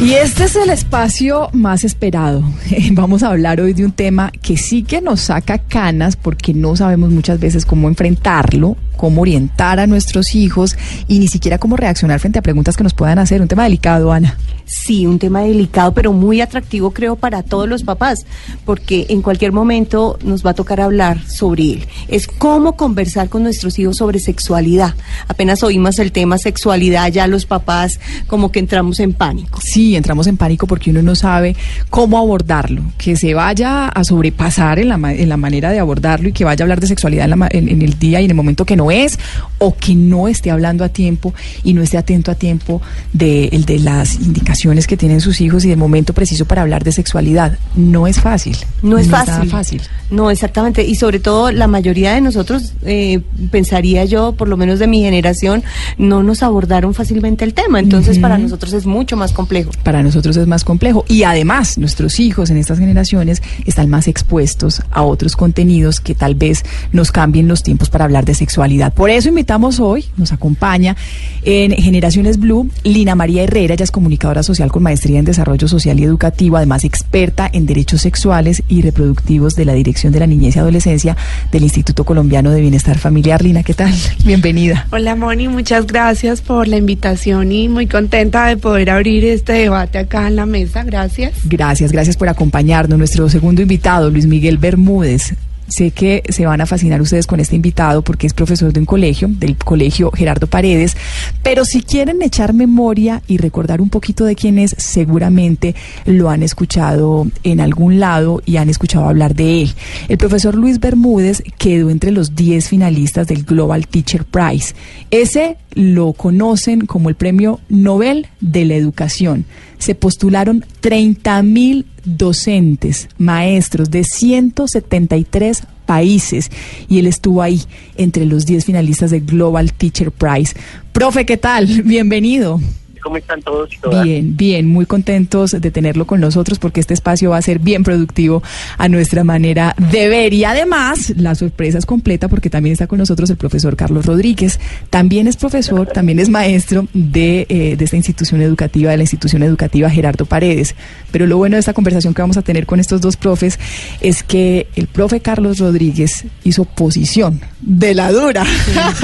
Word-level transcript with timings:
Y 0.00 0.12
este 0.12 0.44
es 0.44 0.54
el 0.54 0.70
espacio 0.70 1.48
más 1.52 1.82
esperado. 1.82 2.44
Vamos 2.92 3.24
a 3.24 3.30
hablar 3.30 3.60
hoy 3.60 3.72
de 3.72 3.84
un 3.84 3.90
tema 3.90 4.30
que 4.30 4.56
sí 4.56 4.84
que 4.84 5.00
nos 5.00 5.22
saca 5.22 5.58
canas 5.58 6.14
porque 6.14 6.54
no 6.54 6.76
sabemos 6.76 7.10
muchas 7.10 7.40
veces 7.40 7.66
cómo 7.66 7.88
enfrentarlo, 7.88 8.76
cómo 8.96 9.22
orientar 9.22 9.80
a 9.80 9.88
nuestros 9.88 10.36
hijos 10.36 10.76
y 11.08 11.18
ni 11.18 11.26
siquiera 11.26 11.58
cómo 11.58 11.76
reaccionar 11.76 12.20
frente 12.20 12.38
a 12.38 12.42
preguntas 12.42 12.76
que 12.76 12.84
nos 12.84 12.94
puedan 12.94 13.18
hacer. 13.18 13.42
Un 13.42 13.48
tema 13.48 13.64
delicado, 13.64 14.12
Ana. 14.12 14.38
Sí, 14.66 15.06
un 15.06 15.18
tema 15.18 15.40
delicado, 15.40 15.94
pero 15.94 16.12
muy 16.12 16.42
atractivo 16.42 16.90
creo 16.90 17.16
para 17.16 17.42
todos 17.42 17.66
los 17.66 17.84
papás, 17.84 18.26
porque 18.66 19.06
en 19.08 19.22
cualquier 19.22 19.50
momento 19.50 20.18
nos 20.22 20.44
va 20.44 20.50
a 20.50 20.54
tocar 20.54 20.80
hablar 20.80 21.26
sobre 21.26 21.62
él. 21.72 21.86
Es 22.08 22.26
cómo 22.26 22.76
conversar 22.76 23.30
con 23.30 23.42
nuestros 23.42 23.78
hijos 23.78 23.96
sobre 23.96 24.20
sexualidad. 24.20 24.94
Apenas 25.26 25.62
oímos 25.62 25.98
el 25.98 26.12
tema 26.12 26.36
sexualidad, 26.36 27.10
ya 27.10 27.26
los 27.26 27.46
papás 27.46 27.98
como 28.26 28.52
que 28.52 28.58
entramos 28.58 29.00
en 29.00 29.14
pánico. 29.14 29.58
Sí, 29.62 29.87
entramos 29.96 30.26
en 30.26 30.36
pánico 30.36 30.66
porque 30.66 30.90
uno 30.90 31.02
no 31.02 31.14
sabe 31.14 31.56
cómo 31.90 32.18
abordarlo, 32.18 32.82
que 32.96 33.16
se 33.16 33.34
vaya 33.34 33.88
a 33.88 34.04
sobrepasar 34.04 34.78
en 34.78 34.88
la, 34.88 35.12
en 35.12 35.28
la 35.28 35.36
manera 35.36 35.70
de 35.70 35.78
abordarlo 35.78 36.28
y 36.28 36.32
que 36.32 36.44
vaya 36.44 36.62
a 36.62 36.64
hablar 36.64 36.80
de 36.80 36.86
sexualidad 36.86 37.24
en, 37.24 37.38
la, 37.38 37.48
en, 37.50 37.68
en 37.68 37.82
el 37.82 37.98
día 37.98 38.20
y 38.20 38.24
en 38.24 38.30
el 38.30 38.36
momento 38.36 38.64
que 38.64 38.76
no 38.76 38.90
es, 38.90 39.18
o 39.58 39.76
que 39.76 39.94
no 39.94 40.28
esté 40.28 40.50
hablando 40.50 40.84
a 40.84 40.88
tiempo 40.88 41.34
y 41.62 41.74
no 41.74 41.82
esté 41.82 41.98
atento 41.98 42.30
a 42.30 42.34
tiempo 42.34 42.80
de, 43.12 43.46
el 43.46 43.64
de 43.64 43.78
las 43.78 44.16
indicaciones 44.16 44.86
que 44.86 44.96
tienen 44.96 45.20
sus 45.20 45.40
hijos 45.40 45.64
y 45.64 45.68
del 45.68 45.78
momento 45.78 46.12
preciso 46.12 46.44
para 46.44 46.62
hablar 46.62 46.84
de 46.84 46.92
sexualidad. 46.92 47.58
No 47.76 48.06
es 48.06 48.20
fácil. 48.20 48.56
No 48.82 48.98
es 48.98 49.08
fácil. 49.08 49.50
fácil. 49.50 49.82
No, 50.10 50.30
exactamente. 50.30 50.84
Y 50.84 50.94
sobre 50.94 51.20
todo 51.20 51.50
la 51.50 51.66
mayoría 51.66 52.14
de 52.14 52.20
nosotros, 52.20 52.72
eh, 52.82 53.20
pensaría 53.50 54.04
yo, 54.04 54.32
por 54.32 54.48
lo 54.48 54.56
menos 54.56 54.78
de 54.78 54.86
mi 54.86 55.02
generación, 55.02 55.62
no 55.98 56.22
nos 56.22 56.42
abordaron 56.42 56.94
fácilmente 56.94 57.44
el 57.44 57.54
tema. 57.54 57.80
Entonces 57.80 58.18
para 58.18 58.38
nosotros 58.38 58.72
es 58.72 58.86
mucho 58.86 59.16
más 59.16 59.32
complejo. 59.32 59.70
Para 59.82 60.02
nosotros 60.02 60.36
es 60.36 60.46
más 60.46 60.64
complejo. 60.64 61.04
Y 61.08 61.22
además 61.22 61.78
nuestros 61.78 62.20
hijos 62.20 62.50
en 62.50 62.56
estas 62.56 62.78
generaciones 62.78 63.42
están 63.64 63.88
más 63.88 64.08
expuestos 64.08 64.82
a 64.90 65.02
otros 65.02 65.36
contenidos 65.36 66.00
que 66.00 66.14
tal 66.14 66.34
vez 66.34 66.64
nos 66.92 67.12
cambien 67.12 67.48
los 67.48 67.62
tiempos 67.62 67.90
para 67.90 68.04
hablar 68.04 68.24
de 68.24 68.34
sexualidad. 68.34 68.92
Por 68.92 69.10
eso 69.10 69.28
invitamos 69.28 69.80
hoy, 69.80 70.06
nos 70.16 70.32
acompaña 70.32 70.96
en 71.42 71.72
Generaciones 71.72 72.38
Blue, 72.38 72.68
Lina 72.84 73.14
María 73.14 73.44
Herrera, 73.44 73.74
ella 73.74 73.84
es 73.84 73.90
comunicadora 73.90 74.42
social 74.42 74.70
con 74.70 74.82
maestría 74.82 75.18
en 75.18 75.24
desarrollo 75.24 75.68
social 75.68 75.98
y 76.00 76.04
educativo, 76.04 76.56
además 76.56 76.84
experta 76.84 77.48
en 77.52 77.66
derechos 77.66 78.02
sexuales 78.02 78.62
y 78.68 78.82
reproductivos 78.82 79.54
de 79.54 79.64
la 79.64 79.72
Dirección 79.72 80.12
de 80.12 80.20
la 80.20 80.26
Niñez 80.26 80.56
y 80.56 80.58
Adolescencia 80.58 81.16
del 81.52 81.62
Instituto 81.62 82.04
Colombiano 82.04 82.50
de 82.50 82.60
Bienestar 82.60 82.98
Familiar. 82.98 83.42
Lina, 83.42 83.62
¿qué 83.62 83.74
tal? 83.74 83.92
Bienvenida. 84.24 84.86
Hola 84.90 85.14
Moni, 85.16 85.48
muchas 85.48 85.86
gracias 85.86 86.40
por 86.40 86.68
la 86.68 86.76
invitación 86.76 87.52
y 87.52 87.68
muy 87.68 87.86
contenta 87.86 88.46
de 88.46 88.56
poder 88.56 88.90
abrir 88.90 89.24
este 89.24 89.67
debate 89.68 89.98
acá 89.98 90.26
en 90.26 90.36
la 90.36 90.46
mesa. 90.46 90.82
Gracias. 90.82 91.32
Gracias, 91.44 91.92
gracias 91.92 92.16
por 92.16 92.28
acompañarnos. 92.28 92.98
Nuestro 92.98 93.28
segundo 93.28 93.62
invitado, 93.62 94.10
Luis 94.10 94.26
Miguel 94.26 94.58
Bermúdez, 94.58 95.34
Sé 95.68 95.90
que 95.90 96.22
se 96.28 96.46
van 96.46 96.60
a 96.60 96.66
fascinar 96.66 97.00
ustedes 97.02 97.26
con 97.26 97.40
este 97.40 97.56
invitado 97.56 98.02
porque 98.02 98.26
es 98.26 98.34
profesor 98.34 98.72
de 98.72 98.80
un 98.80 98.86
colegio, 98.86 99.28
del 99.28 99.56
colegio 99.56 100.10
Gerardo 100.12 100.46
Paredes, 100.46 100.96
pero 101.42 101.64
si 101.64 101.82
quieren 101.82 102.22
echar 102.22 102.54
memoria 102.54 103.22
y 103.26 103.36
recordar 103.36 103.80
un 103.80 103.90
poquito 103.90 104.24
de 104.24 104.34
quién 104.34 104.58
es, 104.58 104.74
seguramente 104.78 105.74
lo 106.06 106.30
han 106.30 106.42
escuchado 106.42 107.26
en 107.42 107.60
algún 107.60 108.00
lado 108.00 108.42
y 108.46 108.56
han 108.56 108.70
escuchado 108.70 109.06
hablar 109.06 109.34
de 109.34 109.62
él. 109.62 109.74
El 110.08 110.18
profesor 110.18 110.54
Luis 110.54 110.80
Bermúdez 110.80 111.42
quedó 111.58 111.90
entre 111.90 112.12
los 112.12 112.34
10 112.34 112.68
finalistas 112.68 113.26
del 113.26 113.44
Global 113.44 113.86
Teacher 113.86 114.24
Prize. 114.24 114.74
Ese 115.10 115.56
lo 115.74 116.12
conocen 116.12 116.86
como 116.86 117.08
el 117.08 117.14
Premio 117.14 117.60
Nobel 117.68 118.26
de 118.40 118.64
la 118.64 118.74
Educación. 118.74 119.44
Se 119.78 119.94
postularon 119.94 120.64
30 120.80 121.42
mil 121.42 121.86
docentes, 122.16 123.08
maestros 123.18 123.90
de 123.90 124.04
173 124.04 125.62
países 125.86 126.50
y 126.88 126.98
él 126.98 127.06
estuvo 127.06 127.42
ahí 127.42 127.62
entre 127.96 128.26
los 128.26 128.46
10 128.46 128.64
finalistas 128.64 129.10
del 129.10 129.24
Global 129.24 129.72
Teacher 129.72 130.12
Prize. 130.12 130.54
Profe, 130.92 131.24
¿qué 131.24 131.36
tal? 131.36 131.82
Bienvenido. 131.82 132.60
¿Cómo 133.08 133.16
están 133.16 133.40
todos 133.40 133.72
y 133.72 133.78
todas? 133.78 134.04
Bien, 134.04 134.36
bien, 134.36 134.68
muy 134.68 134.84
contentos 134.84 135.52
de 135.58 135.70
tenerlo 135.70 136.06
con 136.06 136.20
nosotros 136.20 136.58
porque 136.58 136.78
este 136.78 136.92
espacio 136.92 137.30
va 137.30 137.38
a 137.38 137.42
ser 137.42 137.58
bien 137.58 137.82
productivo 137.82 138.42
a 138.76 138.86
nuestra 138.90 139.24
manera 139.24 139.74
de 139.78 140.08
ver. 140.08 140.34
Y 140.34 140.44
además, 140.44 141.14
la 141.16 141.34
sorpresa 141.34 141.78
es 141.78 141.86
completa 141.86 142.28
porque 142.28 142.50
también 142.50 142.74
está 142.74 142.86
con 142.86 142.98
nosotros 142.98 143.30
el 143.30 143.38
profesor 143.38 143.76
Carlos 143.76 144.04
Rodríguez. 144.04 144.60
También 144.90 145.26
es 145.26 145.38
profesor, 145.38 145.86
también 145.86 146.18
es 146.18 146.28
maestro 146.28 146.86
de, 146.92 147.46
eh, 147.48 147.76
de 147.78 147.82
esta 147.82 147.96
institución 147.96 148.42
educativa, 148.42 148.90
de 148.90 148.98
la 148.98 149.04
institución 149.04 149.42
educativa 149.42 149.88
Gerardo 149.88 150.26
Paredes. 150.26 150.74
Pero 151.10 151.26
lo 151.26 151.38
bueno 151.38 151.56
de 151.56 151.60
esta 151.60 151.72
conversación 151.72 152.12
que 152.12 152.20
vamos 152.20 152.36
a 152.36 152.42
tener 152.42 152.66
con 152.66 152.78
estos 152.78 153.00
dos 153.00 153.16
profes 153.16 153.58
es 154.02 154.22
que 154.22 154.66
el 154.76 154.86
profe 154.86 155.20
Carlos 155.20 155.60
Rodríguez 155.60 156.26
hizo 156.44 156.66
posición 156.66 157.40
de 157.62 157.94
la 157.94 158.12
dura 158.12 158.44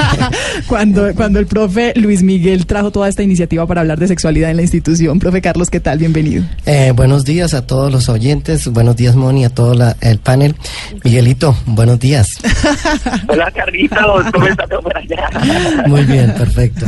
cuando, 0.67 1.15
cuando 1.15 1.39
el 1.39 1.47
profe 1.47 1.95
Luis 1.97 2.23
Miguel 2.23 2.67
trajo 2.67 2.91
toda 2.91 3.09
esta 3.09 3.23
iniciativa 3.23 3.67
para 3.67 3.81
hablar 3.81 3.94
de 3.99 4.09
sexualidad 4.09 4.51
en 4.51 4.57
la 4.57 4.63
institución. 4.63 5.19
Profe 5.19 5.41
Carlos, 5.41 5.71
¿qué 5.71 5.81
tal? 5.81 5.99
Bienvenido. 5.99 6.45
Eh, 6.67 6.93
buenos 6.95 7.25
días 7.25 7.55
a 7.55 7.67
todos 7.67 7.93
los 7.93 8.09
oyentes, 8.09 8.67
buenos 8.69 8.97
días 8.97 9.15
Moni, 9.17 9.45
a 9.45 9.51
todo 9.51 9.75
la, 9.75 9.97
el 10.01 10.19
panel. 10.19 10.55
Miguelito, 11.05 11.57
buenos 11.67 11.99
días. 11.99 12.29
Hola 13.29 13.51
Carlitos, 13.51 14.27
¿cómo 14.33 14.47
estás 14.49 14.69
por 14.83 14.97
allá? 14.97 15.29
Muy 15.87 16.03
bien, 16.05 16.33
perfecto. 16.35 16.87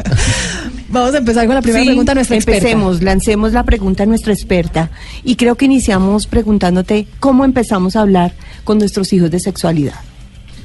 Vamos 0.89 1.15
a 1.15 1.19
empezar 1.19 1.47
con 1.47 1.55
la 1.55 1.63
primera 1.63 1.83
Sí, 1.83 1.89
pregunta 1.89 2.13
a 2.13 2.15
nuestra 2.15 2.37
empecemos, 2.37 2.93
experta. 2.97 3.05
lancemos 3.13 3.53
la 3.53 3.65
pregunta 3.65 4.03
a 4.05 4.07
nuestra 4.07 4.33
experta. 4.33 4.91
Y 5.25 5.37
creo 5.37 5.57
que 5.57 5.65
iniciamos 5.65 6.27
preguntándote 6.27 7.07
cómo 7.21 7.45
empezamos 7.45 7.97
a 7.97 8.03
hablar 8.03 8.33
con 8.65 8.79
nuestros 8.79 9.13
hijos 9.13 9.31
de 9.31 9.41
sexualidad. 9.41 9.95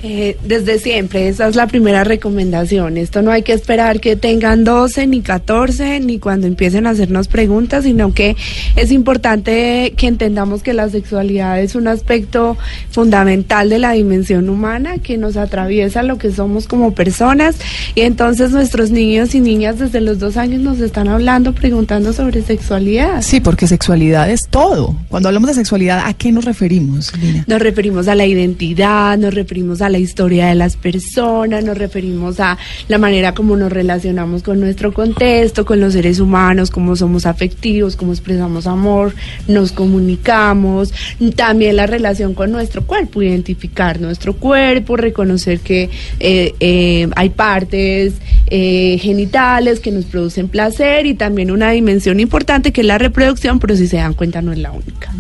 Eh, 0.04 0.36
desde 0.44 0.80
siempre, 0.80 1.28
esa 1.28 1.48
es 1.48 1.56
la 1.56 1.68
primera 1.68 2.04
recomendación. 2.04 2.98
Esto 2.98 3.22
no 3.22 3.32
hay 3.32 3.44
que 3.44 3.54
esperar 3.54 4.00
que 4.00 4.16
tengan 4.16 4.64
12 4.64 5.06
ni 5.06 5.22
14 5.22 6.00
ni 6.00 6.18
cuando 6.18 6.48
empiecen 6.48 6.88
a 6.88 6.92
hacernos 6.92 7.28
preguntas, 7.28 7.84
sino 7.84 8.12
que 8.12 8.36
es 8.76 8.92
importante 8.92 9.94
que 9.96 10.08
entendamos 10.08 10.64
que 10.64 10.74
la 10.74 10.90
sexualidad 10.90 11.62
es 11.62 11.76
un 11.76 11.88
aspecto 11.88 12.58
fundamental 12.90 13.70
de 13.70 13.78
la 13.78 13.92
dimensión 13.92 14.50
humana 14.50 14.98
que 14.98 15.18
nos 15.18 15.38
atraviesa 15.38 16.02
lo 16.02 16.18
que 16.18 16.32
somos 16.32 16.68
como 16.68 16.96
personas 16.96 17.58
y 17.94 18.02
entonces 18.02 18.52
nuestros 18.52 18.90
niños 18.90 19.36
y 19.36 19.40
niñas 19.40 19.78
desde 19.78 20.02
los 20.02 20.18
dos 20.18 20.36
años 20.36 20.62
nos 20.62 20.80
están 20.80 21.10
hablando, 21.10 21.54
preguntando 21.54 22.12
sobre 22.12 22.42
sexualidad. 22.42 23.22
Sí, 23.22 23.40
porque 23.40 23.68
sexualidad 23.68 24.32
es 24.32 24.48
todo. 24.48 24.96
Cuando 25.10 25.30
hablamos 25.30 25.50
de 25.50 25.54
sexualidad, 25.54 26.02
¿a 26.06 26.14
qué 26.16 26.32
nos 26.32 26.46
referimos, 26.46 27.16
Lina? 27.20 27.44
Nos 27.46 27.62
referimos 27.62 28.08
a 28.08 28.16
la 28.16 28.26
identidad, 28.26 29.16
nos 29.20 29.34
referimos 29.34 29.82
a 29.84 29.91
la 29.92 30.00
historia 30.00 30.48
de 30.48 30.56
las 30.56 30.78
personas, 30.78 31.64
nos 31.64 31.78
referimos 31.78 32.40
a 32.40 32.58
la 32.88 32.98
manera 32.98 33.34
como 33.34 33.56
nos 33.58 33.72
relacionamos 33.72 34.44
con 34.44 34.60
nuestro 34.60 34.94
contexto, 34.94 35.66
con 35.66 35.80
los 35.80 35.94
seres 35.94 36.20
humanos, 36.20 36.72
cómo 36.72 36.96
somos 36.96 37.26
afectivos, 37.26 37.96
cómo 37.96 38.12
expresamos 38.12 38.68
amor, 38.68 39.14
nos 39.48 39.72
comunicamos, 39.72 40.94
también 41.36 41.76
la 41.76 41.88
relación 41.88 42.34
con 42.34 42.52
nuestro 42.52 42.86
cuerpo, 42.86 43.22
identificar 43.22 44.00
nuestro 44.00 44.36
cuerpo, 44.36 44.98
reconocer 44.98 45.60
que 45.60 45.90
eh, 46.20 46.54
eh, 46.60 47.10
hay 47.16 47.30
partes 47.30 48.14
eh, 48.48 48.98
genitales 49.00 49.80
que 49.80 49.92
nos 49.92 50.06
producen 50.06 50.48
placer 50.48 51.06
y 51.06 51.14
también 51.14 51.52
una 51.52 51.72
dimensión 51.72 52.20
importante 52.20 52.72
que 52.72 52.82
es 52.82 52.88
la 52.88 52.98
reproducción, 52.98 53.60
pero 53.60 53.76
si 53.76 53.88
se 53.88 53.98
dan 53.98 54.14
cuenta 54.14 54.42
no 54.42 54.52
es 54.52 54.60
la 54.60 54.72
única. 54.72 55.14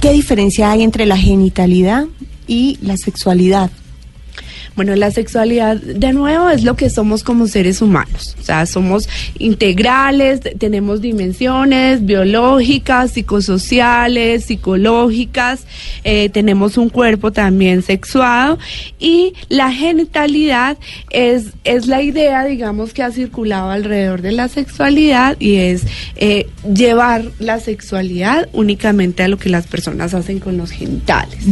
¿Qué 0.00 0.12
diferencia 0.12 0.70
hay 0.70 0.82
entre 0.82 1.06
la 1.06 1.16
genitalidad 1.16 2.06
y 2.46 2.78
la 2.82 2.96
sexualidad? 2.96 3.70
Bueno, 4.74 4.94
la 4.96 5.10
sexualidad, 5.10 5.76
de 5.76 6.12
nuevo, 6.12 6.48
es 6.48 6.64
lo 6.64 6.76
que 6.76 6.88
somos 6.88 7.22
como 7.22 7.46
seres 7.46 7.82
humanos. 7.82 8.36
O 8.40 8.42
sea, 8.42 8.64
somos 8.66 9.08
integrales, 9.38 10.40
tenemos 10.58 11.00
dimensiones 11.00 12.04
biológicas, 12.04 13.12
psicosociales, 13.12 14.44
psicológicas, 14.44 15.66
eh, 16.04 16.28
tenemos 16.30 16.78
un 16.78 16.88
cuerpo 16.88 17.32
también 17.32 17.82
sexuado 17.82 18.58
y 18.98 19.34
la 19.48 19.72
genitalidad 19.72 20.78
es, 21.10 21.48
es 21.64 21.86
la 21.86 22.02
idea, 22.02 22.44
digamos, 22.44 22.92
que 22.92 23.02
ha 23.02 23.10
circulado 23.10 23.70
alrededor 23.70 24.22
de 24.22 24.32
la 24.32 24.48
sexualidad 24.48 25.36
y 25.38 25.56
es 25.56 25.84
eh, 26.16 26.46
llevar 26.72 27.24
la 27.38 27.60
sexualidad 27.60 28.48
únicamente 28.52 29.22
a 29.22 29.28
lo 29.28 29.38
que 29.38 29.48
las 29.48 29.66
personas 29.66 30.14
hacen 30.14 30.38
con 30.38 30.56
los 30.56 30.70
genitales, 30.70 31.44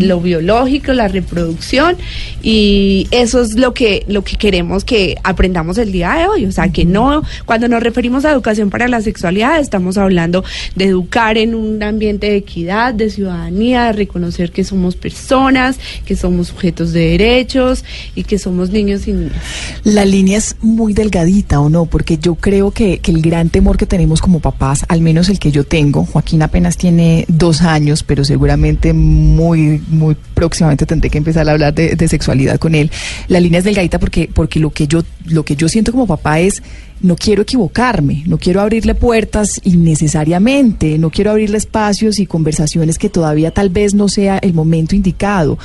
lo 0.00 0.20
biológico, 0.20 0.92
la 0.92 1.08
reproducción 1.08 1.96
y 2.42 2.67
eso 3.10 3.42
es 3.42 3.54
lo 3.54 3.74
que 3.74 4.04
lo 4.08 4.22
que 4.22 4.36
queremos 4.36 4.84
que 4.84 5.16
aprendamos 5.24 5.78
el 5.78 5.92
día 5.92 6.14
de 6.14 6.26
hoy, 6.26 6.46
o 6.46 6.52
sea, 6.52 6.70
que 6.70 6.84
no 6.84 7.22
cuando 7.44 7.68
nos 7.68 7.82
referimos 7.82 8.24
a 8.24 8.32
educación 8.32 8.70
para 8.70 8.88
la 8.88 9.00
sexualidad 9.00 9.60
estamos 9.60 9.98
hablando 9.98 10.44
de 10.74 10.86
educar 10.86 11.38
en 11.38 11.54
un 11.54 11.82
ambiente 11.82 12.30
de 12.30 12.36
equidad, 12.36 12.94
de 12.94 13.10
ciudadanía, 13.10 13.84
de 13.84 13.92
reconocer 13.92 14.50
que 14.50 14.64
somos 14.64 14.96
personas, 14.96 15.78
que 16.04 16.16
somos 16.16 16.48
sujetos 16.48 16.92
de 16.92 17.10
derechos 17.10 17.84
y 18.14 18.24
que 18.24 18.38
somos 18.38 18.70
niños 18.70 19.06
y 19.08 19.12
niñas. 19.12 19.36
La 19.84 20.04
línea 20.04 20.38
es 20.38 20.56
muy 20.60 20.92
delgadita, 20.92 21.60
¿o 21.60 21.68
no? 21.68 21.86
Porque 21.86 22.18
yo 22.18 22.34
creo 22.34 22.70
que, 22.70 22.98
que 22.98 23.10
el 23.10 23.22
gran 23.22 23.50
temor 23.50 23.76
que 23.76 23.86
tenemos 23.86 24.20
como 24.20 24.40
papás, 24.40 24.84
al 24.88 25.00
menos 25.00 25.28
el 25.28 25.38
que 25.38 25.50
yo 25.50 25.64
tengo, 25.64 26.04
Joaquín 26.04 26.42
apenas 26.42 26.76
tiene 26.76 27.24
dos 27.28 27.62
años, 27.62 28.02
pero 28.02 28.24
seguramente 28.24 28.92
muy, 28.92 29.82
muy 29.88 30.16
próximamente 30.38 30.86
tendré 30.86 31.10
que 31.10 31.18
empezar 31.18 31.48
a 31.48 31.50
hablar 31.50 31.74
de, 31.74 32.08
sexualidad 32.08 32.60
con 32.60 32.76
él. 32.76 32.92
La 33.26 33.40
línea 33.40 33.58
es 33.58 33.64
delgadita 33.64 33.98
porque, 33.98 34.30
porque 34.32 34.60
lo 34.60 34.70
que 34.70 34.86
yo, 34.86 35.02
lo 35.26 35.44
que 35.44 35.56
yo 35.56 35.68
siento 35.68 35.90
como 35.90 36.06
papá 36.06 36.38
es 36.38 36.62
no 37.00 37.16
quiero 37.16 37.42
equivocarme, 37.42 38.22
no 38.24 38.38
quiero 38.38 38.60
abrirle 38.60 38.94
puertas 38.94 39.60
innecesariamente, 39.64 40.96
no 40.96 41.10
quiero 41.10 41.32
abrirle 41.32 41.58
espacios 41.58 42.20
y 42.20 42.26
conversaciones 42.26 42.98
que 42.98 43.08
todavía 43.08 43.50
tal 43.50 43.68
vez 43.68 43.94
no 43.94 44.08
sea 44.08 44.38
el 44.38 44.54
momento 44.54 44.94
indicado. 44.94 45.58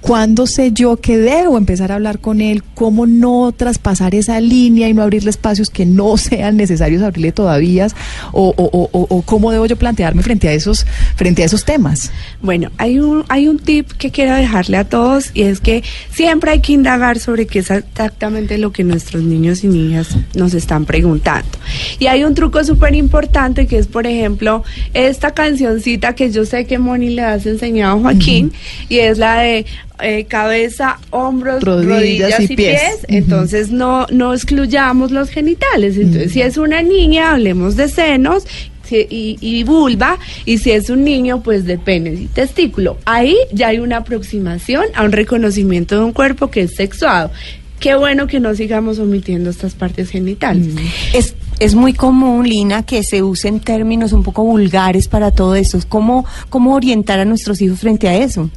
¿Cuándo 0.00 0.46
sé 0.46 0.72
yo 0.72 0.96
que 0.96 1.18
debo 1.18 1.58
empezar 1.58 1.90
a 1.90 1.96
hablar 1.96 2.20
con 2.20 2.40
él? 2.40 2.62
¿Cómo 2.74 3.06
no 3.06 3.52
traspasar 3.56 4.14
esa 4.14 4.40
línea 4.40 4.88
y 4.88 4.94
no 4.94 5.02
abrirle 5.02 5.30
espacios 5.30 5.70
que 5.70 5.86
no 5.86 6.16
sean 6.16 6.56
necesarios 6.56 7.02
abrirle 7.02 7.32
todavía? 7.32 7.88
¿O, 8.32 8.54
o, 8.56 8.88
o, 8.92 9.06
o 9.08 9.22
cómo 9.22 9.50
debo 9.50 9.66
yo 9.66 9.76
plantearme 9.76 10.22
frente 10.22 10.48
a 10.48 10.52
esos, 10.52 10.86
frente 11.16 11.42
a 11.42 11.46
esos 11.46 11.64
temas? 11.64 12.12
Bueno, 12.40 12.70
hay 12.78 13.00
un, 13.00 13.24
hay 13.28 13.48
un 13.48 13.58
tip 13.58 13.90
que 13.92 14.10
quiero 14.10 14.34
dejarle 14.34 14.76
a 14.76 14.84
todos 14.84 15.30
y 15.34 15.42
es 15.42 15.60
que 15.60 15.82
siempre 16.10 16.52
hay 16.52 16.60
que 16.60 16.72
indagar 16.72 17.18
sobre 17.18 17.46
qué 17.46 17.60
es 17.60 17.70
exactamente 17.70 18.58
lo 18.58 18.72
que 18.72 18.84
nuestros 18.84 19.22
niños 19.22 19.64
y 19.64 19.68
niñas 19.68 20.16
nos 20.34 20.54
están 20.54 20.84
preguntando. 20.84 21.48
Y 21.98 22.06
hay 22.06 22.24
un 22.24 22.34
truco 22.34 22.62
súper 22.64 22.94
importante 22.94 23.66
que 23.66 23.78
es, 23.78 23.86
por 23.86 24.06
ejemplo, 24.06 24.62
esta 24.94 25.32
cancioncita 25.32 26.14
que 26.14 26.30
yo 26.30 26.44
sé 26.44 26.66
que 26.66 26.78
Moni 26.78 27.10
le 27.10 27.22
has 27.22 27.46
enseñado 27.46 27.96
a 27.96 28.00
Joaquín 28.00 28.52
y 28.88 28.98
es 28.98 29.18
la 29.18 29.40
de 29.40 29.66
eh, 30.00 30.24
cabeza, 30.24 30.98
hombros, 31.10 31.62
rodillas, 31.62 32.40
y, 32.40 32.56
pies. 32.56 33.06
Entonces 33.08 33.70
no, 33.70 34.06
no 34.10 34.32
excluyamos 34.32 35.10
los 35.10 35.30
genitales. 35.30 35.96
Entonces, 35.96 36.32
si 36.32 36.42
es 36.42 36.56
una 36.56 36.82
niña, 36.82 37.32
hablemos 37.32 37.76
de 37.76 37.88
senos 37.88 38.44
y, 38.90 39.36
y, 39.40 39.64
vulva, 39.64 40.18
y 40.44 40.58
si 40.58 40.70
es 40.70 40.90
un 40.90 41.04
niño, 41.04 41.42
pues 41.42 41.64
de 41.64 41.78
pene 41.78 42.12
y 42.14 42.26
testículo. 42.26 42.98
Ahí 43.04 43.36
ya 43.52 43.68
hay 43.68 43.78
una 43.78 43.98
aproximación 43.98 44.84
a 44.94 45.04
un 45.04 45.12
reconocimiento 45.12 45.98
de 45.98 46.04
un 46.04 46.12
cuerpo 46.12 46.50
que 46.50 46.62
es 46.62 46.74
sexuado. 46.74 47.30
Qué 47.80 47.94
bueno 47.94 48.26
que 48.26 48.40
no 48.40 48.54
sigamos 48.54 48.98
omitiendo 48.98 49.50
estas 49.50 49.74
partes 49.74 50.10
genitales. 50.10 50.74
Es, 51.14 51.34
es 51.60 51.76
muy 51.76 51.92
común, 51.92 52.48
Lina, 52.48 52.82
que 52.82 53.04
se 53.04 53.22
usen 53.22 53.60
términos 53.60 54.12
un 54.12 54.24
poco 54.24 54.42
vulgares 54.42 55.06
para 55.06 55.30
todo 55.30 55.54
esto. 55.54 55.78
¿Cómo, 55.88 56.26
¿Cómo 56.48 56.74
orientar 56.74 57.20
a 57.20 57.24
nuestros 57.24 57.60
hijos 57.62 57.78
frente 57.78 58.08
a 58.08 58.16
eso? 58.16 58.50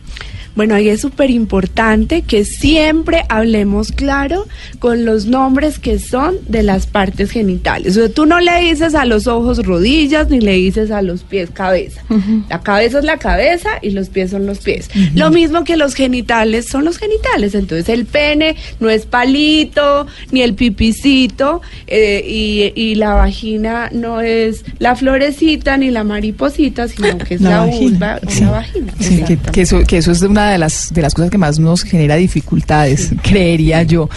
Bueno, 0.56 0.75
ahí 0.75 0.89
es 0.89 1.01
súper 1.01 1.30
importante 1.30 2.24
que 2.24 2.44
siempre 2.45 3.24
hablemos 3.30 3.92
claro 3.92 4.48
con 4.80 5.06
los 5.06 5.25
nombres 5.25 5.80
que 5.80 6.00
son 6.00 6.36
de 6.48 6.63
las 6.63 6.88
partes 6.88 7.31
genitales. 7.31 7.98
O 7.98 8.01
sea, 8.01 8.09
tú 8.09 8.25
no 8.25 8.39
le 8.39 8.59
dices 8.62 8.95
a 8.95 9.06
los 9.06 9.27
ojos 9.27 9.65
rodillas 9.65 10.30
ni 10.30 10.42
le 10.42 10.53
dices 10.53 10.92
a 10.92 11.01
los 11.01 11.24
pies 11.24 11.50
cabeza. 11.51 12.01
La 12.50 12.59
cabeza 12.62 13.00
es 13.00 13.06
la 13.06 13.18
cabeza 13.18 13.69
y 13.81 13.92
los 13.92 14.09
pies 14.09 14.31
son 14.31 14.45
los 14.45 14.59
pies. 14.59 14.89
Lo 15.15 15.31
mismo 15.31 15.63
que 15.63 15.77
los 15.77 15.95
genitales 15.95 16.68
son 16.68 16.86
los 16.86 16.97
genitales. 16.97 17.56
Entonces 17.56 17.88
el 17.89 18.06
pene 18.06 18.56
no 18.80 18.89
es 18.89 19.06
palito 19.06 20.07
ni 20.31 20.42
el 20.42 20.54
pipicito 20.54 21.62
eh, 21.88 22.24
y, 22.27 22.74
y, 22.75 22.95
la 22.95 23.13
vagina 23.13 23.89
no 23.92 24.21
es 24.21 24.63
la 24.80 24.95
florecita 24.95 25.77
ni 25.77 25.92
la 25.92 26.04
mariposita, 26.04 26.88
sino 26.88 27.18
que 27.18 27.36
es 27.36 27.42
la, 27.42 27.65
vulva 27.65 28.19
o 28.21 28.42
la 28.42 28.51
vagina. 28.51 28.94
Sí, 29.00 29.24
que, 29.24 29.38
que, 29.38 29.62
eso, 29.62 29.81
que 29.88 29.97
eso 29.97 30.12
es 30.12 30.19
de 30.19 30.27
una 30.41 30.51
de 30.51 30.57
las, 30.57 30.91
de 30.91 31.01
las 31.01 31.13
cosas 31.13 31.29
que 31.29 31.38
más 31.38 31.59
nos 31.59 31.83
genera 31.83 32.15
dificultades, 32.15 33.11
creería 33.21 33.83
yo. 33.83 34.09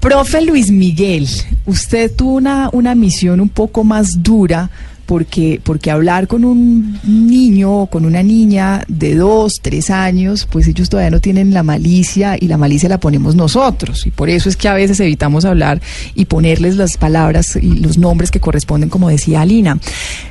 Profe 0.00 0.42
Luis 0.42 0.70
Miguel, 0.72 1.28
usted 1.66 2.10
tuvo 2.14 2.34
una, 2.34 2.68
una 2.72 2.94
misión 2.96 3.40
un 3.40 3.48
poco 3.48 3.84
más 3.84 4.22
dura 4.22 4.70
porque, 5.06 5.60
porque 5.62 5.90
hablar 5.90 6.28
con 6.28 6.44
un 6.44 6.98
niño 7.04 7.82
o 7.82 7.86
con 7.86 8.04
una 8.04 8.22
niña 8.22 8.84
de 8.88 9.14
dos, 9.14 9.60
tres 9.60 9.90
años, 9.90 10.46
pues 10.50 10.68
ellos 10.68 10.88
todavía 10.88 11.10
no 11.10 11.20
tienen 11.20 11.52
la 11.52 11.62
malicia 11.62 12.36
y 12.38 12.48
la 12.48 12.56
malicia 12.56 12.88
la 12.88 13.00
ponemos 13.00 13.34
nosotros. 13.34 14.06
Y 14.06 14.10
por 14.10 14.30
eso 14.30 14.48
es 14.48 14.56
que 14.56 14.68
a 14.68 14.74
veces 14.74 15.00
evitamos 15.00 15.44
hablar 15.44 15.80
y 16.14 16.26
ponerles 16.26 16.76
las 16.76 16.96
palabras 16.96 17.56
y 17.56 17.80
los 17.80 17.98
nombres 17.98 18.30
que 18.30 18.40
corresponden, 18.40 18.88
como 18.88 19.08
decía 19.08 19.40
Alina. 19.40 19.78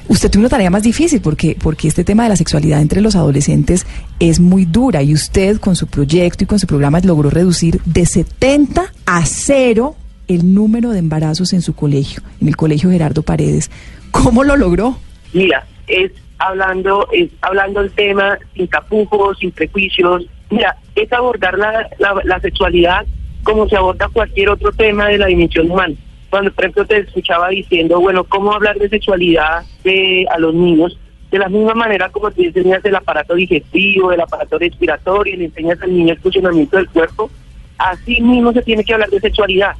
Usted 0.08 0.30
tuvo 0.30 0.42
una 0.42 0.50
tarea 0.50 0.70
más 0.70 0.84
difícil 0.84 1.22
porque, 1.22 1.58
porque 1.62 1.88
este 1.88 2.04
tema 2.04 2.24
de 2.24 2.30
la 2.30 2.36
sexualidad 2.36 2.82
entre 2.82 3.02
los 3.02 3.16
adolescentes 3.16 3.86
es 4.20 4.40
muy 4.40 4.66
dura 4.66 5.04
y 5.04 5.14
usted 5.14 5.60
con 5.60 5.76
su 5.76 5.88
proyecto 5.88 6.44
y 6.44 6.48
con 6.48 6.60
su 6.60 6.68
programa 6.68 7.00
logró 7.02 7.30
reducir 7.30 7.82
de 7.86 8.06
70 8.06 8.94
a 9.06 9.26
cero 9.26 9.96
el 10.36 10.54
número 10.54 10.92
de 10.92 11.00
embarazos 11.00 11.54
en 11.54 11.62
su 11.62 11.76
colegio, 11.76 12.22
en 12.42 12.48
el 12.48 12.56
colegio 12.56 12.90
Gerardo 12.90 13.22
Paredes. 13.24 13.70
¿Cómo 14.12 14.44
lo 14.44 14.56
logró? 14.56 14.98
Mira, 15.34 15.66
es 15.88 16.12
hablando, 16.40 17.08
es 17.12 17.30
hablando 17.42 17.82
el 17.82 17.92
tema 17.92 18.38
sin 18.56 18.68
tapujos, 18.68 19.38
sin 19.40 19.52
prejuicios. 19.52 20.26
Mira, 20.50 20.76
es 20.96 21.12
abordar 21.14 21.58
la, 21.58 21.88
la, 22.24 22.40
sexualidad 22.40 23.06
como 23.44 23.68
se 23.68 23.78
aborda 23.78 24.10
cualquier 24.10 24.50
otro 24.50 24.72
tema 24.72 25.08
de 25.08 25.18
la 25.18 25.28
dimensión 25.28 25.70
humana. 25.70 25.96
Cuando, 26.30 26.52
por 26.52 26.64
ejemplo, 26.64 26.86
te 26.86 27.00
escuchaba 27.00 27.50
diciendo, 27.50 28.00
bueno, 28.00 28.24
¿cómo 28.24 28.54
hablar 28.54 28.78
de 28.78 28.90
sexualidad 28.90 29.64
de, 29.84 30.26
a 30.32 30.40
los 30.40 30.54
niños? 30.54 30.98
De 31.30 31.40
la 31.40 31.50
misma 31.50 31.74
manera 31.74 32.10
como 32.10 32.30
te 32.32 32.46
enseñas 32.46 32.84
el 32.84 32.96
aparato 32.96 33.36
digestivo, 33.36 34.12
el 34.12 34.22
aparato 34.22 34.58
respiratorio, 34.58 35.36
le 35.38 35.46
enseñas 35.46 35.82
al 35.82 35.94
niño 35.94 36.14
el 36.14 36.20
funcionamiento 36.20 36.78
del 36.78 36.90
cuerpo, 36.90 37.30
así 37.78 38.22
mismo 38.22 38.52
se 38.54 38.62
tiene 38.62 38.84
que 38.84 38.94
hablar 38.94 39.10
de 39.10 39.20
sexualidad 39.20 39.76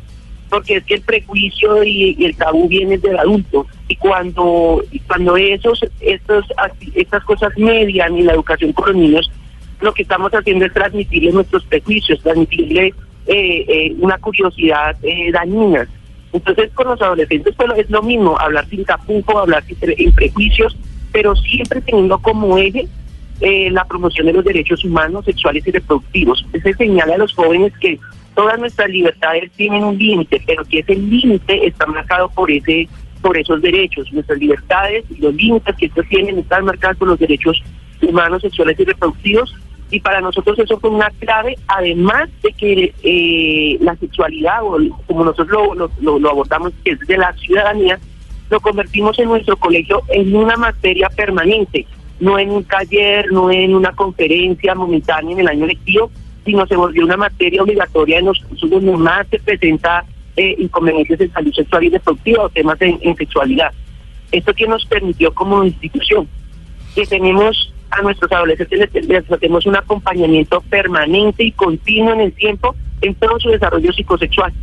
porque 0.52 0.76
es 0.76 0.84
que 0.84 0.96
el 0.96 1.02
prejuicio 1.02 1.82
y, 1.82 2.26
el 2.26 2.36
tabú 2.36 2.68
viene 2.68 2.98
del 2.98 3.18
adulto. 3.18 3.66
Y 3.88 3.96
cuando 3.96 4.84
cuando 5.08 5.38
esos 5.38 5.84
estos 6.02 6.46
estas 6.94 7.24
cosas 7.24 7.58
median 7.58 8.18
y 8.18 8.24
la 8.24 8.34
educación 8.34 8.74
con 8.74 8.88
los 8.88 8.96
niños 8.96 9.32
lo 9.80 9.94
que 9.94 10.04
estamos 10.04 10.32
haciendo 10.34 10.66
es 10.66 10.74
transmitirle 10.74 11.32
nuestros 11.32 11.66
prejuicios 11.66 12.22
transmitirle 12.22 12.94
eh, 13.28 13.66
eh, 13.68 13.96
una 14.00 14.18
curiosidad 14.18 14.96
eh, 15.02 15.32
dañina. 15.32 15.88
Entonces 16.34 16.70
con 16.74 16.88
los 16.88 17.02
adolescentes 17.02 17.56
pues 17.56 17.70
es 17.78 17.90
lo 17.90 18.04
mismo 18.04 18.38
hablar 18.38 18.68
sin 18.68 18.84
tapujo 18.84 19.40
hablar 19.40 19.64
sin 19.64 20.14
prejuicios 20.14 20.78
pero 21.14 21.34
siempre 21.36 21.80
teniendo 21.82 22.20
como 22.20 22.58
eje 22.58 22.88
la 23.72 23.86
promoción 23.86 24.28
de 24.28 24.34
los 24.34 24.46
derechos 24.46 24.86
humanos 24.86 25.26
sexuales 25.26 25.66
y 25.66 25.72
reproductivos. 25.72 26.46
Se 26.62 26.74
señala 26.76 27.16
a 27.16 27.18
los 27.18 27.34
jóvenes 27.34 27.74
que 27.80 27.98
todas 28.36 28.60
nuestras 28.60 28.90
libertades 28.90 29.52
tienen 29.52 29.84
un 29.84 29.98
límite, 29.98 30.42
pero 30.46 30.64
que 30.66 30.80
ese 30.80 30.96
límite 30.96 31.68
está 31.68 31.86
marcado 31.86 32.30
por 32.30 32.52
ese 32.52 32.88
por 33.22 33.38
esos 33.38 33.62
derechos. 33.62 34.12
Nuestras 34.12 34.40
libertades 34.40 35.06
y 35.10 35.22
los 35.22 35.34
límites 35.36 35.76
que 35.76 35.86
estos 35.86 36.08
tienen 36.08 36.40
están 36.40 36.66
marcados 36.66 36.98
por 36.98 37.08
los 37.10 37.20
derechos 37.20 37.62
humanos, 38.02 38.42
sexuales 38.42 38.80
y 38.80 38.84
reproductivos. 38.84 39.54
Y 39.92 40.00
para 40.00 40.22
nosotros 40.22 40.58
eso 40.58 40.80
fue 40.80 40.90
una 40.90 41.10
clave, 41.20 41.56
además 41.68 42.30
de 42.42 42.54
que 42.54 42.94
eh, 43.04 43.78
la 43.82 43.96
sexualidad, 43.98 44.64
o 44.64 44.78
como 45.06 45.26
nosotros 45.26 45.76
lo, 46.00 46.20
lo 46.20 46.30
abordamos, 46.30 46.72
que 46.84 46.92
es 46.92 47.00
de 47.00 47.18
la 47.18 47.34
ciudadanía, 47.34 48.00
lo 48.50 48.60
convertimos 48.60 49.18
en 49.20 49.30
nuestro 49.30 49.56
colegio 49.58 50.02
en 50.10 50.36
una 50.36 50.56
materia 50.56 51.10
permanente, 51.10 51.86
no 52.20 52.40
en 52.40 52.52
un 52.52 52.64
taller, 52.64 53.32
no 53.32 53.52
en 53.52 53.76
una 53.76 53.92
conferencia 53.94 54.76
momentánea 54.76 55.34
en 55.34 55.40
el 55.40 55.48
año 55.48 55.66
lectivo, 55.66 56.10
sino 56.46 56.66
se 56.68 56.76
volvió 56.76 57.06
una 57.06 57.18
materia 57.18 57.62
obligatoria 57.62 58.20
en 58.20 58.26
los 58.26 58.40
cursos 58.40 58.70
donde 58.70 58.98
más 58.98 59.28
se 59.30 59.40
presenta 59.40 60.04
eh, 60.36 60.56
inconveniencias 60.58 61.20
en 61.22 61.32
salud 61.32 61.54
sexual 61.54 61.84
y 61.84 61.90
reproductiva 61.90 62.46
o 62.46 62.50
temas 62.50 62.78
en, 62.82 63.16
sexualidad. 63.16 63.72
Esto 64.32 64.54
que 64.54 64.68
nos 64.68 64.86
permitió 64.86 65.34
como 65.34 65.64
institución 65.64 66.28
que 66.96 67.06
tenemos 67.06 67.74
a 67.90 68.02
nuestros 68.02 68.32
adolescentes 68.32 68.90
les, 68.94 69.32
hacemos 69.32 69.66
un 69.66 69.76
acompañamiento 69.76 70.62
permanente 70.70 71.44
y 71.44 71.52
continuo 71.52 72.14
en 72.14 72.22
el 72.22 72.34
tiempo 72.34 72.76
en 73.02 73.14
todo 73.16 73.40
su 73.40 73.50
desarrollo 73.50 73.92
psicosexual. 73.92 74.54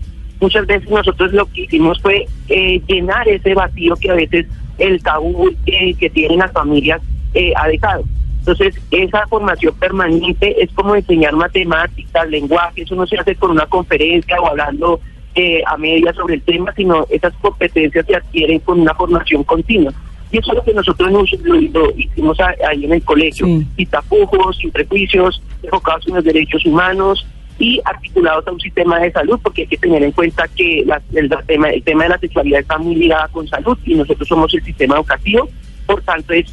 Muchas 0.41 0.67
veces 0.67 0.89
nosotros 0.89 1.33
lo 1.33 1.47
que 1.47 1.63
hicimos 1.63 2.01
fue 2.01 2.27
eh, 2.49 2.81
llenar 2.87 3.29
ese 3.29 3.55
vacío 3.55 3.95
que 3.97 4.11
a 4.11 4.15
veces 4.15 4.47
el 4.79 5.03
tabú 5.03 5.51
eh, 5.67 5.95
que 5.95 6.09
tienen 6.11 6.39
las 6.39 6.53
familias 6.53 7.03
eh, 7.35 7.53
ha 7.57 7.69
dejado. 7.69 8.05
Entonces, 8.49 8.81
esa 8.91 9.27
formación 9.27 9.75
permanente 9.75 10.63
es 10.63 10.71
como 10.73 10.95
enseñar 10.95 11.35
matemáticas, 11.35 12.31
lenguaje, 12.31 12.81
eso 12.83 12.95
no 12.95 13.07
se 13.07 13.19
hace 13.19 13.35
con 13.37 13.51
una 13.51 13.67
conferencia 13.67 14.41
o 14.41 14.47
hablando 14.47 15.01
eh, 15.35 15.63
a 15.67 15.77
media 15.77 16.15
sobre 16.15 16.37
el 16.37 16.43
tema, 16.43 16.73
sino 16.75 17.07
esas 17.11 17.35
competencias 17.43 18.07
se 18.07 18.17
adquieren 18.17 18.59
con 18.61 18.81
una 18.81 18.95
formación 18.95 19.45
continua. 19.45 19.93
Y 20.33 20.39
eso 20.39 20.53
es 20.53 20.57
lo 20.57 20.65
que 20.65 20.73
nosotros 20.73 21.11
nos, 21.13 21.31
lo, 21.43 21.61
lo 21.61 21.91
hicimos 21.95 22.39
ahí 22.41 22.87
en 22.87 22.93
el 22.95 23.03
colegio, 23.03 23.45
Sí. 23.45 23.67
sin 23.77 23.87
tapujos, 23.87 24.57
sin 24.57 24.71
prejuicios, 24.71 25.43
enfocados 25.63 26.09
en 26.09 26.15
los 26.15 26.25
derechos 26.25 26.65
humanos 26.65 27.27
y 27.59 27.83
articulados 27.85 28.47
a 28.47 28.53
un 28.53 28.61
sistema 28.61 28.99
de 28.99 29.13
salud, 29.13 29.39
porque 29.43 29.63
hay 29.63 29.69
que 29.69 29.77
tener 29.77 30.03
en 30.03 30.13
cuenta 30.13 30.49
que 30.49 30.85
la- 30.87 31.03
el, 31.13 31.29
la 31.29 31.43
tema, 31.43 31.69
el 31.69 31.83
tema 31.83 32.05
de 32.05 32.09
la 32.11 32.19
sexualidad 32.19 32.61
está 32.61 32.79
muy 32.79 32.95
ligada 32.95 33.29
con 33.29 33.47
salud 33.47 33.77
y 33.85 33.95
nosotros 33.95 34.27
somos 34.27 34.55
el 34.55 34.65
sistema 34.65 34.95
educativo, 34.97 35.51
por 35.89 36.03
tanto 36.03 36.35
es 36.35 36.47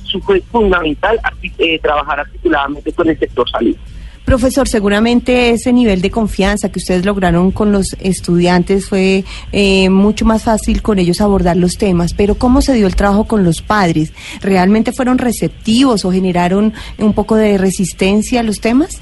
fundamental 0.50 1.20
eh, 1.58 1.78
trabajar 1.80 2.22
articuladamente 2.22 2.94
con 2.94 3.10
el 3.10 3.20
sector 3.20 3.48
salud. 3.50 3.76
Profesor, 4.24 4.68
seguramente 4.68 5.52
ese 5.52 5.72
nivel 5.72 6.02
de 6.02 6.10
confianza 6.10 6.72
que 6.72 6.80
ustedes 6.80 7.06
lograron 7.06 7.52
con 7.52 7.72
los 7.72 7.96
estudiantes 8.00 8.90
fue 8.90 9.24
eh, 9.52 9.90
mucho 9.90 10.26
más 10.26 10.44
fácil 10.44 10.82
con 10.82 10.98
ellos 10.98 11.22
abordar 11.22 11.58
los 11.58 11.78
temas, 11.78 12.14
pero 12.14 12.36
¿cómo 12.36 12.62
se 12.62 12.74
dio 12.74 12.88
el 12.88 12.96
trabajo 12.96 13.26
con 13.26 13.44
los 13.44 13.62
padres? 13.62 14.14
¿Realmente 14.42 14.94
fueron 14.94 15.18
receptivos 15.18 16.06
o 16.06 16.12
generaron 16.12 16.74
un 16.98 17.14
poco 17.14 17.36
de 17.36 17.58
resistencia 17.58 18.40
a 18.40 18.44
los 18.44 18.62
temas? 18.62 19.02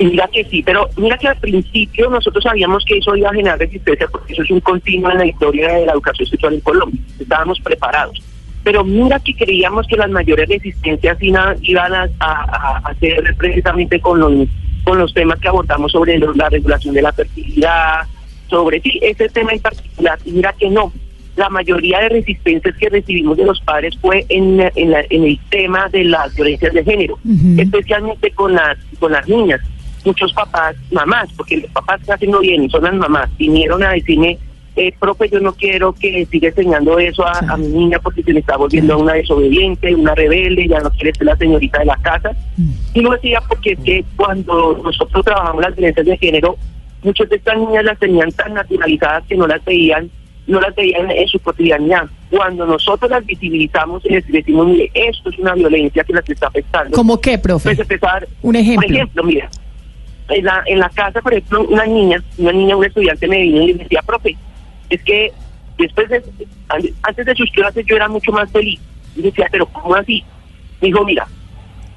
Mira 0.00 0.28
que 0.32 0.44
sí, 0.44 0.62
pero 0.62 0.88
mira 0.96 1.16
que 1.16 1.28
al 1.28 1.36
principio 1.36 2.10
nosotros 2.10 2.42
sabíamos 2.42 2.84
que 2.84 2.98
eso 2.98 3.14
iba 3.14 3.30
a 3.30 3.34
generar 3.34 3.58
resistencia 3.58 4.08
porque 4.08 4.32
eso 4.32 4.42
es 4.42 4.50
un 4.50 4.60
continuo 4.60 5.10
en 5.12 5.18
la 5.18 5.26
historia 5.26 5.72
de 5.74 5.86
la 5.86 5.92
educación 5.92 6.28
sexual 6.28 6.54
en 6.54 6.60
Colombia. 6.60 7.00
Estábamos 7.18 7.60
preparados. 7.60 8.29
Pero 8.62 8.84
mira 8.84 9.18
que 9.20 9.34
creíamos 9.34 9.86
que 9.86 9.96
las 9.96 10.10
mayores 10.10 10.48
resistencias 10.48 11.16
iba- 11.22 11.54
iban 11.62 11.94
a, 11.94 12.08
a, 12.20 12.76
a 12.84 12.94
ser 12.96 13.34
precisamente 13.38 14.00
con 14.00 14.20
los, 14.20 14.48
con 14.84 14.98
los 14.98 15.12
temas 15.14 15.38
que 15.40 15.48
abordamos 15.48 15.92
sobre 15.92 16.18
la 16.18 16.48
regulación 16.48 16.94
de 16.94 17.02
la 17.02 17.12
fertilidad, 17.12 18.00
sobre 18.48 18.80
sí, 18.80 18.98
ese 19.02 19.28
tema 19.30 19.52
en 19.52 19.60
particular. 19.60 20.18
Y 20.24 20.32
mira 20.32 20.52
que 20.58 20.68
no. 20.68 20.92
La 21.36 21.48
mayoría 21.48 22.00
de 22.00 22.08
resistencias 22.10 22.76
que 22.76 22.90
recibimos 22.90 23.36
de 23.38 23.44
los 23.46 23.60
padres 23.60 23.96
fue 24.00 24.26
en, 24.28 24.60
en, 24.74 24.90
la- 24.90 25.04
en 25.08 25.24
el 25.24 25.38
tema 25.48 25.88
de 25.88 26.04
las 26.04 26.34
violencias 26.34 26.74
de 26.74 26.84
género, 26.84 27.18
especialmente 27.56 28.30
con 28.32 28.54
las, 28.54 28.76
con 28.98 29.12
las 29.12 29.26
niñas 29.28 29.60
muchos 30.04 30.32
papás, 30.32 30.76
mamás, 30.90 31.28
porque 31.36 31.58
los 31.58 31.70
papás 31.72 32.00
casi 32.06 32.26
no 32.26 32.40
vienen, 32.40 32.70
son 32.70 32.82
las 32.84 32.94
mamás, 32.94 33.28
vinieron 33.36 33.82
a 33.82 33.90
decirme, 33.90 34.38
eh, 34.76 34.94
profe, 34.98 35.28
yo 35.28 35.40
no 35.40 35.52
quiero 35.52 35.92
que 35.92 36.26
siga 36.26 36.48
enseñando 36.48 36.98
eso 36.98 37.26
a, 37.26 37.38
a 37.38 37.56
mi 37.56 37.68
niña 37.68 37.98
porque 37.98 38.22
se 38.22 38.32
le 38.32 38.40
está 38.40 38.56
volviendo 38.56 38.98
una 38.98 39.14
desobediente, 39.14 39.94
una 39.94 40.14
rebelde, 40.14 40.68
ya 40.68 40.80
no 40.80 40.90
quiere 40.90 41.12
ser 41.14 41.26
la 41.26 41.36
señorita 41.36 41.80
de 41.80 41.86
la 41.86 41.96
casa. 41.96 42.30
Y 42.94 43.00
lo 43.00 43.10
decía 43.12 43.42
porque 43.48 43.72
es 43.72 43.78
que 43.80 44.04
cuando 44.16 44.80
nosotros 44.82 45.24
trabajamos 45.24 45.62
las 45.62 45.74
violencias 45.74 46.06
de 46.06 46.16
género, 46.18 46.56
muchas 47.02 47.28
de 47.28 47.36
estas 47.36 47.58
niñas 47.58 47.84
las 47.84 47.98
tenían 47.98 48.30
tan 48.32 48.54
naturalizadas 48.54 49.24
que 49.26 49.36
no 49.36 49.46
las 49.46 49.64
veían 49.64 50.10
no 50.46 50.60
las 50.60 50.74
veían 50.74 51.08
en 51.10 51.28
su 51.28 51.38
cotidianidad. 51.38 52.06
Cuando 52.28 52.66
nosotros 52.66 53.08
las 53.08 53.24
visibilizamos 53.24 54.04
y 54.04 54.08
les 54.10 54.26
decimos, 54.26 54.66
mire, 54.66 54.90
esto 54.94 55.30
es 55.30 55.38
una 55.38 55.54
violencia 55.54 56.02
que 56.02 56.12
las 56.12 56.28
está 56.28 56.48
afectando. 56.48 56.96
¿Cómo 56.96 57.20
qué, 57.20 57.38
profe? 57.38 57.68
Pues 57.68 57.78
empezar, 57.78 58.26
Un 58.42 58.56
ejemplo. 58.56 58.86
Por 58.86 58.96
ejemplo, 58.96 59.24
mira, 59.24 59.48
en 60.28 60.44
la, 60.44 60.62
en 60.66 60.78
la 60.80 60.88
casa, 60.88 61.20
por 61.20 61.34
ejemplo, 61.34 61.66
una 61.68 61.86
niña, 61.86 62.22
una 62.38 62.52
niña, 62.52 62.76
una 62.76 62.86
estudiante 62.88 63.28
me 63.28 63.42
vino 63.42 63.62
y 63.62 63.74
me 63.74 63.82
decía, 63.84 64.02
profe, 64.02 64.36
es 64.90 65.02
que 65.02 65.32
después 65.78 66.08
de, 66.08 66.22
an- 66.68 66.82
antes 67.02 67.26
de 67.26 67.34
sus 67.34 67.50
clases 67.52 67.86
yo 67.86 67.96
era 67.96 68.08
mucho 68.08 68.32
más 68.32 68.50
feliz. 68.50 68.78
Y 69.16 69.22
decía, 69.22 69.48
pero 69.50 69.66
¿cómo 69.66 69.94
así? 69.94 70.22
Me 70.80 70.88
dijo, 70.88 71.04
mira, 71.04 71.26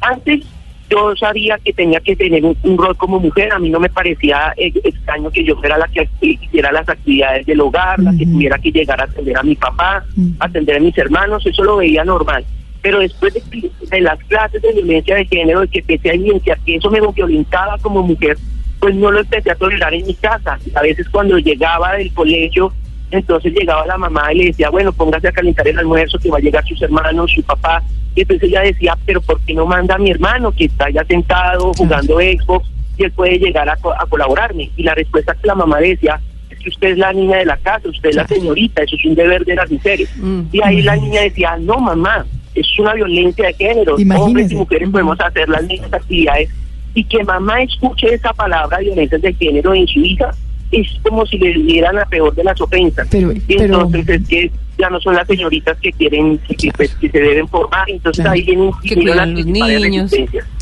antes 0.01 0.41
yo 0.89 1.15
sabía 1.15 1.57
que 1.63 1.73
tenía 1.73 1.99
que 2.01 2.15
tener 2.15 2.43
un, 2.43 2.55
un 2.63 2.77
rol 2.77 2.95
como 2.97 3.19
mujer, 3.19 3.51
a 3.53 3.59
mí 3.59 3.69
no 3.69 3.79
me 3.79 3.89
parecía 3.89 4.53
eh, 4.57 4.71
extraño 4.83 5.31
que 5.31 5.43
yo 5.43 5.55
fuera 5.55 5.77
la 5.77 5.87
que 5.87 6.07
hiciera 6.21 6.71
las 6.71 6.87
actividades 6.87 7.45
del 7.45 7.61
hogar, 7.61 7.99
la 7.99 8.11
que 8.15 8.25
tuviera 8.25 8.57
que 8.59 8.71
llegar 8.71 8.99
a 9.01 9.05
atender 9.05 9.37
a 9.37 9.43
mi 9.43 9.55
papá, 9.55 10.03
Ujú. 10.15 10.29
atender 10.39 10.77
a 10.77 10.79
mis 10.79 10.97
hermanos, 10.97 11.45
eso 11.45 11.63
lo 11.63 11.77
veía 11.77 12.03
normal. 12.03 12.45
Pero 12.81 12.99
después 12.99 13.33
de, 13.33 13.71
de 13.89 14.01
las 14.01 14.19
clases 14.25 14.61
de 14.61 14.73
violencia 14.73 15.15
de 15.15 15.25
género, 15.25 15.61
de 15.61 15.67
que 15.69 15.79
empecé 15.79 16.09
a 16.11 16.13
evidenciar 16.13 16.59
que 16.59 16.75
eso 16.75 16.91
me 16.91 16.99
violentaba 17.15 17.77
como 17.79 18.03
mujer, 18.03 18.37
pues 18.79 18.93
no 18.93 19.09
lo 19.09 19.21
empecé 19.21 19.51
a 19.51 19.55
tolerar 19.55 19.93
en 19.93 20.05
mi 20.05 20.13
casa. 20.15 20.59
A 20.75 20.81
veces 20.81 21.07
cuando 21.09 21.37
llegaba 21.39 21.93
del 21.93 22.13
colegio, 22.13 22.73
entonces 23.17 23.53
llegaba 23.53 23.85
la 23.85 23.97
mamá 23.97 24.31
y 24.33 24.37
le 24.37 24.45
decía, 24.45 24.69
bueno, 24.69 24.91
póngase 24.93 25.27
a 25.27 25.31
calentar 25.31 25.67
el 25.67 25.77
almuerzo, 25.79 26.17
que 26.19 26.29
va 26.29 26.37
a 26.37 26.41
llegar 26.41 26.65
sus 26.67 26.81
hermanos, 26.81 27.31
su 27.31 27.43
papá. 27.43 27.83
Y 28.15 28.21
entonces 28.21 28.49
ella 28.49 28.61
decía, 28.61 28.97
pero 29.05 29.21
¿por 29.21 29.39
qué 29.41 29.53
no 29.53 29.65
manda 29.65 29.95
a 29.95 29.97
mi 29.97 30.11
hermano 30.11 30.51
que 30.51 30.65
está 30.65 30.89
ya 30.89 31.03
sentado 31.05 31.73
jugando 31.73 32.19
Xbox 32.19 32.67
y 32.97 33.03
él 33.05 33.11
puede 33.11 33.39
llegar 33.39 33.67
a, 33.69 33.75
co- 33.77 33.93
a 33.93 34.05
colaborarme? 34.07 34.69
Y 34.77 34.83
la 34.83 34.93
respuesta 34.95 35.33
que 35.35 35.47
la 35.47 35.55
mamá 35.55 35.79
decía, 35.79 36.19
es 36.49 36.59
que 36.59 36.69
usted 36.69 36.89
es 36.91 36.97
la 36.97 37.11
niña 37.13 37.37
de 37.37 37.45
la 37.45 37.57
casa, 37.57 37.89
usted 37.89 38.09
es 38.09 38.15
la 38.15 38.27
señorita, 38.27 38.83
eso 38.83 38.95
es 38.95 39.05
un 39.05 39.15
deber 39.15 39.43
de 39.45 39.55
las 39.55 39.71
mujeres. 39.71 40.09
Mm. 40.17 40.41
Y 40.51 40.61
ahí 40.63 40.81
la 40.83 40.95
niña 40.95 41.21
decía, 41.21 41.57
no 41.59 41.77
mamá, 41.79 42.25
es 42.53 42.67
una 42.77 42.93
violencia 42.93 43.47
de 43.47 43.53
género, 43.55 43.95
hombres 43.95 44.05
Imagínese. 44.05 44.53
y 44.53 44.57
mujeres 44.57 44.89
podemos 44.89 45.19
hacer 45.19 45.49
las 45.49 45.63
mismas 45.63 45.91
actividades. 45.93 46.49
Y 46.93 47.03
que 47.05 47.23
mamá 47.23 47.63
escuche 47.63 48.13
esa 48.13 48.31
palabra 48.33 48.77
violencia 48.77 49.17
de 49.17 49.33
género 49.33 49.73
en 49.73 49.87
su 49.87 49.99
hija 49.99 50.29
es 50.73 50.87
como 51.03 51.25
si 51.25 51.37
le 51.37 51.53
dieran 51.53 51.95
la 51.95 52.05
peor 52.05 52.33
de 52.35 52.43
las 52.43 52.59
ofensas. 52.59 53.07
Pero- 53.09 53.31
pero- 53.47 53.63
entonces 53.63 54.07
es 54.21 54.27
que 54.27 54.51
ya 54.77 54.89
no 54.89 54.99
son 54.99 55.15
las 55.15 55.27
señoritas 55.27 55.77
que 55.81 55.91
quieren, 55.91 56.37
que, 56.39 56.55
que, 56.55 56.71
pues, 56.71 56.93
que 56.95 57.09
se 57.09 57.19
deben 57.19 57.47
formar, 57.47 57.89
entonces 57.89 58.23
Claro. 58.23 58.31
ahí 58.35 58.41
vienen, 58.43 58.71
las 58.71 58.81
cuidan 58.81 59.33
los 59.33 59.45
niños. 59.45 60.11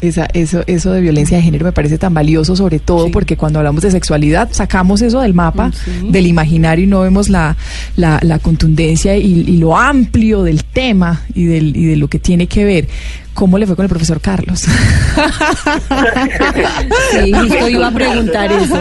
Esa, 0.01 0.25
eso, 0.33 0.63
eso 0.67 0.91
de 0.91 1.01
violencia 1.01 1.37
de 1.37 1.43
género 1.43 1.65
me 1.65 1.71
parece 1.71 1.97
tan 1.97 2.13
valioso, 2.13 2.55
sobre 2.55 2.79
todo 2.79 3.05
Sí. 3.05 3.11
porque 3.11 3.37
cuando 3.37 3.59
hablamos 3.59 3.83
de 3.83 3.91
sexualidad 3.91 4.49
sacamos 4.51 5.01
eso 5.01 5.21
del 5.21 5.33
mapa, 5.33 5.67
Mm, 5.69 5.73
sí. 5.73 5.91
del 6.09 6.27
imaginario 6.27 6.83
y 6.85 6.87
no 6.87 7.01
vemos 7.01 7.29
la, 7.29 7.55
la, 7.95 8.19
la 8.23 8.39
contundencia 8.39 9.15
y, 9.15 9.23
y 9.47 9.57
lo 9.57 9.77
amplio 9.77 10.43
del 10.43 10.63
tema 10.65 11.21
y, 11.33 11.45
del, 11.45 11.75
y 11.77 11.85
de 11.85 11.95
lo 11.95 12.07
que 12.07 12.19
tiene 12.19 12.47
que 12.47 12.65
ver. 12.65 12.87
¿Cómo 13.33 13.57
le 13.57 13.65
fue 13.65 13.77
con 13.77 13.83
el 13.85 13.89
profesor 13.89 14.19
Carlos? 14.19 14.65
Sí, 17.11 17.31
justo 17.33 17.69
iba 17.69 17.87
a 17.87 17.91
preguntar 17.91 18.51
eso. 18.51 18.75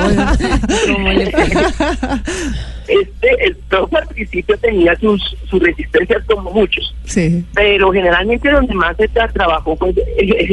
¿Cómo 0.93 1.09
le 1.11 1.31
fue? 1.31 1.49
Este, 2.91 3.45
el 3.47 3.57
profe 3.69 3.99
al 3.99 4.09
principio 4.09 4.59
tenía 4.59 4.97
sus, 4.97 5.37
sus 5.49 5.63
resistencias 5.63 6.25
como 6.27 6.51
muchos, 6.51 6.93
sí. 7.05 7.45
pero 7.55 7.93
generalmente 7.93 8.51
donde 8.51 8.75
más 8.75 8.97
se 8.97 9.09
tra- 9.11 9.33
trabajó, 9.33 9.77
pues 9.77 9.95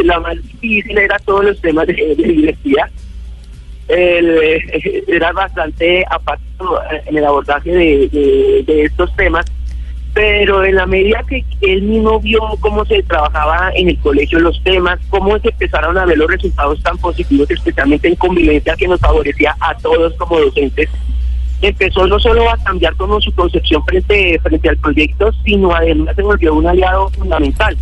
la 0.04 0.20
más 0.20 0.36
difícil 0.44 0.98
era 0.98 1.18
todos 1.20 1.46
los 1.46 1.60
temas 1.62 1.88
de, 1.88 1.94
de 1.94 2.16
diversidad. 2.24 2.90
El, 3.88 4.30
eh, 4.44 5.04
era 5.08 5.32
bastante 5.32 6.04
apático 6.12 6.80
eh, 6.92 7.02
en 7.08 7.18
el 7.18 7.26
abordaje 7.26 7.72
de, 7.72 8.08
de- 8.10 8.64
de 8.68 8.84
estos 8.84 9.16
temas, 9.16 9.46
pero 10.14 10.64
en 10.66 10.76
la 10.76 10.86
medida 10.86 11.24
que 11.28 11.44
él 11.62 11.84
mismo 11.84 12.20
vio 12.20 12.40
cómo 12.60 12.84
se 12.86 13.02
trabajaba 13.04 13.72
en 13.76 13.90
el 13.90 13.98
colegio 14.00 14.40
los 14.40 14.62
temas, 14.64 15.00
cómo 15.10 15.40
se 15.40 15.50
empezaron 15.50 15.98
a 15.98 16.06
ver 16.06 16.18
los 16.18 16.30
resultados 16.30 16.82
tan 16.84 16.98
positivos, 16.98 17.50
especialmente 17.50 18.10
en 18.10 18.16
convivencia 18.16 18.76
que 18.76 18.88
nos 18.88 19.00
favorecía 19.00 19.56
a 19.60 19.74
todos 19.78 20.14
como 20.16 20.40
docentes, 20.40 20.90
empezó 21.62 22.08
no 22.08 22.20
solo 22.20 22.50
a 22.50 22.58
cambiar 22.58 22.96
como 22.96 23.20
su 23.22 23.34
concepción 23.34 23.84
frente, 23.86 24.40
frente 24.40 24.70
al 24.70 24.78
proyecto, 24.78 25.32
sino 25.44 25.74
además 25.74 26.16
se 26.16 26.22
volvió 26.22 26.54
un 26.54 26.68
aliado 26.68 27.10
fundamental. 27.10 27.78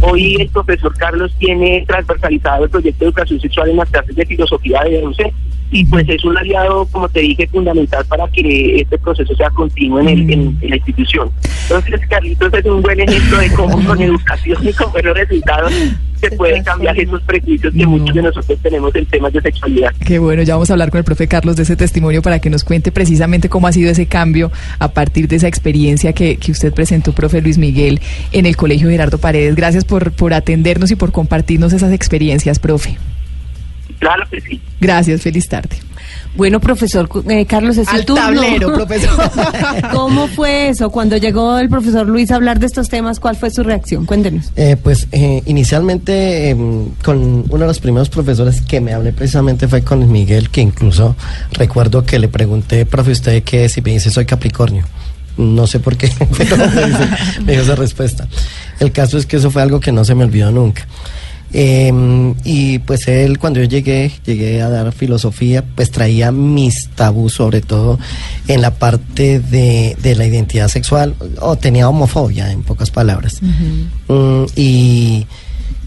Hoy 0.00 0.36
el 0.36 0.48
profesor 0.48 0.96
Carlos 0.96 1.34
tiene 1.38 1.84
transversalizado 1.86 2.64
el 2.64 2.70
proyecto 2.70 3.00
de 3.00 3.06
educación 3.06 3.40
sexual 3.40 3.70
en 3.70 3.76
las 3.76 3.90
clases 3.90 4.14
de 4.14 4.26
filosofía 4.26 4.82
de 4.84 5.06
UC 5.06 5.32
y 5.70 5.84
pues 5.84 6.08
es 6.08 6.24
un 6.24 6.36
aliado, 6.36 6.86
como 6.86 7.08
te 7.08 7.20
dije, 7.20 7.46
fundamental 7.48 8.04
para 8.06 8.26
que 8.28 8.80
este 8.80 8.98
proceso 8.98 9.34
sea 9.36 9.50
continuo 9.50 10.00
en, 10.00 10.08
el- 10.08 10.30
en- 10.30 10.58
en 10.60 10.70
la 10.70 10.76
institución. 10.76 11.30
Entonces, 11.64 12.00
Carlitos 12.08 12.52
es 12.54 12.64
un 12.64 12.80
buen 12.82 13.00
ejemplo 13.00 13.38
de 13.38 13.50
cómo 13.52 13.84
con 13.86 14.00
educación 14.02 14.66
y 14.66 14.72
con 14.72 14.90
buenos 14.92 15.14
resultados 15.16 15.72
se 16.20 16.30
pueden 16.32 16.64
cambiar 16.64 16.98
esos 16.98 17.22
prejuicios 17.22 17.72
que 17.72 17.84
No. 17.84 17.90
muchos 17.90 18.12
de 18.14 18.22
nosotros 18.22 18.58
tenemos 18.60 18.92
en 18.96 19.06
temas 19.06 19.32
de 19.32 19.40
sexualidad. 19.40 19.92
Qué 20.04 20.18
bueno, 20.18 20.42
ya 20.42 20.54
vamos 20.54 20.68
a 20.70 20.72
hablar 20.72 20.90
con 20.90 20.98
el 20.98 21.04
profe 21.04 21.28
Carlos 21.28 21.54
de 21.56 21.62
ese 21.62 21.76
testimonio 21.76 22.22
para 22.22 22.40
que 22.40 22.50
nos 22.50 22.64
cuente 22.64 22.90
precisamente 22.90 23.48
cómo 23.48 23.68
ha 23.68 23.72
sido 23.72 23.90
ese 23.90 24.06
cambio 24.06 24.50
a 24.80 24.88
partir 24.88 25.28
de 25.28 25.36
esa 25.36 25.46
experiencia 25.46 26.12
que, 26.14 26.36
que 26.38 26.50
usted 26.50 26.72
presentó, 26.72 27.12
profe 27.12 27.40
Luis 27.40 27.58
Miguel, 27.58 28.00
en 28.32 28.46
el 28.46 28.56
Colegio 28.56 28.88
Gerardo 28.88 29.18
Paredes. 29.18 29.54
Gracias 29.54 29.84
por, 29.84 30.10
por 30.10 30.32
atendernos 30.34 30.90
y 30.90 30.96
por 30.96 31.12
compartirnos 31.12 31.72
esas 31.72 31.92
experiencias, 31.92 32.58
profe. 32.58 32.96
Claro 33.98 34.24
que 34.30 34.40
sí. 34.40 34.60
Gracias, 34.80 35.22
feliz 35.22 35.48
tarde. 35.48 35.76
Bueno, 36.36 36.60
profesor 36.60 37.08
eh, 37.28 37.46
Carlos, 37.46 37.76
es 37.78 37.88
Al 37.88 38.04
turno. 38.04 38.22
tablero, 38.22 38.72
profesor. 38.72 39.10
¿Cómo 39.92 40.28
fue 40.28 40.68
eso? 40.68 40.88
Cuando 40.90 41.16
llegó 41.16 41.58
el 41.58 41.68
profesor 41.68 42.06
Luis 42.06 42.30
a 42.30 42.36
hablar 42.36 42.60
de 42.60 42.66
estos 42.66 42.88
temas, 42.88 43.18
¿cuál 43.18 43.34
fue 43.36 43.50
su 43.50 43.62
reacción? 43.64 44.06
Cuéntenos. 44.06 44.52
Eh, 44.56 44.76
pues 44.80 45.08
eh, 45.10 45.42
inicialmente 45.46 46.50
em, 46.50 46.90
con 47.02 47.44
uno 47.48 47.58
de 47.58 47.66
los 47.66 47.80
primeros 47.80 48.08
profesores 48.08 48.60
que 48.60 48.80
me 48.80 48.94
hablé 48.94 49.12
precisamente 49.12 49.66
fue 49.66 49.82
con 49.82 50.10
Miguel, 50.12 50.50
que 50.50 50.60
incluso 50.60 51.16
recuerdo 51.52 52.04
que 52.04 52.18
le 52.18 52.28
pregunté, 52.28 52.86
profe, 52.86 53.10
¿usted 53.12 53.42
qué 53.42 53.64
es? 53.64 53.76
Y 53.78 53.82
me 53.82 53.90
dice, 53.92 54.10
soy 54.10 54.24
Capricornio. 54.26 54.84
No 55.36 55.66
sé 55.66 55.80
por 55.80 55.96
qué, 55.96 56.10
pero 56.38 56.56
me, 56.56 56.64
dice- 56.66 57.08
me 57.44 57.52
dio 57.52 57.62
esa 57.62 57.74
respuesta. 57.74 58.28
El 58.80 58.92
caso 58.92 59.18
es 59.18 59.26
que 59.26 59.36
eso 59.36 59.50
fue 59.50 59.62
algo 59.62 59.80
que 59.80 59.92
no 59.92 60.04
se 60.04 60.14
me 60.14 60.24
olvidó 60.24 60.50
nunca. 60.52 60.86
Em, 61.52 62.34
y 62.44 62.78
pues 62.80 63.08
él, 63.08 63.38
cuando 63.38 63.60
yo 63.60 63.66
llegué, 63.66 64.12
llegué 64.24 64.60
a 64.60 64.68
dar 64.68 64.92
filosofía, 64.92 65.64
pues 65.74 65.90
traía 65.90 66.30
mis 66.30 66.88
tabús, 66.88 67.32
sobre 67.34 67.62
todo 67.62 67.98
en 68.48 68.60
la 68.60 68.72
parte 68.72 69.40
de, 69.40 69.96
de 70.02 70.14
la 70.14 70.26
identidad 70.26 70.68
sexual, 70.68 71.14
o 71.40 71.56
tenía 71.56 71.88
homofobia, 71.88 72.52
en 72.52 72.62
pocas 72.62 72.90
palabras. 72.90 73.40
Mm, 74.08 74.44
y, 74.56 75.26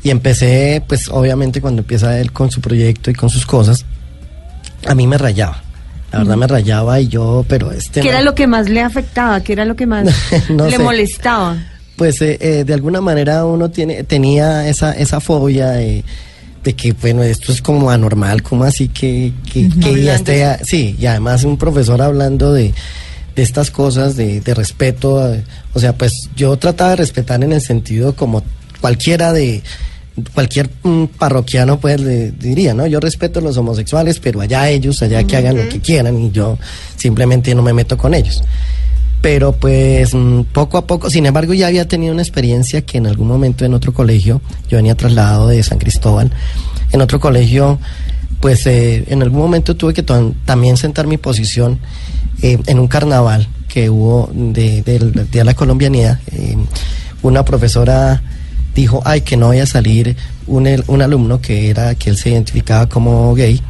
y 0.04 0.10
empecé, 0.10 0.84
pues 0.88 1.10
obviamente 1.10 1.62
cuando 1.62 1.82
empieza 1.82 2.20
él 2.20 2.32
con 2.32 2.50
su 2.50 2.60
proyecto 2.60 3.12
y 3.12 3.14
con 3.14 3.30
sus 3.30 3.46
cosas, 3.46 3.86
a 4.88 4.96
mí 4.96 5.06
me 5.06 5.18
rayaba. 5.18 5.62
La 6.12 6.20
verdad 6.20 6.36
me 6.36 6.48
rayaba 6.48 7.00
y 7.00 7.08
yo, 7.08 7.46
pero 7.48 7.72
este... 7.72 8.02
¿Qué 8.02 8.10
era 8.10 8.22
lo 8.22 8.36
que 8.36 8.46
más 8.46 8.68
le 8.68 8.82
afectaba? 8.82 9.40
¿Qué 9.42 9.54
era 9.54 9.64
lo 9.64 9.78
que 9.78 9.86
más 9.86 10.08
No 10.50 10.66
le 10.66 10.76
sé. 10.76 10.80
molestaba? 10.84 11.56
Pues 12.02 12.20
eh, 12.24 12.36
eh, 12.42 12.64
de 12.64 12.74
alguna 12.74 13.00
manera 13.00 13.46
uno 13.46 13.70
tiene 13.70 14.04
tenía 14.04 14.68
esa 14.68 14.92
esa 14.94 15.20
fobia 15.20 15.70
de, 15.70 16.04
de 16.64 16.74
que 16.74 16.94
bueno 16.94 17.22
esto 17.22 17.52
es 17.52 17.62
como 17.62 17.92
anormal 17.92 18.42
como 18.42 18.64
así 18.64 18.88
que 18.88 19.34
que, 19.54 19.70
que 19.80 20.02
ya 20.02 20.16
esté 20.16 20.44
a- 20.46 20.58
sí 20.64 20.96
y 21.00 21.06
además 21.06 21.44
un 21.44 21.58
profesor 21.58 22.02
hablando 22.02 22.54
de 22.54 22.74
de 23.36 23.44
estas 23.44 23.70
cosas 23.70 24.16
de, 24.16 24.42
de 24.42 24.54
respeto 24.56 25.20
a- 25.20 25.38
o 25.76 25.80
sea 25.80 25.94
pues 25.94 26.12
yo 26.36 26.58
trataba 26.58 26.90
de 26.90 26.96
respetar 26.96 27.44
en 27.44 27.54
el 27.54 27.62
sentido 27.62 28.16
como 28.16 28.42
cualquiera 28.82 29.32
de 29.32 29.62
cualquier 30.34 30.72
mm, 30.82 31.06
parroquiano 31.20 31.80
pues 31.80 32.02
le 32.02 32.32
diría 32.32 32.74
no 32.74 32.88
yo 32.88 33.00
respeto 33.00 33.38
a 33.38 33.42
los 33.44 33.58
homosexuales 33.58 34.18
pero 34.20 34.42
allá 34.42 34.68
ellos 34.72 35.04
allá 35.04 35.24
que 35.24 35.38
hagan 35.38 35.56
lo 35.56 35.70
que 35.70 35.80
quieran 35.82 36.20
y 36.20 36.32
yo 36.32 36.58
simplemente 36.98 37.54
no 37.54 37.62
me 37.62 37.74
meto 37.74 37.96
con 37.96 38.16
ellos 38.16 38.42
pero 39.22 39.52
pues 39.54 40.14
mm, 40.14 40.42
poco 40.52 40.78
a 40.78 40.86
poco, 40.88 41.10
sin 41.10 41.26
embargo 41.26 41.54
ya 41.54 41.68
había 41.68 41.88
tenido 41.88 42.14
una 42.14 42.22
experiencia 42.22 42.82
que 42.84 42.98
en 42.98 43.08
algún 43.08 43.28
momento 43.28 43.66
en 43.66 43.74
otro 43.74 43.94
colegio, 43.94 44.42
yo 44.68 44.78
venía 44.78 44.96
trasladado 44.96 45.48
de 45.48 45.62
San 45.64 45.78
Cristóbal, 45.78 46.32
en 46.92 47.02
otro 47.02 47.20
colegio, 47.20 47.80
pues 48.40 48.66
eh, 48.66 49.06
en 49.08 49.22
algún 49.22 49.40
momento 49.40 49.76
tuve 49.76 49.94
que 49.94 50.04
también 50.04 50.76
sentar 50.78 51.06
mi 51.08 51.18
posición 51.18 51.80
eh, 52.42 52.58
en 52.66 52.80
un 52.80 52.88
carnaval 52.88 53.48
que 53.68 53.90
hubo 53.90 54.30
de- 54.34 54.82
Día 54.82 55.26
de 55.32 55.44
la 55.44 55.54
Colombianidad. 55.54 56.20
eh, 56.32 56.58
una 57.24 57.46
profesora 57.46 58.22
dijo, 58.74 59.02
ay, 59.06 59.22
que 59.22 59.38
no 59.38 59.50
vaya 59.50 59.64
a 59.64 59.68
salir 59.68 60.16
un, 60.48 60.68
un 60.88 61.02
alumno 61.04 61.40
que 61.40 61.70
era, 61.70 61.94
que 61.94 62.10
él 62.10 62.18
se 62.18 62.32
identificaba 62.32 62.90
como 62.90 63.34
gay, 63.36 63.62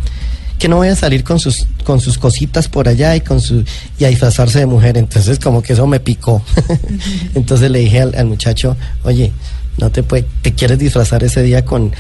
que 0.61 0.69
no 0.69 0.77
vaya 0.77 0.93
a 0.93 0.95
salir 0.95 1.23
con 1.23 1.39
sus 1.39 1.65
con 1.83 1.99
sus 1.99 2.19
cositas 2.19 2.67
por 2.67 2.87
allá 2.87 3.15
y 3.15 3.21
con 3.21 3.41
su 3.41 3.63
y 3.97 4.05
a 4.05 4.09
disfrazarse 4.09 4.59
de 4.59 4.67
mujer. 4.67 4.95
Entonces 4.97 5.39
como 5.39 5.61
que 5.63 5.73
eso 5.73 5.87
me 5.87 5.99
picó. 5.99 6.43
Entonces 7.35 7.71
le 7.71 7.79
dije 7.79 8.01
al, 8.01 8.13
al 8.15 8.27
muchacho 8.27 8.77
oye 9.03 9.31
no 9.79 9.89
te 9.89 10.03
puede, 10.03 10.25
te 10.43 10.53
quieres 10.53 10.77
disfrazar 10.77 11.23
ese 11.23 11.41
día 11.41 11.65
con 11.65 11.91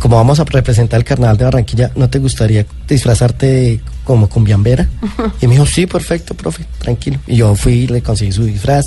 como 0.00 0.16
vamos 0.16 0.40
a 0.40 0.44
representar 0.44 0.98
el 0.98 1.04
carnaval 1.04 1.36
de 1.36 1.44
Barranquilla 1.44 1.90
no 1.96 2.08
te 2.10 2.18
gustaría 2.18 2.64
disfrazarte 2.88 3.80
como 4.04 4.28
con 4.28 4.42
biambera 4.44 4.88
y 5.40 5.46
me 5.46 5.52
dijo 5.54 5.66
sí 5.66 5.86
perfecto 5.86 6.34
profe 6.34 6.64
tranquilo 6.78 7.18
y 7.26 7.36
yo 7.36 7.54
fui 7.54 7.86
le 7.86 8.02
conseguí 8.02 8.32
su 8.32 8.44
disfraz 8.44 8.86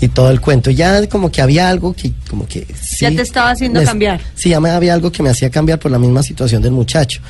y 0.00 0.08
todo 0.08 0.30
el 0.30 0.40
cuento. 0.40 0.68
Y 0.70 0.74
ya 0.74 1.06
como 1.08 1.30
que 1.30 1.40
había 1.42 1.68
algo 1.68 1.92
que 1.94 2.12
como 2.28 2.44
que 2.46 2.66
Ya 3.00 3.10
te 3.10 3.22
estaba 3.22 3.50
haciendo 3.52 3.78
me- 3.80 3.86
cambiar. 3.86 4.20
Sí, 4.34 4.48
ya 4.50 4.58
me 4.58 4.70
había 4.70 4.94
algo 4.94 5.12
que 5.12 5.22
me 5.22 5.30
hacía 5.30 5.48
cambiar 5.48 5.78
por 5.78 5.92
la 5.92 5.98
misma 6.00 6.24
situación 6.24 6.60
del 6.60 6.72
muchacho. 6.72 7.20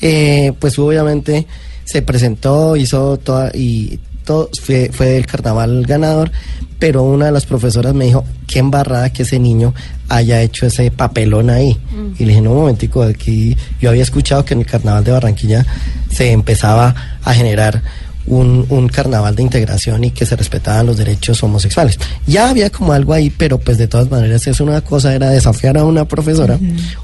Eh, 0.00 0.52
pues 0.58 0.78
obviamente 0.78 1.46
se 1.84 2.02
presentó, 2.02 2.76
hizo 2.76 3.16
toda 3.18 3.50
y 3.54 3.98
todo 4.24 4.48
fue, 4.60 4.90
fue 4.92 5.16
el 5.16 5.26
carnaval 5.26 5.84
ganador, 5.86 6.30
pero 6.78 7.02
una 7.02 7.26
de 7.26 7.32
las 7.32 7.46
profesoras 7.46 7.94
me 7.94 8.06
dijo, 8.06 8.24
qué 8.46 8.58
embarrada 8.58 9.12
que 9.12 9.22
ese 9.22 9.38
niño 9.38 9.74
haya 10.08 10.40
hecho 10.40 10.66
ese 10.66 10.90
papelón 10.90 11.50
ahí. 11.50 11.78
Y 12.18 12.24
le 12.24 12.30
dije, 12.30 12.40
no, 12.40 12.52
un 12.52 12.58
momentico, 12.58 13.02
aquí 13.02 13.56
yo 13.80 13.90
había 13.90 14.02
escuchado 14.02 14.44
que 14.44 14.54
en 14.54 14.60
el 14.60 14.66
carnaval 14.66 15.04
de 15.04 15.12
Barranquilla 15.12 15.64
se 16.10 16.32
empezaba 16.32 16.94
a 17.22 17.34
generar 17.34 17.82
un, 18.26 18.64
un 18.70 18.88
carnaval 18.88 19.36
de 19.36 19.42
integración 19.42 20.04
y 20.04 20.10
que 20.10 20.24
se 20.24 20.36
respetaban 20.36 20.86
los 20.86 20.96
derechos 20.96 21.42
homosexuales. 21.42 21.98
Ya 22.26 22.48
había 22.48 22.70
como 22.70 22.92
algo 22.92 23.12
ahí, 23.12 23.30
pero 23.30 23.58
pues 23.58 23.78
de 23.78 23.88
todas 23.88 24.10
maneras 24.10 24.46
es 24.46 24.60
una 24.60 24.80
cosa 24.80 25.14
era 25.14 25.30
desafiar 25.30 25.76
a 25.76 25.84
una 25.84 26.06
profesora, 26.06 26.58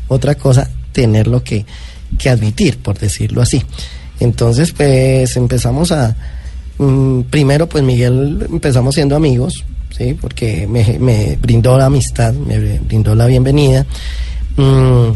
otra 0.09 0.35
cosa 0.35 0.69
tenerlo 0.93 1.45
que, 1.45 1.67
que 2.19 2.31
admitir, 2.31 2.79
por 2.79 2.99
decirlo 2.99 3.43
así. 3.43 3.63
Entonces 4.19 4.73
pues 4.73 5.37
empezamos 5.37 5.93
a, 5.93 6.17
mm, 6.79 7.23
primero 7.23 7.69
pues 7.69 7.83
Miguel 7.83 8.47
empezamos 8.51 8.95
siendo 8.95 9.17
amigos, 9.17 9.65
¿sí? 9.97 10.17
porque 10.21 10.67
me, 10.67 10.99
me 10.99 11.37
brindó 11.41 11.79
la 11.79 11.87
amistad, 11.87 12.33
me 12.33 12.79
brindó 12.79 13.15
la 13.15 13.27
bienvenida. 13.27 13.87
Mm, 14.57 15.13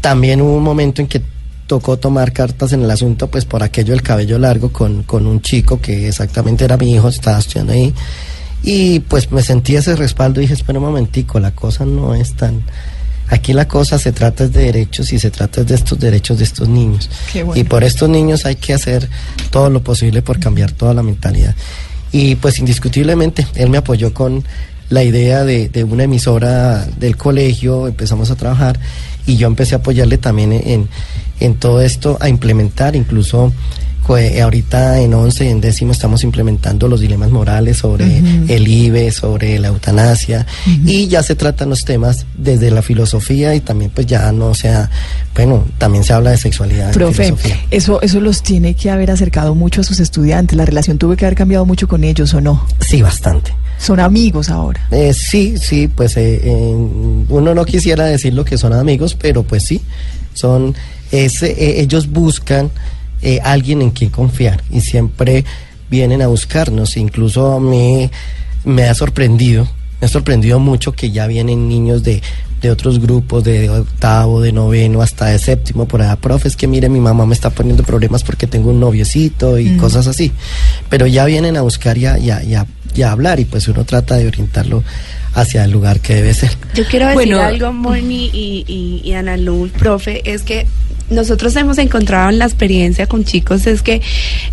también 0.00 0.40
hubo 0.40 0.56
un 0.56 0.62
momento 0.62 1.00
en 1.00 1.08
que 1.08 1.22
tocó 1.66 1.96
tomar 1.96 2.32
cartas 2.32 2.72
en 2.72 2.82
el 2.82 2.90
asunto, 2.90 3.28
pues 3.28 3.44
por 3.44 3.62
aquello 3.62 3.92
del 3.92 4.02
cabello 4.02 4.38
largo 4.38 4.70
con, 4.70 5.02
con 5.04 5.26
un 5.26 5.40
chico 5.40 5.80
que 5.80 6.08
exactamente 6.08 6.64
era 6.64 6.76
mi 6.76 6.92
hijo, 6.92 7.08
estaba 7.08 7.38
estudiando 7.38 7.72
ahí. 7.72 7.92
Y 8.62 9.00
pues 9.00 9.30
me 9.30 9.42
sentí 9.42 9.76
ese 9.76 9.94
respaldo 9.96 10.40
y 10.40 10.44
dije, 10.44 10.54
espera 10.54 10.78
un 10.78 10.86
momentico, 10.86 11.38
la 11.38 11.52
cosa 11.52 11.84
no 11.84 12.14
es 12.14 12.34
tan... 12.34 12.62
Aquí 13.28 13.52
la 13.52 13.66
cosa 13.66 13.98
se 13.98 14.12
trata 14.12 14.46
de 14.46 14.64
derechos 14.64 15.12
y 15.12 15.18
se 15.18 15.30
trata 15.30 15.64
de 15.64 15.74
estos 15.74 15.98
derechos 15.98 16.38
de 16.38 16.44
estos 16.44 16.68
niños. 16.68 17.08
Bueno. 17.32 17.56
Y 17.56 17.64
por 17.64 17.84
estos 17.84 18.08
niños 18.08 18.44
hay 18.44 18.56
que 18.56 18.74
hacer 18.74 19.08
todo 19.50 19.70
lo 19.70 19.82
posible 19.82 20.22
por 20.22 20.38
cambiar 20.38 20.72
toda 20.72 20.94
la 20.94 21.02
mentalidad. 21.02 21.54
Y 22.12 22.36
pues 22.36 22.58
indiscutiblemente, 22.58 23.46
él 23.54 23.70
me 23.70 23.78
apoyó 23.78 24.12
con 24.12 24.44
la 24.90 25.02
idea 25.02 25.44
de, 25.44 25.68
de 25.68 25.84
una 25.84 26.04
emisora 26.04 26.86
del 26.98 27.16
colegio, 27.16 27.88
empezamos 27.88 28.30
a 28.30 28.36
trabajar 28.36 28.78
y 29.26 29.36
yo 29.36 29.46
empecé 29.46 29.74
a 29.74 29.78
apoyarle 29.78 30.18
también 30.18 30.52
en, 30.52 30.68
en, 30.68 30.88
en 31.40 31.54
todo 31.54 31.80
esto, 31.80 32.18
a 32.20 32.28
implementar 32.28 32.94
incluso 32.94 33.52
ahorita 34.12 35.00
en 35.00 35.14
11 35.14 35.44
y 35.44 35.48
en 35.48 35.60
décimo 35.60 35.92
estamos 35.92 36.24
implementando 36.24 36.88
los 36.88 37.00
dilemas 37.00 37.30
morales 37.30 37.78
sobre 37.78 38.18
el 38.48 38.68
IBE, 38.68 39.10
sobre 39.10 39.58
la 39.58 39.68
eutanasia 39.68 40.46
y 40.84 41.08
ya 41.08 41.22
se 41.22 41.34
tratan 41.34 41.70
los 41.70 41.84
temas 41.84 42.26
desde 42.36 42.70
la 42.70 42.82
filosofía 42.82 43.54
y 43.54 43.60
también 43.60 43.90
pues 43.94 44.06
ya 44.06 44.30
no 44.32 44.54
sea, 44.54 44.90
bueno, 45.34 45.64
también 45.78 46.04
se 46.04 46.12
habla 46.12 46.30
de 46.30 46.36
sexualidad. 46.36 46.88
en 46.88 46.94
Profe, 46.94 47.24
filosofía. 47.24 47.60
eso, 47.70 48.02
eso 48.02 48.20
los 48.20 48.42
tiene 48.42 48.74
que 48.74 48.90
haber 48.90 49.10
acercado 49.10 49.54
mucho 49.54 49.80
a 49.80 49.84
sus 49.84 50.00
estudiantes. 50.00 50.56
La 50.56 50.64
relación 50.64 50.98
tuvo 50.98 51.16
que 51.16 51.24
haber 51.24 51.36
cambiado 51.36 51.64
mucho 51.64 51.88
con 51.88 52.04
ellos, 52.04 52.34
¿o 52.34 52.40
no? 52.40 52.66
Sí, 52.80 53.02
bastante. 53.02 53.52
Son 53.78 54.00
amigos 54.00 54.50
ahora. 54.50 54.86
Eh, 54.90 55.12
sí, 55.12 55.56
sí, 55.58 55.88
pues 55.88 56.16
eh, 56.16 56.40
eh, 56.44 56.74
uno 57.28 57.54
no 57.54 57.64
quisiera 57.64 58.04
decir 58.04 58.32
lo 58.34 58.44
que 58.44 58.56
son 58.56 58.72
amigos, 58.72 59.16
pero 59.20 59.42
pues 59.42 59.64
sí, 59.64 59.80
son, 60.32 60.74
es, 61.10 61.42
eh, 61.42 61.80
ellos 61.80 62.08
buscan 62.10 62.70
eh, 63.24 63.40
alguien 63.42 63.82
en 63.82 63.90
quien 63.90 64.10
confiar 64.10 64.62
y 64.70 64.80
siempre 64.82 65.44
vienen 65.90 66.22
a 66.22 66.28
buscarnos. 66.28 66.96
Incluso 66.96 67.52
a 67.52 67.60
mí 67.60 68.10
me 68.64 68.84
ha 68.84 68.94
sorprendido, 68.94 69.68
me 70.00 70.06
ha 70.06 70.08
sorprendido 70.08 70.58
mucho 70.60 70.92
que 70.92 71.10
ya 71.10 71.26
vienen 71.26 71.68
niños 71.68 72.02
de, 72.02 72.22
de 72.62 72.70
otros 72.70 72.98
grupos, 73.00 73.42
de 73.44 73.68
octavo, 73.68 74.40
de 74.40 74.52
noveno, 74.52 75.02
hasta 75.02 75.26
de 75.26 75.38
séptimo, 75.38 75.86
por 75.86 76.00
allá, 76.02 76.16
profe, 76.16 76.48
es 76.48 76.56
que 76.56 76.66
mire, 76.66 76.88
mi 76.88 77.00
mamá 77.00 77.26
me 77.26 77.34
está 77.34 77.50
poniendo 77.50 77.82
problemas 77.82 78.22
porque 78.24 78.46
tengo 78.46 78.70
un 78.70 78.80
noviecito 78.80 79.58
y 79.58 79.76
cosas 79.76 80.06
así. 80.06 80.32
Pero 80.88 81.06
ya 81.06 81.24
vienen 81.26 81.56
a 81.56 81.62
buscar 81.62 81.98
y 81.98 82.06
a, 82.06 82.18
y 82.18 82.30
a- 82.30 82.42
y 82.42 82.54
a- 82.54 82.66
y 82.96 83.02
a 83.02 83.10
hablar 83.10 83.40
y 83.40 83.44
pues 83.44 83.66
uno 83.66 83.84
trata 83.84 84.14
de 84.16 84.28
orientarlo 84.28 84.84
hacia 85.34 85.64
el 85.64 85.72
lugar 85.72 85.98
que 85.98 86.14
debe 86.14 86.32
ser. 86.32 86.50
Yo 86.76 86.84
quiero 86.86 87.06
decir 87.08 87.16
Bueno. 87.34 87.40
algo, 87.42 87.72
Moni 87.72 88.30
y, 88.32 88.64
y, 88.68 89.02
y 89.04 89.12
Ana 89.14 89.36
Luz, 89.36 89.72
profe, 89.72 90.22
es 90.32 90.42
que 90.42 90.68
nosotros 91.10 91.54
hemos 91.56 91.78
encontrado 91.78 92.30
en 92.30 92.38
la 92.38 92.44
experiencia 92.44 93.06
con 93.06 93.24
chicos 93.24 93.66
es 93.66 93.82
que 93.82 94.00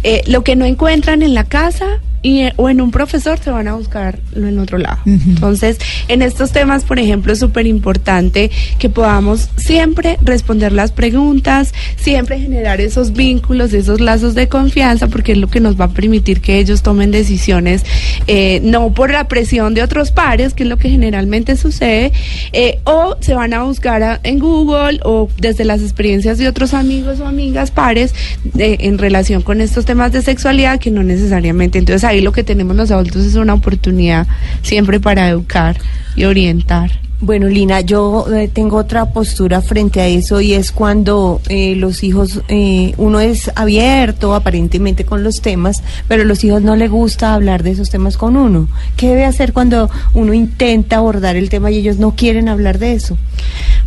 eh, 0.03 0.21
lo 0.27 0.43
que 0.43 0.55
no 0.55 0.65
encuentran 0.65 1.21
en 1.21 1.33
la 1.33 1.45
casa 1.45 1.99
y, 2.23 2.41
eh, 2.41 2.53
o 2.57 2.69
en 2.69 2.81
un 2.81 2.91
profesor 2.91 3.39
se 3.39 3.51
van 3.51 3.67
a 3.67 3.73
buscarlo 3.73 4.47
en 4.47 4.59
otro 4.59 4.77
lado. 4.77 4.99
Entonces, 5.05 5.77
en 6.07 6.21
estos 6.21 6.51
temas, 6.51 6.83
por 6.83 6.99
ejemplo, 6.99 7.33
es 7.33 7.39
súper 7.39 7.65
importante 7.65 8.51
que 8.77 8.89
podamos 8.89 9.49
siempre 9.57 10.17
responder 10.21 10.71
las 10.71 10.91
preguntas, 10.91 11.73
siempre 11.97 12.39
generar 12.39 12.81
esos 12.81 13.13
vínculos, 13.13 13.73
esos 13.73 13.99
lazos 13.99 14.35
de 14.35 14.47
confianza, 14.47 15.07
porque 15.07 15.33
es 15.33 15.37
lo 15.37 15.47
que 15.47 15.59
nos 15.59 15.79
va 15.79 15.85
a 15.85 15.89
permitir 15.89 16.41
que 16.41 16.59
ellos 16.59 16.83
tomen 16.83 17.11
decisiones 17.11 17.83
eh, 18.27 18.61
no 18.63 18.93
por 18.93 19.11
la 19.11 19.27
presión 19.27 19.73
de 19.73 19.83
otros 19.83 20.11
pares, 20.11 20.53
que 20.53 20.63
es 20.63 20.69
lo 20.69 20.77
que 20.77 20.89
generalmente 20.89 21.55
sucede, 21.55 22.11
eh, 22.53 22.79
o 22.83 23.17
se 23.19 23.33
van 23.33 23.53
a 23.53 23.63
buscar 23.63 24.19
en 24.23 24.39
Google 24.39 24.99
o 25.03 25.29
desde 25.37 25.65
las 25.65 25.81
experiencias 25.81 26.39
de 26.41 26.49
otros 26.49 26.73
amigos 26.73 27.19
o 27.19 27.27
amigas 27.27 27.71
pares 27.71 28.13
en 28.57 28.97
relación 28.97 29.41
con 29.41 29.61
estos 29.61 29.85
temas 29.85 30.11
de 30.11 30.21
sexualidad 30.21 30.79
que 30.79 30.91
no 30.91 31.03
necesariamente. 31.03 31.79
Entonces 31.79 32.03
ahí 32.03 32.21
lo 32.21 32.31
que 32.31 32.43
tenemos 32.43 32.75
los 32.75 32.91
adultos 32.91 33.25
es 33.25 33.35
una 33.35 33.53
oportunidad 33.53 34.27
siempre 34.61 34.99
para 34.99 35.29
educar 35.29 35.77
y 36.15 36.25
orientar. 36.25 36.91
Bueno, 37.23 37.47
Lina, 37.47 37.81
yo 37.81 38.25
eh, 38.33 38.49
tengo 38.51 38.77
otra 38.77 39.13
postura 39.13 39.61
frente 39.61 40.01
a 40.01 40.07
eso 40.07 40.41
y 40.41 40.53
es 40.53 40.71
cuando 40.71 41.39
eh, 41.49 41.75
los 41.75 42.03
hijos, 42.03 42.41
eh, 42.47 42.95
uno 42.97 43.19
es 43.19 43.51
abierto 43.53 44.33
aparentemente 44.33 45.05
con 45.05 45.23
los 45.23 45.39
temas, 45.39 45.83
pero 46.07 46.23
los 46.23 46.43
hijos 46.43 46.63
no 46.63 46.75
les 46.75 46.89
gusta 46.89 47.35
hablar 47.35 47.61
de 47.61 47.71
esos 47.71 47.91
temas 47.91 48.17
con 48.17 48.35
uno. 48.35 48.67
¿Qué 48.97 49.09
debe 49.09 49.25
hacer 49.25 49.53
cuando 49.53 49.87
uno 50.15 50.33
intenta 50.33 50.95
abordar 50.95 51.35
el 51.35 51.49
tema 51.49 51.69
y 51.69 51.77
ellos 51.77 51.97
no 51.97 52.15
quieren 52.15 52.49
hablar 52.49 52.79
de 52.79 52.93
eso? 52.93 53.19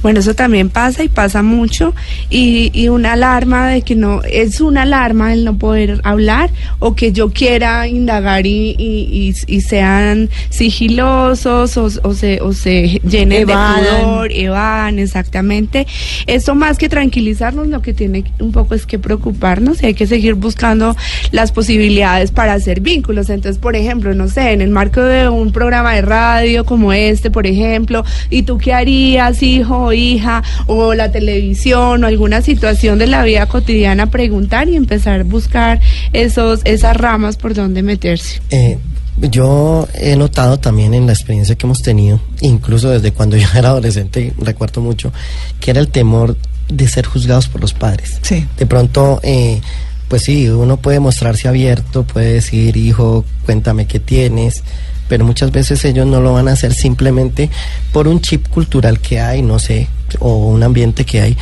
Bueno, 0.05 0.21
eso 0.21 0.35
también 0.35 0.69
pasa 0.69 1.03
y 1.03 1.09
pasa 1.09 1.43
mucho 1.43 1.95
y, 2.29 2.71
y 2.75 2.91
una 2.91 3.15
alarma 3.15 3.69
de 3.69 3.81
que 3.81 3.95
no, 3.95 4.21
es 4.23 4.61
una 4.61 4.83
alarma 4.83 5.33
el 5.33 5.47
no 5.47 5.57
poder 5.57 6.03
hablar 6.05 6.51
o 6.79 6.95
que 6.95 7.11
yo 7.11 7.31
quiera 7.31 7.89
indagar 7.89 8.45
y, 8.45 8.77
y, 8.79 9.35
y 9.47 9.61
sean 9.63 10.29
sigilosos 10.51 11.79
o, 11.79 11.89
o 12.03 12.13
se, 12.13 12.43
o 12.43 12.53
se 12.53 13.01
llenen 13.09 13.47
de 13.47 13.55
pudor, 13.55 14.31
evan, 14.31 14.99
exactamente. 14.99 15.87
Eso 16.27 16.55
más 16.55 16.77
que 16.77 16.91
tranquilizarnos, 16.91 17.69
lo 17.69 17.81
que 17.81 17.95
tiene 17.95 18.25
un 18.41 18.53
poco 18.53 18.75
es 18.75 18.85
que 18.85 18.99
preocuparnos 18.99 19.83
y 19.83 19.87
hay 19.87 19.95
que 19.95 20.07
seguir 20.07 20.35
buscando 20.35 20.95
las 21.31 21.51
posibilidades 21.51 22.31
para 22.31 22.53
hacer 22.53 22.83
vínculos. 22.83 23.31
Entonces, 23.31 23.59
por 23.59 23.75
ejemplo, 23.75 24.13
no 24.13 24.29
sé, 24.29 24.53
en 24.53 24.61
el 24.61 24.69
marco 24.69 25.01
de 25.01 25.31
un 25.31 25.51
programa 25.51 25.95
de 25.95 26.03
radio 26.03 26.67
como 26.67 26.93
este, 26.93 27.31
por 27.31 27.47
ejemplo, 27.47 28.05
¿y 28.29 28.43
tú 28.43 28.59
qué 28.59 28.75
harías, 28.75 29.43
hijo? 29.43 29.94
Hija 29.95 30.43
o 30.67 30.95
la 30.95 31.11
televisión 31.11 32.05
o 32.05 32.07
alguna 32.07 32.43
situación 32.43 32.99
de 32.99 33.07
la 33.07 33.23
vida 33.25 33.47
cotidiana, 33.47 34.11
preguntar 34.11 34.69
y 34.69 34.77
empezar 34.77 35.21
a 35.21 35.25
buscar 35.25 35.81
esos, 36.13 36.61
esas 36.65 36.97
ramas 36.97 37.37
por 37.37 37.55
donde 37.55 37.83
meterse. 37.83 38.41
Eh, 38.51 38.79
yo 39.17 39.89
he 39.95 40.17
notado 40.17 40.59
también 40.59 40.95
en 40.95 41.07
la 41.07 41.13
experiencia 41.13 41.55
que 41.55 41.67
hemos 41.67 41.83
tenido, 41.83 42.21
incluso 42.41 42.91
desde 42.91 43.13
cuando 43.13 43.37
yo 43.39 43.49
era 43.55 43.71
adolescente, 43.71 44.33
recuerdo 44.39 44.81
mucho, 44.81 45.13
que 45.61 45.71
era 45.71 45.81
el 45.81 45.89
temor 45.89 46.37
de 46.69 46.89
ser 46.89 47.07
juzgados 47.07 47.49
por 47.49 47.61
los 47.61 47.75
padres. 47.75 48.19
Sí. 48.23 48.47
De 48.57 48.67
pronto, 48.67 49.21
eh, 49.23 49.61
pues 50.09 50.23
sí, 50.23 50.49
uno 50.49 50.77
puede 50.79 51.01
mostrarse 51.01 51.49
abierto, 51.49 52.05
puede 52.05 52.35
decir, 52.35 52.77
hijo, 52.77 53.25
cuéntame 53.45 53.87
qué 53.87 54.01
tienes, 54.01 54.63
pero 55.09 55.25
muchas 55.25 55.51
veces 55.53 55.85
ellos 55.85 56.07
no 56.07 56.21
lo 56.21 56.33
van 56.33 56.49
a 56.49 56.53
hacer 56.53 56.75
simplemente 56.75 57.51
por 57.93 58.09
un 58.09 58.21
chip 58.21 58.49
cultural 58.49 59.01
que 59.01 59.21
hay, 59.21 59.43
no 59.43 59.59
sé, 59.59 59.89
o 60.19 60.37
un 60.37 60.63
ambiente 60.63 61.05
que 61.05 61.21
hay 61.21 61.37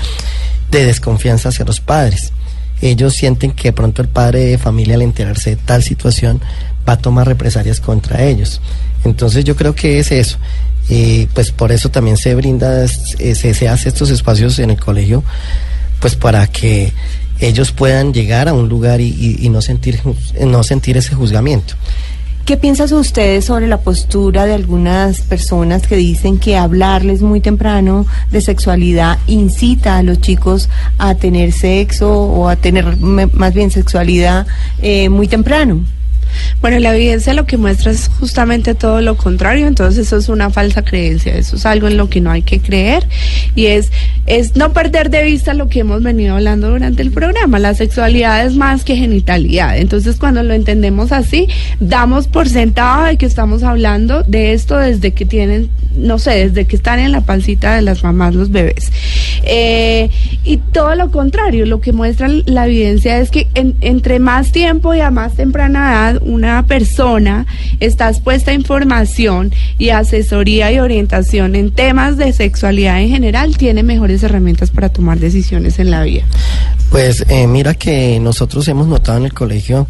de 0.70 0.86
desconfianza 0.86 1.50
hacia 1.50 1.64
los 1.64 1.80
padres. 1.80 2.32
Ellos 2.80 3.14
sienten 3.14 3.52
que 3.52 3.68
de 3.68 3.72
pronto 3.72 4.02
el 4.02 4.08
padre 4.08 4.40
de 4.46 4.58
familia 4.58 4.96
al 4.96 5.02
enterarse 5.02 5.50
de 5.50 5.56
tal 5.56 5.82
situación 5.82 6.40
va 6.88 6.94
a 6.94 6.98
tomar 6.98 7.28
represalias 7.28 7.80
contra 7.80 8.24
ellos. 8.24 8.60
Entonces 9.04 9.44
yo 9.44 9.54
creo 9.54 9.74
que 9.74 10.00
es 10.00 10.10
eso. 10.10 10.38
Y 10.88 11.26
pues 11.26 11.52
por 11.52 11.70
eso 11.70 11.90
también 11.90 12.16
se 12.16 12.34
brinda, 12.34 12.88
se, 12.88 13.34
se 13.34 13.68
hace 13.68 13.88
estos 13.88 14.10
espacios 14.10 14.58
en 14.58 14.70
el 14.70 14.80
colegio, 14.80 15.22
pues 16.00 16.16
para 16.16 16.46
que 16.48 16.92
ellos 17.38 17.72
puedan 17.72 18.12
llegar 18.12 18.48
a 18.48 18.52
un 18.52 18.68
lugar 18.68 19.00
y, 19.00 19.36
y, 19.40 19.48
no 19.48 19.62
sentir 19.62 20.00
no 20.40 20.62
sentir 20.62 20.96
ese 20.96 21.14
juzgamiento. 21.14 21.74
¿Qué 22.44 22.56
piensan 22.56 22.92
ustedes 22.94 23.44
sobre 23.44 23.68
la 23.68 23.78
postura 23.78 24.46
de 24.46 24.54
algunas 24.54 25.20
personas 25.20 25.86
que 25.86 25.94
dicen 25.94 26.40
que 26.40 26.56
hablarles 26.56 27.22
muy 27.22 27.40
temprano 27.40 28.04
de 28.32 28.40
sexualidad 28.40 29.18
incita 29.28 29.96
a 29.96 30.02
los 30.02 30.20
chicos 30.20 30.68
a 30.98 31.14
tener 31.14 31.52
sexo 31.52 32.10
o 32.10 32.48
a 32.48 32.56
tener 32.56 32.96
más 32.96 33.54
bien 33.54 33.70
sexualidad 33.70 34.48
eh, 34.82 35.08
muy 35.08 35.28
temprano? 35.28 35.84
Bueno, 36.60 36.78
la 36.78 36.94
evidencia 36.94 37.34
lo 37.34 37.46
que 37.46 37.56
muestra 37.56 37.90
es 37.90 38.08
justamente 38.20 38.74
todo 38.74 39.00
lo 39.00 39.16
contrario, 39.16 39.66
entonces 39.66 40.06
eso 40.06 40.16
es 40.16 40.28
una 40.28 40.50
falsa 40.50 40.82
creencia, 40.82 41.34
eso 41.34 41.56
es 41.56 41.66
algo 41.66 41.88
en 41.88 41.96
lo 41.96 42.08
que 42.08 42.20
no 42.20 42.30
hay 42.30 42.42
que 42.42 42.60
creer 42.60 43.06
y 43.54 43.66
es, 43.66 43.90
es 44.26 44.56
no 44.56 44.72
perder 44.72 45.10
de 45.10 45.22
vista 45.24 45.54
lo 45.54 45.68
que 45.68 45.80
hemos 45.80 46.02
venido 46.02 46.36
hablando 46.36 46.70
durante 46.70 47.02
el 47.02 47.10
programa, 47.10 47.58
la 47.58 47.74
sexualidad 47.74 48.46
es 48.46 48.54
más 48.54 48.84
que 48.84 48.96
genitalidad, 48.96 49.76
entonces 49.76 50.16
cuando 50.16 50.42
lo 50.42 50.54
entendemos 50.54 51.12
así, 51.12 51.48
damos 51.80 52.28
por 52.28 52.48
sentado 52.48 53.04
de 53.04 53.16
que 53.16 53.26
estamos 53.26 53.62
hablando 53.62 54.22
de 54.22 54.52
esto 54.52 54.76
desde 54.76 55.12
que 55.12 55.26
tienen, 55.26 55.70
no 55.96 56.18
sé, 56.18 56.48
desde 56.48 56.66
que 56.66 56.76
están 56.76 56.98
en 56.98 57.12
la 57.12 57.22
pancita 57.22 57.74
de 57.74 57.82
las 57.82 58.02
mamás 58.02 58.34
los 58.34 58.50
bebés. 58.50 58.92
Eh, 59.44 60.10
y 60.44 60.58
todo 60.58 60.94
lo 60.94 61.10
contrario, 61.10 61.66
lo 61.66 61.80
que 61.80 61.92
muestra 61.92 62.28
la 62.28 62.66
evidencia 62.66 63.18
es 63.18 63.30
que 63.30 63.48
en, 63.54 63.76
entre 63.80 64.18
más 64.18 64.52
tiempo 64.52 64.94
y 64.94 65.00
a 65.00 65.10
más 65.10 65.34
temprana 65.34 65.92
edad 65.92 66.21
una 66.24 66.64
persona 66.66 67.46
está 67.80 68.08
expuesta 68.08 68.50
a 68.50 68.54
información 68.54 69.52
y 69.78 69.90
asesoría 69.90 70.72
y 70.72 70.78
orientación 70.78 71.54
en 71.54 71.70
temas 71.70 72.16
de 72.16 72.32
sexualidad 72.32 73.00
en 73.00 73.08
general, 73.08 73.56
tiene 73.56 73.82
mejores 73.82 74.22
herramientas 74.22 74.70
para 74.70 74.88
tomar 74.88 75.18
decisiones 75.18 75.78
en 75.78 75.90
la 75.90 76.02
vida. 76.02 76.24
Pues 76.90 77.24
eh, 77.28 77.46
mira 77.46 77.74
que 77.74 78.20
nosotros 78.20 78.66
hemos 78.68 78.86
notado 78.86 79.18
en 79.18 79.24
el 79.24 79.32
colegio 79.32 79.86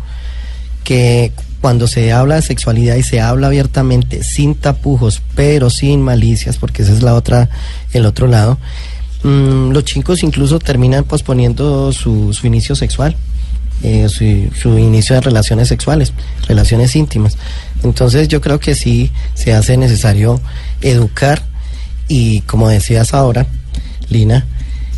que 0.85 1.33
cuando 1.61 1.87
se 1.87 2.13
habla 2.13 2.35
de 2.37 2.43
sexualidad 2.43 2.97
y 2.97 3.03
se 3.05 3.21
habla 3.21 3.47
abiertamente, 3.47 4.25
sin 4.25 4.57
tapujos, 4.57 5.23
pero 5.37 5.71
sin 5.71 6.03
malicias, 6.03 6.59
porque 6.59 6.83
esa 6.83 6.93
es 6.93 7.03
la 7.03 7.15
otra, 7.15 7.49
el 7.93 8.05
otro 8.05 8.27
lado, 8.27 8.59
mmm, 9.23 9.71
los 9.71 9.85
chicos 9.85 10.25
incluso 10.25 10.59
terminan 10.59 11.05
posponiendo 11.05 11.93
su, 11.93 12.33
su 12.33 12.47
inicio 12.47 12.75
sexual. 12.75 13.17
Eh, 13.85 14.09
su, 14.09 14.55
su, 14.57 14.79
inicio 14.79 15.17
de 15.17 15.23
relaciones 15.23 15.67
sexuales, 15.67 16.13
relaciones 16.47 16.95
íntimas. 16.95 17.37
Entonces 17.83 18.29
yo 18.29 18.41
creo 18.41 18.61
que 18.61 18.77
sí 18.77 19.11
se 19.35 19.53
hace 19.55 19.77
necesario 19.77 20.41
educar 20.83 21.43
y 22.07 22.43
como 22.43 22.69
decías 22.69 23.13
ahora, 23.13 23.47
Lina, 24.09 24.47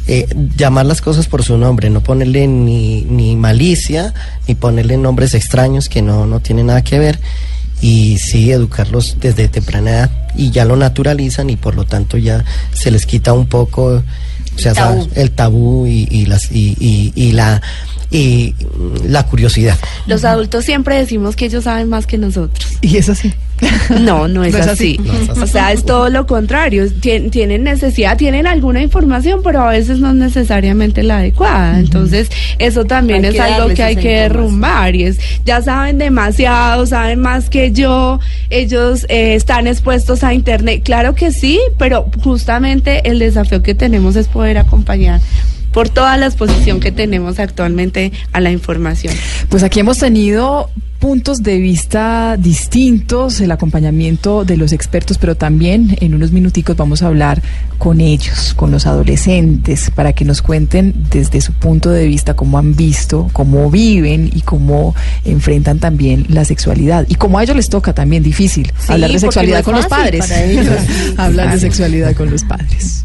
eh, 0.07 0.27
llamar 0.57 0.85
las 0.85 1.01
cosas 1.01 1.29
por 1.29 1.43
su 1.43 1.57
nombre, 1.57 1.89
no 1.89 2.03
ponerle 2.03 2.47
ni, 2.47 3.03
ni 3.03 3.37
malicia, 3.37 4.13
ni 4.47 4.55
ponerle 4.55 4.99
nombres 4.99 5.33
extraños 5.33 5.89
que 5.89 6.03
no, 6.03 6.27
no 6.27 6.41
tienen 6.41 6.67
nada 6.67 6.85
que 6.85 6.99
ver 6.99 7.19
y 7.81 8.19
sí 8.19 8.53
educarlos 8.53 9.17
desde 9.19 9.49
temprana 9.49 9.91
edad 9.91 10.11
y 10.37 10.51
ya 10.51 10.67
lo 10.67 10.77
naturalizan 10.77 11.49
y 11.49 11.57
por 11.57 11.75
lo 11.75 11.85
tanto 11.85 12.19
ya 12.19 12.45
se 12.73 12.91
les 12.91 13.07
quita 13.07 13.33
un 13.33 13.47
poco 13.47 14.03
sea, 14.59 14.73
tabú. 14.75 15.03
¿sabes? 15.03 15.17
el 15.19 15.31
tabú 15.31 15.87
y, 15.87 16.07
y 16.11 16.27
las 16.27 16.51
y, 16.51 16.77
y, 16.79 17.13
y 17.15 17.33
la 17.33 17.61
y 18.11 18.55
la 19.07 19.27
curiosidad. 19.27 19.77
Los 20.07 20.25
adultos 20.25 20.65
siempre 20.65 20.97
decimos 20.97 21.37
que 21.37 21.47
ellos 21.47 21.65
saben 21.65 21.89
más 21.89 22.07
que 22.07 22.17
nosotros. 22.19 22.65
Y 22.81 22.97
es 22.97 23.09
así. 23.09 23.33
No, 24.01 24.29
no 24.29 24.45
es, 24.45 24.53
No 24.53 24.59
es 24.59 24.67
así. 24.67 24.99
así. 24.99 25.07
No 25.07 25.13
es 25.13 25.29
así. 25.31 25.41
O 25.41 25.47
sea, 25.47 25.73
es 25.73 25.85
todo 25.85 26.09
lo 26.11 26.27
contrario. 26.27 26.85
Tien- 27.01 27.31
tienen 27.31 27.65
necesidad, 27.65 28.17
tienen 28.17 28.47
alguna 28.47 28.83
información, 28.83 29.41
pero 29.45 29.63
a 29.63 29.71
veces 29.71 29.99
no 29.99 30.11
es 30.11 30.15
necesariamente 30.17 31.03
la 31.03 31.19
adecuada. 31.19 31.79
Entonces, 31.79 32.31
eso 32.59 32.85
también 32.85 33.25
Hay 33.25 33.31
es 33.31 33.35
que 33.37 33.41
algo 33.43 33.75
que 33.75 33.83
hay 33.83 33.97
que 33.97 34.21
derrumbar. 34.21 34.95
Y 34.95 35.05
es, 35.05 35.19
ya 35.45 35.63
saben 35.63 35.99
demasiado, 35.99 36.87
saben 36.87 37.21
más 37.21 37.51
que 37.51 37.73
yo, 37.73 38.21
ellos 38.51 39.07
eh, 39.09 39.35
están 39.35 39.67
expuestos 39.67 40.25
a 40.25 40.35
Internet. 40.35 40.83
Claro 40.85 41.15
que 41.15 41.33
sí, 41.33 41.61
pero 41.79 42.07
justamente 42.23 43.09
el 43.09 43.19
desafío 43.19 43.63
que 43.63 43.75
tenemos 43.75 44.17
es 44.17 44.29
poder 44.29 44.59
acompañar 44.59 45.21
por 45.75 45.89
toda 45.91 46.17
la 46.17 46.27
exposición 46.27 46.81
que 46.81 46.93
tenemos 46.93 47.39
actualmente 47.39 48.13
a 48.33 48.41
la 48.41 48.53
información. 48.53 49.13
Pues 49.51 49.63
aquí 49.65 49.81
hemos 49.81 49.99
tenido 49.99 50.71
puntos 51.01 51.43
de 51.43 51.59
vista 51.59 52.39
distintos, 52.39 53.43
el 53.43 53.51
acompañamiento 53.51 54.47
de 54.47 54.57
los 54.57 54.73
expertos, 54.73 55.19
pero 55.19 55.35
también 55.35 55.99
en 56.01 56.15
unos 56.15 56.33
minuticos 56.33 56.79
vamos 56.79 57.03
a 57.03 57.09
hablar 57.09 57.43
con 57.77 58.01
ellos, 58.01 58.55
con 58.55 58.71
los 58.71 58.87
adolescentes, 58.87 59.91
para 59.91 60.15
que 60.15 60.25
nos 60.25 60.41
cuenten 60.41 60.95
desde 61.11 61.43
su 61.43 61.53
punto 61.53 61.91
de 61.91 62.07
vista 62.07 62.35
cómo 62.35 62.57
han 62.57 62.75
visto, 62.75 63.29
cómo 63.35 63.71
viven 63.71 64.31
y 64.33 64.41
cómo 64.41 64.95
enfrentan 65.27 65.79
también 65.79 66.25
la 66.31 66.47
sexualidad. 66.47 67.05
Y 67.09 67.17
cómo 67.17 67.39
a 67.39 67.43
ellos 67.43 67.57
les 67.57 67.69
toca 67.69 67.93
también 67.93 68.23
difícil 68.23 68.73
Sí, 68.79 68.93
hablar 68.93 69.13
de 69.13 69.19
sexualidad 69.19 69.59
no 69.59 69.65
con 69.65 69.75
los 69.75 69.87
padres. 69.87 70.33
hablar 71.19 71.53
de 71.53 71.61
sexualidad 71.61 72.15
con 72.15 72.31
los 72.31 72.45
padres. 72.45 73.05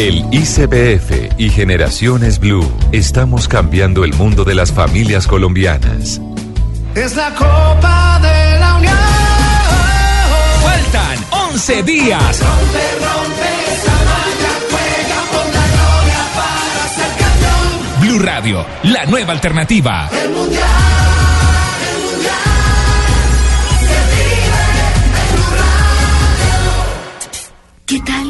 El 0.00 0.24
ICBF 0.30 1.34
y 1.36 1.50
Generaciones 1.50 2.38
Blue 2.38 2.66
estamos 2.90 3.46
cambiando 3.46 4.02
el 4.02 4.14
mundo 4.14 4.44
de 4.44 4.54
las 4.54 4.72
familias 4.72 5.26
colombianas. 5.26 6.22
Es 6.94 7.14
la 7.16 7.34
Copa 7.34 8.18
de 8.22 8.58
la 8.58 8.76
Unión. 8.76 8.96
Faltan 10.62 11.18
11 11.52 11.82
días. 11.82 12.40
Rompe, 12.40 12.78
rompe 13.04 13.48
esa 13.74 13.92
juega 14.70 15.20
por 15.32 15.44
la 15.52 15.66
gloria 15.68 16.22
para 16.34 16.88
ser 16.94 17.10
campeón. 17.18 18.00
Blue 18.00 18.18
Radio, 18.20 18.66
la 18.84 19.04
nueva 19.04 19.34
alternativa. 19.34 20.08
El 20.10 20.30
mundial. 20.30 20.80
¿Qué 27.84 28.00
tal? 28.00 28.29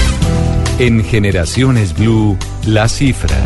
En 0.81 1.03
Generaciones 1.03 1.93
Blue, 1.95 2.35
la 2.65 2.89
cifra. 2.89 3.37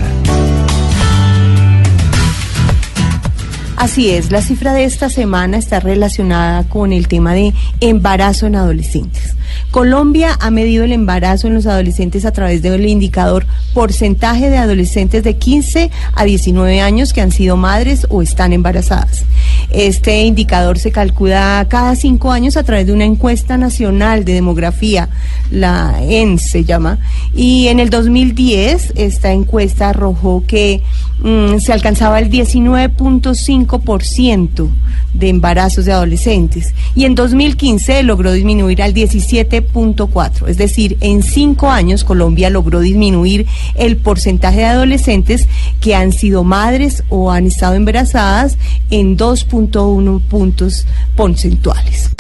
Así 3.76 4.10
es, 4.10 4.32
la 4.32 4.41
cifra 4.41 4.71
de 4.71 4.86
esta 4.86 5.10
semana 5.10 5.58
está 5.58 5.82
relacionada 5.82 6.63
con 6.69 6.93
el 6.93 7.10
tema 7.10 7.34
de 7.34 7.54
embarazo 7.82 8.48
en 8.48 8.56
adolescentes. 8.56 9.36
Colombia 9.69 10.38
ha 10.39 10.50
medido 10.50 10.86
el 10.86 10.93
embarazo 10.93 11.48
en 11.48 11.56
los 11.56 11.65
adolescentes 11.65 12.24
a 12.24 12.32
través 12.32 12.62
del 12.62 12.88
indicador 12.88 13.45
porcentaje 13.74 14.50
de 14.50 14.58
adolescentes 14.58 15.21
de 15.21 15.36
15 15.36 15.91
a 16.13 16.24
19 16.24 16.80
años 16.80 17.12
que 17.12 17.19
han 17.19 17.34
sido 17.34 17.58
madres 17.58 18.08
o 18.10 18.21
están 18.21 18.54
embarazadas. 18.54 19.26
Este 19.71 20.23
indicador 20.23 20.80
se 20.80 20.91
calcula 20.91 21.65
cada 21.69 21.95
cinco 21.95 22.32
años 22.32 22.58
a 22.58 22.63
través 22.63 22.86
de 22.88 22.93
una 22.93 23.06
encuesta 23.06 23.58
nacional 23.58 24.25
de 24.25 24.34
demografía, 24.34 25.10
la 25.51 25.95
EN 26.01 26.39
se 26.39 26.63
llama, 26.63 26.99
y 27.36 27.67
en 27.67 27.80
el 27.80 27.89
2010 27.89 28.93
esta 28.95 29.32
encuesta 29.32 29.89
arrojó 29.89 30.43
que 30.45 30.82
mm, 31.25 31.59
se 31.59 31.73
alcanzaba 31.73 32.19
el 32.19 32.29
19.5% 32.29 34.69
de 35.13 35.29
embarazos 35.29 35.85
de 35.85 35.93
adolescentes 35.93 36.75
y 36.93 37.05
en 37.05 37.15
2015 37.15 38.03
logró 38.03 38.31
disminuir 38.31 38.83
al 38.83 38.93
17.4%. 38.93 40.47
Es 40.47 40.57
decir, 40.57 40.97
en 41.01 41.23
cinco 41.23 41.69
años 41.69 42.03
Colombia 42.03 42.49
logró 42.49 42.79
disminuir 42.79 43.47
el 43.75 43.97
porcentaje 43.97 44.59
de 44.59 44.65
adolescentes 44.65 45.47
que 45.81 45.95
han 45.95 46.11
sido 46.11 46.43
madres 46.43 47.03
o 47.09 47.31
han 47.31 47.47
estado 47.47 47.73
embarazadas 47.75 48.57
en 48.89 49.17
2.1 49.17 50.21
puntos 50.21 50.85
porcentuales. 51.15 52.11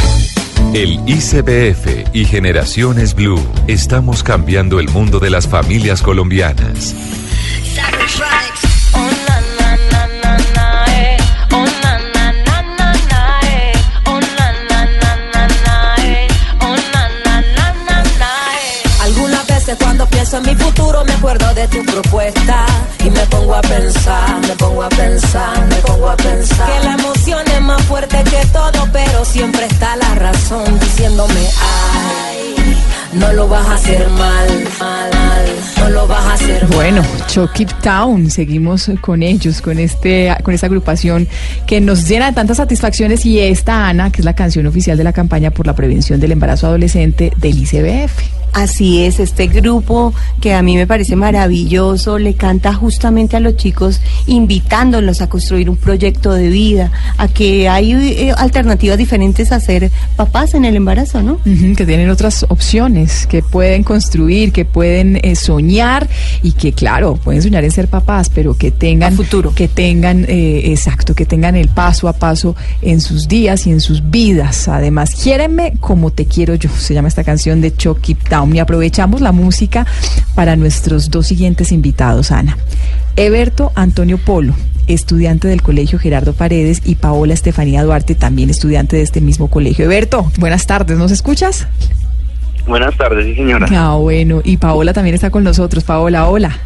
El 0.73 0.99
ICBF 1.05 2.13
y 2.13 2.25
Generaciones 2.25 3.15
Blue 3.15 3.39
estamos 3.67 4.23
cambiando 4.23 4.79
el 4.79 4.89
mundo 4.89 5.19
de 5.19 5.29
las 5.29 5.47
familias 5.47 6.01
colombianas. 6.01 6.95
Hacer 33.85 34.09
mal, 34.09 34.47
mal, 34.79 35.45
no 35.77 35.89
lo 35.89 36.07
vas 36.07 36.25
a 36.25 36.33
hacer. 36.33 36.65
Bueno, 36.67 37.03
Chucky 37.27 37.65
Town, 37.83 38.31
seguimos 38.31 38.89
con 38.99 39.21
ellos, 39.21 39.61
con 39.61 39.77
este, 39.77 40.35
con 40.41 40.55
esta 40.55 40.65
agrupación 40.65 41.27
que 41.67 41.79
nos 41.81 42.07
llena 42.07 42.27
de 42.27 42.33
tantas 42.33 42.57
satisfacciones 42.57 43.25
y 43.27 43.39
esta 43.39 43.87
Ana, 43.87 44.11
que 44.11 44.21
es 44.21 44.25
la 44.25 44.33
canción 44.33 44.65
oficial 44.65 44.97
de 44.97 45.03
la 45.03 45.13
campaña 45.13 45.51
por 45.51 45.67
la 45.67 45.75
prevención 45.75 46.19
del 46.19 46.31
embarazo 46.31 46.65
adolescente 46.65 47.31
del 47.37 47.59
ICBF. 47.59 48.34
Así 48.55 49.03
es, 49.03 49.19
este 49.19 49.47
grupo 49.47 50.13
que 50.39 50.53
a 50.53 50.61
mí 50.61 50.77
me 50.77 50.87
parece 50.87 51.17
maravilloso 51.17 52.17
le 52.17 52.35
canta 52.35 52.73
justamente 52.73 53.35
a 53.35 53.41
los 53.41 53.57
chicos 53.57 53.99
invitándolos 54.27 55.21
a 55.21 55.27
construir 55.27 55.69
un 55.69 55.75
proyecto 55.75 56.31
de 56.31 56.47
vida, 56.47 56.89
a 57.17 57.27
que 57.27 57.67
hay 57.67 57.91
eh, 57.91 58.33
alternativas 58.37 58.97
diferentes 58.97 59.51
a 59.51 59.59
ser 59.59 59.91
papás 60.15 60.53
en 60.53 60.63
el 60.63 60.77
embarazo, 60.77 61.21
¿no? 61.21 61.37
Que 61.43 61.85
tienen 61.85 62.09
otras 62.09 62.45
opciones, 62.47 63.27
que 63.27 63.43
pueden 63.43 63.83
construir, 63.83 64.53
que 64.53 64.63
pueden 64.63 65.19
eh, 65.21 65.35
soñar 65.35 66.07
y 66.41 66.53
que 66.53 66.71
claro, 66.71 67.17
pueden 67.17 67.41
soñar 67.41 67.65
en 67.65 67.71
ser 67.71 67.89
papás, 67.89 68.31
pero 68.33 68.53
que 68.53 68.71
tengan 68.71 69.17
futuro, 69.17 69.53
que 69.53 69.67
tengan 69.67 70.23
eh, 70.29 70.71
exacto, 70.71 71.13
que 71.13 71.25
tengan 71.25 71.57
el 71.57 71.67
paso 71.67 72.07
a 72.07 72.13
paso 72.13 72.55
en 72.81 73.01
sus 73.01 73.27
días 73.27 73.67
y 73.67 73.71
en 73.71 73.81
sus 73.81 74.09
vidas. 74.09 74.69
Además, 74.69 75.13
quiérenme 75.13 75.73
como 75.81 76.11
te 76.11 76.25
quiero 76.25 76.55
yo, 76.55 76.69
se 76.69 76.93
llama 76.93 77.09
esta 77.09 77.25
canción 77.25 77.59
de 77.59 77.75
Chucky 77.75 78.15
Town 78.15 78.44
y 78.53 78.59
aprovechamos 78.59 79.21
la 79.21 79.31
música 79.31 79.85
para 80.35 80.55
nuestros 80.55 81.09
dos 81.09 81.27
siguientes 81.27 81.71
invitados, 81.71 82.31
Ana. 82.31 82.57
Eberto 83.15 83.71
Antonio 83.75 84.17
Polo, 84.17 84.53
estudiante 84.87 85.47
del 85.47 85.61
Colegio 85.61 85.97
Gerardo 85.99 86.33
Paredes, 86.33 86.81
y 86.83 86.95
Paola 86.95 87.33
Estefanía 87.33 87.83
Duarte, 87.83 88.15
también 88.15 88.49
estudiante 88.49 88.97
de 88.97 89.03
este 89.03 89.21
mismo 89.21 89.49
colegio. 89.49 89.85
Eberto, 89.85 90.29
buenas 90.37 90.67
tardes, 90.67 90.97
¿nos 90.97 91.11
escuchas? 91.11 91.67
Buenas 92.67 92.97
tardes, 92.97 93.25
sí 93.25 93.35
señora. 93.35 93.67
Ah, 93.71 93.95
bueno, 93.95 94.41
y 94.43 94.57
Paola 94.57 94.91
también 94.91 95.15
está 95.15 95.29
con 95.29 95.43
nosotros. 95.43 95.83
Paola, 95.83 96.27
hola. 96.27 96.59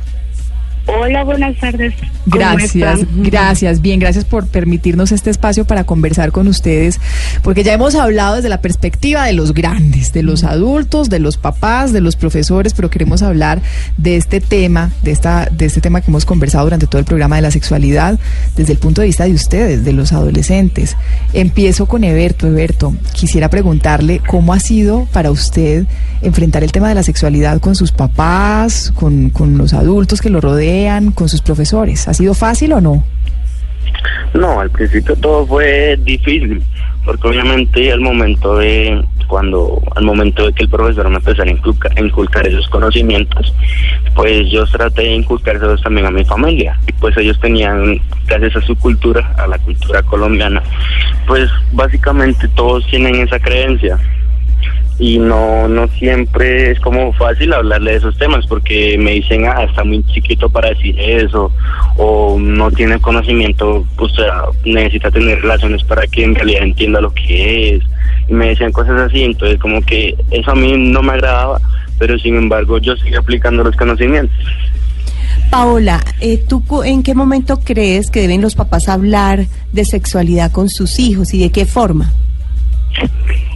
Hola, 0.97 1.23
buenas 1.23 1.55
tardes. 1.57 1.93
¿Cómo 2.25 2.37
Gracias, 2.37 2.75
están? 2.75 3.23
gracias, 3.23 3.81
bien, 3.81 3.99
gracias 3.99 4.25
por 4.25 4.47
permitirnos 4.47 5.11
este 5.11 5.29
espacio 5.29 5.65
para 5.65 5.83
conversar 5.83 6.31
con 6.31 6.47
ustedes, 6.47 6.99
porque 7.43 7.63
ya 7.63 7.73
hemos 7.73 7.95
hablado 7.95 8.35
desde 8.35 8.49
la 8.49 8.61
perspectiva 8.61 9.25
de 9.25 9.33
los 9.33 9.53
grandes, 9.53 10.13
de 10.13 10.23
los 10.23 10.43
adultos, 10.43 11.09
de 11.09 11.19
los 11.19 11.37
papás, 11.37 11.93
de 11.93 12.01
los 12.01 12.15
profesores, 12.15 12.73
pero 12.73 12.89
queremos 12.89 13.21
hablar 13.21 13.61
de 13.97 14.15
este 14.15 14.41
tema, 14.41 14.91
de 15.03 15.11
esta, 15.11 15.47
de 15.51 15.65
este 15.65 15.81
tema 15.81 16.01
que 16.01 16.09
hemos 16.11 16.25
conversado 16.25 16.65
durante 16.65 16.87
todo 16.87 16.99
el 16.99 17.05
programa 17.05 17.35
de 17.35 17.43
la 17.43 17.51
sexualidad, 17.51 18.19
desde 18.55 18.73
el 18.73 18.79
punto 18.79 19.01
de 19.01 19.07
vista 19.07 19.25
de 19.25 19.33
ustedes, 19.33 19.85
de 19.85 19.93
los 19.93 20.11
adolescentes. 20.11 20.97
Empiezo 21.33 21.85
con 21.85 22.03
Eberto. 22.03 22.47
Eberto, 22.47 22.95
quisiera 23.13 23.49
preguntarle 23.49 24.21
cómo 24.27 24.53
ha 24.53 24.59
sido 24.59 25.07
para 25.11 25.31
usted 25.31 25.85
enfrentar 26.21 26.63
el 26.63 26.71
tema 26.71 26.89
de 26.89 26.95
la 26.95 27.03
sexualidad 27.03 27.59
con 27.59 27.75
sus 27.75 27.91
papás, 27.91 28.91
con, 28.95 29.29
con 29.29 29.57
los 29.57 29.73
adultos 29.73 30.21
que 30.21 30.29
lo 30.29 30.41
rodean, 30.41 30.78
con 31.13 31.27
sus 31.27 31.41
profesores. 31.41 32.07
¿Ha 32.07 32.13
sido 32.13 32.33
fácil 32.33 32.73
o 32.73 32.81
no? 32.81 33.03
No, 34.33 34.59
al 34.59 34.69
principio 34.69 35.15
todo 35.15 35.45
fue 35.45 35.97
difícil, 36.03 36.61
porque 37.03 37.27
obviamente 37.27 37.91
al 37.91 38.01
momento 38.01 38.57
de 38.57 39.03
cuando 39.27 39.81
al 39.95 40.03
momento 40.03 40.45
de 40.45 40.53
que 40.53 40.63
el 40.63 40.69
profesor 40.69 41.09
me 41.09 41.17
empezara 41.17 41.49
a 41.49 41.53
inculcar, 41.53 41.91
inculcar 41.99 42.47
esos 42.47 42.67
conocimientos, 42.69 43.53
pues 44.15 44.49
yo 44.51 44.65
traté 44.65 45.03
de 45.03 45.15
inculcárselos 45.15 45.81
también 45.81 46.07
a 46.07 46.11
mi 46.11 46.23
familia. 46.25 46.79
Y 46.87 46.93
pues 46.93 47.15
ellos 47.17 47.39
tenían, 47.39 47.99
gracias 48.25 48.55
a 48.55 48.61
su 48.61 48.75
cultura, 48.75 49.33
a 49.37 49.47
la 49.47 49.57
cultura 49.59 50.01
colombiana, 50.03 50.63
pues 51.27 51.49
básicamente 51.71 52.47
todos 52.49 52.85
tienen 52.87 53.15
esa 53.15 53.39
creencia 53.39 53.99
y 54.99 55.17
no 55.17 55.67
no 55.69 55.87
siempre 55.87 56.71
es 56.71 56.79
como 56.81 57.13
fácil 57.13 57.53
hablarle 57.53 57.91
de 57.91 57.97
esos 57.97 58.17
temas 58.17 58.45
porque 58.45 58.97
me 58.99 59.11
dicen 59.11 59.45
ah 59.45 59.63
está 59.63 59.85
muy 59.85 60.03
chiquito 60.03 60.49
para 60.49 60.69
decir 60.69 60.99
eso 60.99 61.51
o 61.95 62.37
no 62.37 62.69
tiene 62.69 62.99
conocimiento 62.99 63.85
o 63.97 64.09
sea 64.09 64.43
necesita 64.65 65.09
tener 65.09 65.41
relaciones 65.41 65.83
para 65.85 66.05
que 66.05 66.25
en 66.25 66.35
realidad 66.35 66.63
entienda 66.63 66.99
lo 66.99 67.13
que 67.13 67.75
es 67.75 67.83
y 68.27 68.33
me 68.33 68.49
decían 68.49 68.73
cosas 68.73 68.99
así 68.99 69.23
entonces 69.23 69.57
como 69.59 69.81
que 69.81 70.15
eso 70.31 70.51
a 70.51 70.55
mí 70.55 70.73
no 70.77 71.01
me 71.01 71.13
agradaba 71.13 71.61
pero 71.97 72.19
sin 72.19 72.35
embargo 72.35 72.77
yo 72.77 72.95
sigo 72.97 73.19
aplicando 73.19 73.63
los 73.63 73.75
conocimientos 73.77 74.37
Paola, 75.49 76.03
eh, 76.21 76.43
¿tú 76.47 76.63
en 76.83 77.01
qué 77.01 77.15
momento 77.15 77.59
crees 77.59 78.11
que 78.11 78.21
deben 78.21 78.41
los 78.41 78.55
papás 78.55 78.87
hablar 78.87 79.47
de 79.71 79.85
sexualidad 79.85 80.51
con 80.51 80.69
sus 80.69 80.99
hijos 80.99 81.33
y 81.33 81.39
de 81.39 81.51
qué 81.51 81.65
forma? 81.65 82.11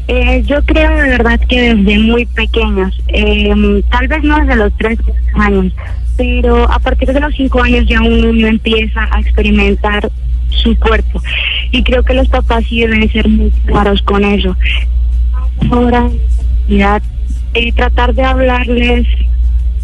Eh, 0.08 0.44
yo 0.46 0.62
creo 0.66 0.90
de 0.96 1.10
verdad 1.10 1.40
que 1.48 1.74
desde 1.74 2.00
muy 2.00 2.26
pequeños, 2.26 2.94
eh, 3.08 3.84
tal 3.90 4.08
vez 4.08 4.24
no 4.24 4.38
desde 4.40 4.56
los 4.58 4.74
tres 4.78 5.00
años, 5.36 5.74
pero 6.18 6.70
a 6.70 6.80
partir 6.80 7.12
de 7.12 7.20
los 7.20 7.34
cinco 7.36 7.62
años 7.64 7.86
ya 7.88 8.02
uno 8.02 8.48
empieza 8.48 9.08
a 9.12 9.20
experimentar 9.22 10.12
su 10.50 10.78
cuerpo 10.78 11.22
y 11.72 11.84
creo 11.84 12.04
que 12.04 12.14
los 12.14 12.28
papás 12.28 12.66
sí 12.68 12.82
deben 12.82 13.10
ser 13.12 13.28
muy 13.28 13.50
claros 13.66 14.02
con 14.04 14.24
eso. 14.24 14.56
Ahora, 15.72 16.10
ya, 16.68 17.02
eh, 17.54 17.72
tratar 17.72 18.14
de 18.14 18.24
hablarles 18.24 19.08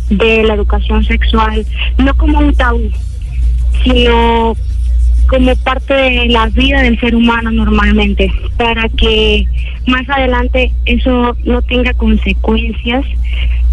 de 0.10 0.44
la 0.44 0.56
educación 0.56 1.04
sexual 1.04 1.66
no 1.98 2.14
como 2.16 2.40
un 2.40 2.54
tabú, 2.54 2.90
sino 3.84 4.56
como 5.30 5.56
parte 5.58 5.94
de 5.94 6.26
la 6.28 6.48
vida 6.48 6.82
del 6.82 7.00
ser 7.00 7.16
humano 7.16 7.52
normalmente, 7.52 8.32
para 8.58 8.90
que 8.90 9.46
más 9.88 10.08
adelante 10.10 10.72
eso 10.86 11.38
no 11.46 11.62
tenga 11.62 11.94
consecuencias 11.94 13.06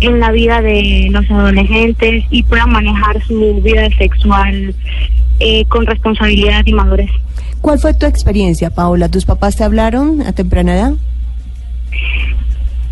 en 0.00 0.20
la 0.20 0.30
vida 0.32 0.60
de 0.60 1.08
los 1.10 1.28
adolescentes 1.30 2.24
y 2.30 2.42
puedan 2.42 2.70
manejar 2.70 3.22
su 3.26 3.60
vida 3.62 3.88
sexual 3.96 4.74
eh, 5.40 5.64
con 5.66 5.86
responsabilidad 5.86 6.62
y 6.66 6.74
madurez. 6.74 7.10
¿Cuál 7.62 7.78
fue 7.78 7.94
tu 7.94 8.06
experiencia, 8.06 8.70
Paola? 8.70 9.08
¿Tus 9.08 9.24
papás 9.24 9.56
te 9.56 9.64
hablaron 9.64 10.22
a 10.22 10.32
temprana 10.32 10.74
edad? 10.74 10.92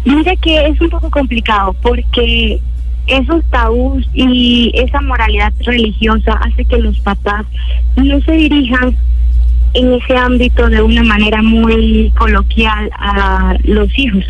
Mira 0.07 0.35
que 0.37 0.67
es 0.67 0.81
un 0.81 0.89
poco 0.91 1.11
complicado 1.11 1.75
porque 1.83 2.61
esos 3.07 3.45
tabús 3.51 4.09
y 4.15 4.71
esa 4.75 5.01
moralidad 5.01 5.53
religiosa 5.61 6.33
hace 6.35 6.65
que 6.65 6.79
los 6.79 6.99
papás 7.01 7.45
no 7.97 8.21
se 8.23 8.33
dirijan 8.33 8.97
en 9.75 9.93
ese 9.95 10.17
ámbito 10.17 10.69
de 10.69 10.81
una 10.81 11.03
manera 11.03 11.43
muy 11.43 12.13
coloquial 12.17 12.91
a 12.99 13.57
los 13.65 13.89
hijos. 13.99 14.25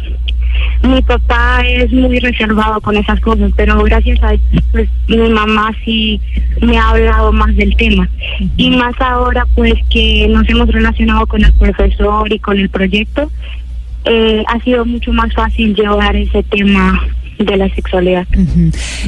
Mi 0.83 1.03
papá 1.03 1.63
es 1.67 1.93
muy 1.93 2.19
reservado 2.21 2.81
con 2.81 2.97
esas 2.97 3.21
cosas, 3.21 3.51
pero 3.57 3.83
gracias 3.83 4.23
a 4.23 4.35
pues 4.73 4.89
mi 5.09 5.29
mamá 5.29 5.73
sí 5.85 6.21
me 6.61 6.79
ha 6.79 6.91
hablado 6.91 7.33
más 7.33 7.55
del 7.57 7.75
tema. 7.77 8.09
Y 8.57 8.71
más 8.71 8.95
ahora 9.01 9.47
pues 9.55 9.75
que 9.91 10.27
nos 10.29 10.49
hemos 10.49 10.69
relacionado 10.69 11.27
con 11.27 11.45
el 11.45 11.53
profesor 11.55 12.33
y 12.33 12.39
con 12.39 12.59
el 12.59 12.69
proyecto, 12.69 13.31
eh, 14.05 14.45
ha 14.47 14.61
sido 14.61 14.85
mucho 14.85 15.13
más 15.13 15.33
fácil 15.35 15.75
llevar 15.75 16.15
ese 16.15 16.43
tema 16.45 17.01
de 17.39 17.57
la 17.57 17.69
sexualidad. 17.75 18.27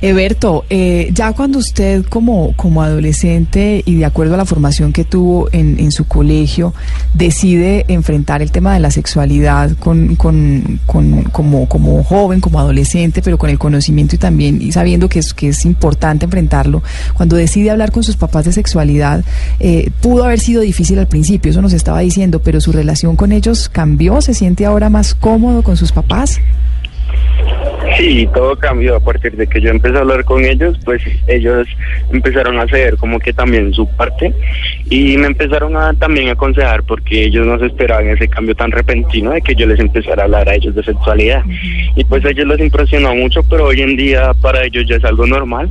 Eberto, 0.02 0.64
eh, 0.70 1.10
ya 1.12 1.32
cuando 1.32 1.58
usted 1.58 2.04
como, 2.06 2.52
como 2.56 2.82
adolescente 2.82 3.82
y 3.84 3.96
de 3.96 4.04
acuerdo 4.04 4.34
a 4.34 4.36
la 4.36 4.44
formación 4.44 4.92
que 4.92 5.04
tuvo 5.04 5.48
en, 5.52 5.78
en 5.78 5.92
su 5.92 6.06
colegio, 6.06 6.74
decide 7.14 7.84
enfrentar 7.88 8.42
el 8.42 8.50
tema 8.50 8.74
de 8.74 8.80
la 8.80 8.90
sexualidad 8.90 9.72
con, 9.78 10.16
con, 10.16 10.80
con, 10.86 11.24
como, 11.24 11.68
como 11.68 12.02
joven, 12.04 12.40
como 12.40 12.58
adolescente, 12.58 13.22
pero 13.22 13.38
con 13.38 13.50
el 13.50 13.58
conocimiento 13.58 14.16
y 14.16 14.18
también 14.18 14.60
y 14.60 14.72
sabiendo 14.72 15.08
que 15.08 15.18
es, 15.18 15.34
que 15.34 15.48
es 15.48 15.64
importante 15.64 16.24
enfrentarlo, 16.24 16.82
cuando 17.14 17.36
decide 17.36 17.70
hablar 17.70 17.92
con 17.92 18.02
sus 18.02 18.16
papás 18.16 18.44
de 18.44 18.52
sexualidad, 18.52 19.24
eh, 19.60 19.90
pudo 20.00 20.24
haber 20.24 20.40
sido 20.40 20.62
difícil 20.62 20.98
al 20.98 21.08
principio, 21.08 21.50
eso 21.50 21.62
nos 21.62 21.72
estaba 21.72 22.00
diciendo, 22.00 22.40
pero 22.40 22.60
su 22.60 22.72
relación 22.72 23.16
con 23.16 23.32
ellos 23.32 23.68
cambió, 23.68 24.20
se 24.20 24.34
siente 24.34 24.66
ahora 24.66 24.90
más 24.90 25.14
cómodo 25.14 25.62
con 25.62 25.76
sus 25.76 25.92
papás. 25.92 26.40
Sí, 27.96 28.28
todo 28.34 28.56
cambió 28.56 28.96
a 28.96 29.00
partir 29.00 29.36
de 29.36 29.46
que 29.46 29.60
yo 29.60 29.70
empecé 29.70 29.96
a 29.96 30.00
hablar 30.00 30.24
con 30.24 30.44
ellos, 30.44 30.78
pues 30.84 31.02
ellos 31.26 31.66
empezaron 32.12 32.58
a 32.58 32.62
hacer 32.62 32.96
como 32.96 33.18
que 33.18 33.32
también 33.32 33.72
su 33.72 33.88
parte 33.96 34.34
y 34.90 35.16
me 35.16 35.28
empezaron 35.28 35.76
a 35.76 35.94
también 35.94 36.28
aconsejar 36.28 36.82
porque 36.82 37.24
ellos 37.24 37.46
no 37.46 37.58
se 37.58 37.66
esperaban 37.66 38.08
ese 38.08 38.28
cambio 38.28 38.54
tan 38.54 38.70
repentino 38.70 39.30
de 39.30 39.40
que 39.40 39.54
yo 39.54 39.66
les 39.66 39.80
empezara 39.80 40.22
a 40.22 40.24
hablar 40.24 40.48
a 40.48 40.54
ellos 40.54 40.74
de 40.74 40.82
sexualidad. 40.82 41.42
Y 41.94 42.04
pues 42.04 42.24
a 42.24 42.30
ellos 42.30 42.46
les 42.46 42.60
impresionó 42.60 43.14
mucho, 43.14 43.42
pero 43.44 43.66
hoy 43.66 43.80
en 43.80 43.96
día 43.96 44.34
para 44.34 44.64
ellos 44.64 44.84
ya 44.86 44.96
es 44.96 45.04
algo 45.04 45.26
normal 45.26 45.70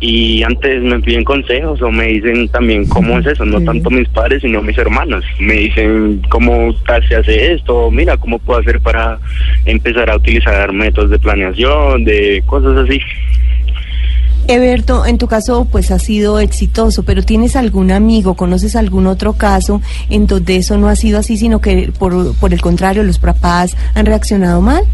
y 0.00 0.42
antes 0.44 0.82
me 0.82 1.00
piden 1.00 1.24
consejos 1.24 1.82
o 1.82 1.90
me 1.90 2.06
dicen 2.06 2.48
también 2.48 2.86
cómo 2.86 3.18
es 3.18 3.26
eso, 3.26 3.44
no 3.44 3.60
tanto 3.60 3.90
mis 3.90 4.08
padres 4.08 4.42
sino 4.42 4.62
mis 4.62 4.78
hermanos. 4.78 5.24
Me 5.40 5.54
dicen 5.54 6.22
cómo 6.28 6.72
se 7.08 7.16
hace 7.16 7.52
esto, 7.54 7.90
mira 7.90 8.16
cómo 8.16 8.38
puedo 8.38 8.60
hacer 8.60 8.80
para 8.80 9.18
empezar 9.64 10.08
a 10.10 10.16
utilizar 10.16 10.72
métodos 10.72 11.10
de 11.10 11.18
planeación, 11.18 12.04
de 12.04 12.42
cosas 12.46 12.76
así. 12.76 13.00
Eberto, 14.46 15.04
en 15.04 15.18
tu 15.18 15.26
caso 15.26 15.68
pues 15.70 15.90
ha 15.90 15.98
sido 15.98 16.38
exitoso, 16.38 17.02
pero 17.02 17.22
¿tienes 17.22 17.56
algún 17.56 17.90
amigo, 17.90 18.34
conoces 18.34 18.76
algún 18.76 19.06
otro 19.06 19.34
caso 19.34 19.82
en 20.08 20.26
donde 20.26 20.56
eso 20.56 20.78
no 20.78 20.88
ha 20.88 20.96
sido 20.96 21.18
así, 21.18 21.36
sino 21.36 21.60
que 21.60 21.92
por, 21.98 22.34
por 22.36 22.54
el 22.54 22.60
contrario 22.60 23.02
los 23.02 23.18
papás 23.18 23.76
han 23.94 24.06
reaccionado 24.06 24.62
mal? 24.62 24.84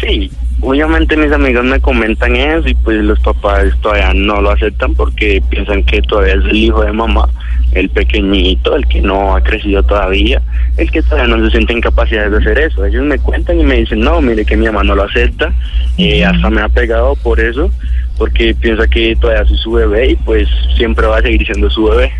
Sí, 0.00 0.30
obviamente 0.64 1.16
mis 1.16 1.30
amigos 1.30 1.64
me 1.64 1.78
comentan 1.80 2.34
eso 2.36 2.68
y 2.68 2.74
pues 2.74 3.02
los 3.04 3.20
papás 3.20 3.66
todavía 3.82 4.14
no 4.14 4.40
lo 4.40 4.50
aceptan 4.50 4.94
porque 4.94 5.42
piensan 5.50 5.84
que 5.84 6.00
todavía 6.02 6.34
es 6.34 6.44
el 6.44 6.56
hijo 6.56 6.82
de 6.82 6.92
mamá, 6.92 7.28
el 7.72 7.90
pequeñito, 7.90 8.74
el 8.74 8.86
que 8.86 9.02
no 9.02 9.36
ha 9.36 9.42
crecido 9.42 9.82
todavía, 9.82 10.40
el 10.78 10.90
que 10.90 11.02
todavía 11.02 11.36
no 11.36 11.44
se 11.44 11.50
siente 11.50 11.74
en 11.74 11.82
capacidad 11.82 12.30
de 12.30 12.38
hacer 12.38 12.58
eso. 12.58 12.84
Ellos 12.84 13.04
me 13.04 13.18
cuentan 13.18 13.60
y 13.60 13.64
me 13.64 13.76
dicen, 13.76 14.00
no, 14.00 14.20
mire 14.22 14.44
que 14.44 14.56
mi 14.56 14.64
mamá 14.64 14.82
no 14.84 14.94
lo 14.94 15.04
acepta, 15.04 15.52
y 15.98 16.22
hasta 16.22 16.48
me 16.48 16.62
ha 16.62 16.68
pegado 16.70 17.14
por 17.16 17.40
eso, 17.40 17.70
porque 18.16 18.54
piensa 18.54 18.86
que 18.86 19.14
todavía 19.16 19.44
soy 19.46 19.58
su 19.58 19.72
bebé 19.72 20.12
y 20.12 20.16
pues 20.16 20.48
siempre 20.76 21.06
va 21.06 21.18
a 21.18 21.22
seguir 21.22 21.44
siendo 21.44 21.68
su 21.68 21.84
bebé. 21.84 22.10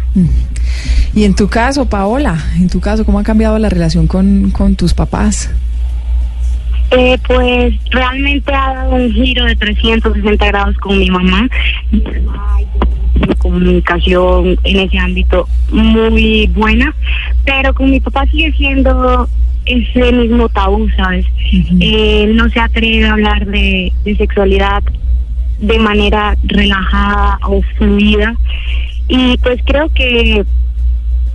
Y 1.14 1.24
en 1.24 1.34
tu 1.34 1.48
caso, 1.48 1.86
Paola, 1.86 2.38
en 2.56 2.68
tu 2.68 2.80
caso, 2.80 3.06
¿cómo 3.06 3.20
ha 3.20 3.22
cambiado 3.22 3.58
la 3.58 3.70
relación 3.70 4.06
con, 4.06 4.50
con 4.50 4.76
tus 4.76 4.92
papás? 4.92 5.50
Eh, 6.90 7.18
pues 7.26 7.74
realmente 7.90 8.54
ha 8.54 8.74
dado 8.74 8.94
un 8.94 9.12
giro 9.12 9.44
de 9.44 9.56
360 9.56 10.46
grados 10.46 10.76
con 10.78 10.98
mi 10.98 11.10
mamá. 11.10 11.48
Hay 11.92 12.66
comunicación 13.38 14.58
en 14.64 14.80
ese 14.80 14.98
ámbito 14.98 15.48
muy 15.70 16.46
buena, 16.54 16.94
pero 17.44 17.74
con 17.74 17.90
mi 17.90 18.00
papá 18.00 18.26
sigue 18.26 18.52
siendo 18.52 19.28
ese 19.66 20.12
mismo 20.12 20.48
tabú, 20.48 20.88
¿sabes? 20.96 21.26
Eh, 21.80 22.30
no 22.34 22.48
se 22.50 22.60
atreve 22.60 23.06
a 23.06 23.12
hablar 23.12 23.46
de, 23.46 23.92
de 24.04 24.16
sexualidad 24.16 24.82
de 25.58 25.78
manera 25.78 26.36
relajada 26.44 27.38
o 27.46 27.62
fluida. 27.76 28.34
Y 29.08 29.36
pues 29.38 29.60
creo 29.64 29.88
que 29.90 30.44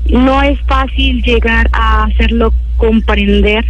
no 0.09 0.41
es 0.41 0.59
fácil 0.61 1.21
llegar 1.23 1.69
a 1.71 2.05
hacerlo 2.05 2.53
comprender 2.77 3.65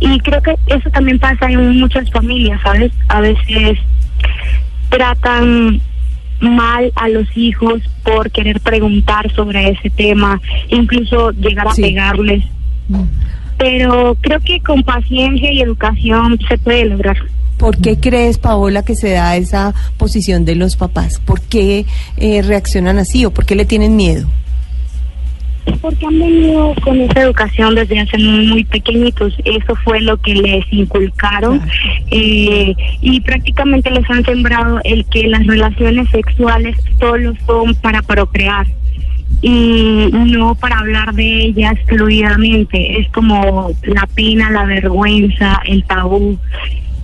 y 0.00 0.18
creo 0.20 0.40
que 0.42 0.54
eso 0.66 0.90
también 0.90 1.18
pasa 1.18 1.50
en 1.50 1.80
muchas 1.80 2.10
familias, 2.10 2.60
¿sabes? 2.62 2.92
A 3.08 3.20
veces 3.20 3.78
tratan 4.88 5.80
mal 6.40 6.92
a 6.94 7.08
los 7.08 7.26
hijos 7.36 7.82
por 8.04 8.30
querer 8.30 8.60
preguntar 8.60 9.32
sobre 9.34 9.70
ese 9.70 9.90
tema, 9.90 10.40
incluso 10.68 11.32
llegar 11.32 11.68
a 11.68 11.74
pegarles. 11.74 12.44
Pero 13.58 14.16
creo 14.20 14.40
que 14.40 14.60
con 14.60 14.82
paciencia 14.84 15.52
y 15.52 15.60
educación 15.60 16.38
se 16.48 16.58
puede 16.58 16.84
lograr. 16.84 17.16
¿Por 17.56 17.76
qué 17.78 17.98
crees, 17.98 18.38
Paola, 18.38 18.84
que 18.84 18.94
se 18.94 19.10
da 19.10 19.36
esa 19.36 19.74
posición 19.96 20.44
de 20.44 20.54
los 20.54 20.76
papás? 20.76 21.20
¿Por 21.24 21.40
qué 21.40 21.86
eh, 22.16 22.42
reaccionan 22.42 22.98
así 22.98 23.24
o 23.24 23.32
por 23.32 23.46
qué 23.46 23.56
le 23.56 23.64
tienen 23.64 23.96
miedo? 23.96 24.28
Porque 25.80 26.06
han 26.06 26.18
venido 26.18 26.74
con 26.82 27.00
esa 27.00 27.22
educación 27.22 27.74
desde 27.74 28.00
hace 28.00 28.18
muy, 28.18 28.64
pequeñitos. 28.64 29.34
Eso 29.44 29.74
fue 29.84 30.00
lo 30.00 30.16
que 30.16 30.34
les 30.34 30.64
inculcaron 30.72 31.60
eh, 32.10 32.74
y 33.00 33.20
prácticamente 33.20 33.90
les 33.90 34.08
han 34.10 34.24
sembrado 34.24 34.80
el 34.84 35.04
que 35.06 35.28
las 35.28 35.46
relaciones 35.46 36.08
sexuales 36.10 36.76
solo 36.98 37.34
son 37.46 37.74
para 37.76 38.02
procrear 38.02 38.66
y 39.40 40.10
no 40.12 40.54
para 40.54 40.78
hablar 40.78 41.14
de 41.14 41.46
ellas 41.46 41.74
fluidamente. 41.86 43.00
Es 43.00 43.08
como 43.10 43.70
la 43.84 44.06
pena, 44.14 44.50
la 44.50 44.64
vergüenza, 44.64 45.60
el 45.66 45.84
tabú 45.84 46.38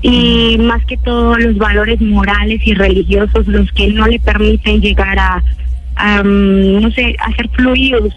y 0.02 0.58
más 0.58 0.84
que 0.84 0.98
todo 0.98 1.38
los 1.38 1.56
valores 1.56 1.98
morales 2.02 2.60
y 2.66 2.74
religiosos 2.74 3.46
los 3.46 3.72
que 3.72 3.88
no 3.88 4.06
le 4.06 4.20
permiten 4.20 4.82
llegar 4.82 5.18
a, 5.18 6.22
no 6.22 6.90
sé, 6.90 7.16
a 7.20 7.32
ser 7.32 7.48
fluidos 7.48 8.12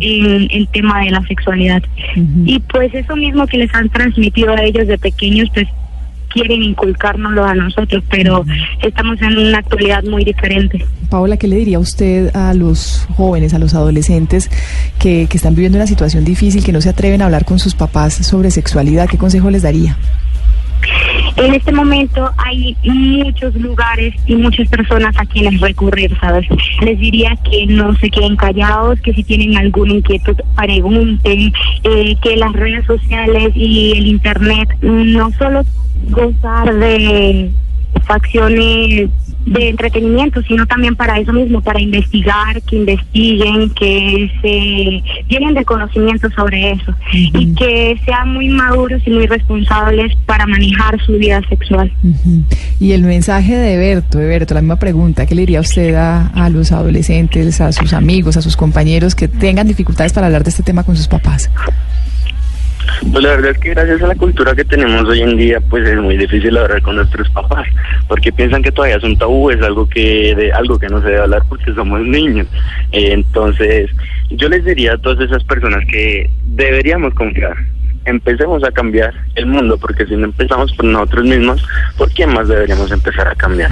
en 0.00 0.48
el 0.50 0.68
tema 0.68 1.00
de 1.00 1.10
la 1.10 1.22
sexualidad. 1.22 1.82
Y 2.44 2.58
pues 2.60 2.94
eso 2.94 3.14
mismo 3.16 3.46
que 3.46 3.58
les 3.58 3.74
han 3.74 3.88
transmitido 3.90 4.52
a 4.52 4.62
ellos 4.62 4.86
de 4.86 4.98
pequeños, 4.98 5.48
pues 5.52 5.68
quieren 6.30 6.62
inculcárnoslo 6.62 7.44
a 7.44 7.54
nosotros, 7.54 8.02
pero 8.08 8.44
estamos 8.82 9.20
en 9.20 9.36
una 9.36 9.58
actualidad 9.58 10.02
muy 10.04 10.24
diferente. 10.24 10.84
Paola, 11.10 11.36
¿qué 11.36 11.48
le 11.48 11.56
diría 11.56 11.78
usted 11.78 12.34
a 12.34 12.54
los 12.54 13.06
jóvenes, 13.16 13.52
a 13.52 13.58
los 13.58 13.74
adolescentes 13.74 14.48
que, 14.98 15.26
que 15.28 15.36
están 15.36 15.54
viviendo 15.54 15.76
una 15.76 15.88
situación 15.88 16.24
difícil, 16.24 16.64
que 16.64 16.72
no 16.72 16.80
se 16.80 16.88
atreven 16.88 17.20
a 17.20 17.26
hablar 17.26 17.44
con 17.44 17.58
sus 17.58 17.74
papás 17.74 18.14
sobre 18.14 18.50
sexualidad? 18.50 19.08
¿Qué 19.08 19.18
consejo 19.18 19.50
les 19.50 19.62
daría? 19.62 19.96
En 21.40 21.54
este 21.54 21.72
momento 21.72 22.30
hay 22.36 22.76
muchos 22.84 23.54
lugares 23.54 24.14
y 24.26 24.36
muchas 24.36 24.68
personas 24.68 25.16
a 25.16 25.24
quienes 25.24 25.58
recurrir, 25.58 26.14
¿sabes? 26.20 26.46
Les 26.82 26.98
diría 26.98 27.34
que 27.50 27.66
no 27.66 27.96
se 27.96 28.10
queden 28.10 28.36
callados, 28.36 29.00
que 29.00 29.14
si 29.14 29.24
tienen 29.24 29.56
alguna 29.56 29.94
inquietud 29.94 30.36
pregunten, 30.54 31.50
eh, 31.84 32.14
que 32.20 32.36
las 32.36 32.52
redes 32.52 32.84
sociales 32.84 33.52
y 33.54 33.92
el 33.96 34.06
Internet 34.06 34.68
no 34.82 35.30
solo 35.38 35.62
gozar 36.10 36.74
de 36.74 37.50
facciones 38.06 39.10
de 39.46 39.70
entretenimiento, 39.70 40.42
sino 40.42 40.66
también 40.66 40.94
para 40.94 41.18
eso 41.18 41.32
mismo, 41.32 41.60
para 41.60 41.80
investigar, 41.80 42.60
que 42.62 42.76
investiguen, 42.76 43.70
que 43.70 44.30
se 44.42 45.24
llenen 45.28 45.54
de 45.54 45.64
conocimiento 45.64 46.30
sobre 46.30 46.72
eso 46.72 46.94
y 47.12 47.54
que 47.54 47.98
sean 48.04 48.34
muy 48.34 48.48
maduros 48.48 49.02
y 49.06 49.10
muy 49.10 49.26
responsables 49.26 50.14
para 50.26 50.46
manejar 50.46 51.00
su 51.04 51.12
vida 51.12 51.40
sexual. 51.48 51.90
Y 52.78 52.92
el 52.92 53.02
mensaje 53.02 53.56
de 53.56 53.76
Berto, 53.76 54.18
Berto, 54.18 54.54
la 54.54 54.60
misma 54.60 54.76
pregunta, 54.76 55.26
¿qué 55.26 55.34
le 55.34 55.42
diría 55.42 55.60
usted 55.60 55.94
a, 55.94 56.26
a 56.28 56.50
los 56.50 56.72
adolescentes, 56.72 57.60
a 57.60 57.72
sus 57.72 57.92
amigos, 57.92 58.36
a 58.36 58.42
sus 58.42 58.56
compañeros 58.56 59.14
que 59.14 59.28
tengan 59.28 59.66
dificultades 59.66 60.12
para 60.12 60.26
hablar 60.26 60.44
de 60.44 60.50
este 60.50 60.62
tema 60.62 60.84
con 60.84 60.96
sus 60.96 61.08
papás? 61.08 61.50
Pues 63.12 63.24
la 63.24 63.30
verdad 63.30 63.50
es 63.52 63.58
que 63.58 63.70
gracias 63.70 64.02
a 64.02 64.08
la 64.08 64.14
cultura 64.14 64.54
que 64.54 64.64
tenemos 64.64 65.04
hoy 65.04 65.22
en 65.22 65.36
día, 65.36 65.60
pues 65.60 65.88
es 65.88 65.98
muy 65.98 66.16
difícil 66.16 66.56
hablar 66.56 66.82
con 66.82 66.96
nuestros 66.96 67.28
papás, 67.30 67.66
porque 68.08 68.32
piensan 68.32 68.62
que 68.62 68.72
todavía 68.72 68.96
es 68.96 69.04
un 69.04 69.16
tabú, 69.16 69.50
es 69.50 69.62
algo 69.62 69.88
que 69.88 70.34
de 70.34 70.52
algo 70.52 70.78
que 70.78 70.88
no 70.88 71.00
se 71.00 71.08
debe 71.08 71.20
hablar 71.20 71.42
porque 71.48 71.72
somos 71.74 72.00
niños. 72.02 72.46
Eh, 72.92 73.12
entonces, 73.12 73.90
yo 74.30 74.48
les 74.48 74.64
diría 74.64 74.94
a 74.94 74.98
todas 74.98 75.20
esas 75.20 75.42
personas 75.44 75.84
que 75.90 76.30
deberíamos 76.44 77.14
confiar. 77.14 77.56
Empecemos 78.04 78.64
a 78.64 78.70
cambiar 78.70 79.12
el 79.34 79.46
mundo, 79.46 79.78
porque 79.78 80.06
si 80.06 80.16
no 80.16 80.26
empezamos 80.26 80.72
por 80.72 80.86
nosotros 80.86 81.24
mismos, 81.24 81.62
¿por 81.96 82.10
quién 82.12 82.32
más 82.32 82.48
deberíamos 82.48 82.90
empezar 82.92 83.28
a 83.28 83.34
cambiar? 83.34 83.70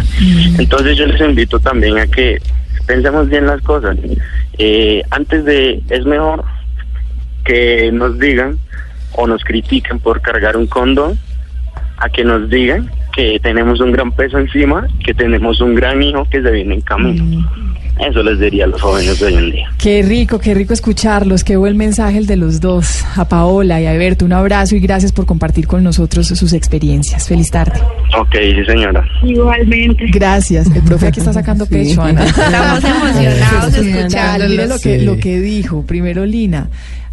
Entonces 0.59 0.97
yo 0.97 1.07
les 1.07 1.21
invito 1.21 1.59
también 1.59 1.99
a 1.99 2.07
que 2.07 2.39
pensemos 2.87 3.29
bien 3.29 3.47
las 3.47 3.61
cosas. 3.63 3.97
Eh, 4.59 5.03
antes 5.11 5.45
de, 5.45 5.83
es 5.89 6.05
mejor 6.05 6.45
que 7.45 7.91
nos 7.93 8.19
digan 8.19 8.59
o 9.13 9.27
nos 9.27 9.43
critiquen 9.45 9.99
por 9.99 10.21
cargar 10.21 10.57
un 10.57 10.67
condón 10.67 11.19
a 11.99 12.09
que 12.09 12.25
nos 12.25 12.49
digan 12.49 12.91
que 13.15 13.41
tenemos 13.43 13.81
un 13.81 13.91
gran 13.91 14.13
peso 14.13 14.39
encima, 14.39 14.87
que 15.05 15.13
tenemos 15.13 15.61
un 15.61 15.75
gran 15.75 16.01
hijo 16.03 16.25
que 16.31 16.41
se 16.41 16.51
viene 16.53 16.75
en 16.77 16.81
camino. 16.83 17.51
Eso 17.99 18.23
les 18.23 18.39
diría 18.39 18.63
a 18.63 18.69
los 18.69 18.81
jóvenes 18.81 19.19
de 19.19 19.27
hoy 19.27 19.35
en 19.35 19.51
día. 19.51 19.69
Qué 19.77 20.03
rico, 20.03 20.39
qué 20.39 20.55
rico 20.55 20.73
escucharlos, 20.73 21.43
qué 21.43 21.57
buen 21.57 21.77
mensaje 21.77 22.17
el 22.19 22.27
de 22.29 22.37
los 22.37 22.61
dos, 22.61 23.05
a 23.17 23.29
Paola 23.29 23.81
y 23.81 23.87
a 23.87 23.91
Alberto. 23.91 24.25
Un 24.25 24.35
abrazo 24.35 24.77
y 24.77 24.81
gracias 24.81 25.11
por 25.11 25.27
compartir 25.27 25.67
con 25.67 25.83
nosotros 25.83 26.29
sus 26.29 26.53
experiencias. 26.53 27.27
Feliz 27.27 27.51
tarde. 27.51 27.81
Ok, 28.17 28.37
sí 28.41 28.65
señora. 28.65 29.05
Igualmente. 29.25 30.05
Gracias. 30.13 30.69
El 30.73 30.83
profe 30.83 31.09
aquí 31.09 31.19
está 31.19 31.33
sacando 31.33 31.67
pecho, 31.67 32.01
Ana. 32.01 32.23
Estamos 32.25 32.85
emocionados 32.85 33.73
de 33.73 33.81
Mire 33.83 33.99
escucharlos. 34.03 34.69
lo 34.69 34.79
que, 34.79 34.99
Sí. 35.01 35.05
lo 35.05 35.17
que 35.19 35.41
dijo. 35.41 35.83
Primero, 35.85 36.25
Lina. 36.25 36.69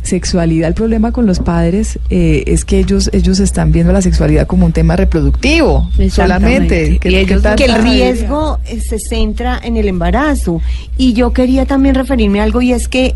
Sexualidad, 0.05 0.67
el 0.69 0.73
problema 0.75 1.11
con 1.11 1.25
los 1.25 1.39
padres 1.39 1.99
eh, 2.09 2.43
es 2.47 2.63
que 2.63 2.77
ellos 2.79 3.09
ellos 3.11 3.39
están 3.39 3.71
viendo 3.71 3.91
la 3.91 4.01
sexualidad 4.01 4.45
como 4.47 4.65
un 4.65 4.71
tema 4.71 4.95
reproductivo 4.95 5.89
solamente. 6.09 6.99
Y 7.09 7.15
ellos- 7.15 7.41
que 7.57 7.65
el 7.65 7.71
riesgo 8.17 8.59
eh, 8.67 8.79
se 8.87 8.97
centra 8.99 9.59
en 9.63 9.77
el 9.77 9.87
embarazo. 9.87 10.61
Y 10.97 11.13
yo 11.13 11.33
quería 11.33 11.65
también 11.65 11.95
referirme 11.95 12.39
a 12.39 12.43
algo 12.43 12.61
y 12.61 12.71
es 12.71 12.87
que 12.87 13.15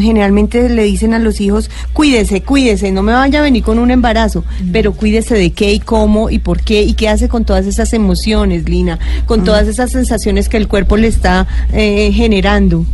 generalmente 0.00 0.68
le 0.68 0.84
dicen 0.84 1.14
a 1.14 1.18
los 1.18 1.40
hijos, 1.40 1.70
cuídese, 1.92 2.42
cuídese, 2.42 2.92
no 2.92 3.02
me 3.02 3.12
vaya 3.12 3.40
a 3.40 3.42
venir 3.42 3.62
con 3.62 3.78
un 3.78 3.90
embarazo, 3.90 4.44
pero 4.72 4.92
cuídese 4.92 5.34
de 5.34 5.52
qué 5.52 5.72
y 5.72 5.80
cómo 5.80 6.30
y 6.30 6.38
por 6.38 6.62
qué 6.62 6.82
y 6.82 6.94
qué 6.94 7.08
hace 7.08 7.28
con 7.28 7.44
todas 7.44 7.66
esas 7.66 7.92
emociones, 7.92 8.68
Lina, 8.68 8.98
con 9.26 9.44
todas 9.44 9.68
esas 9.68 9.90
sensaciones 9.90 10.48
que 10.48 10.56
el 10.56 10.68
cuerpo 10.68 10.96
le 10.96 11.08
está 11.08 11.46
eh, 11.72 12.10
generando. 12.12 12.86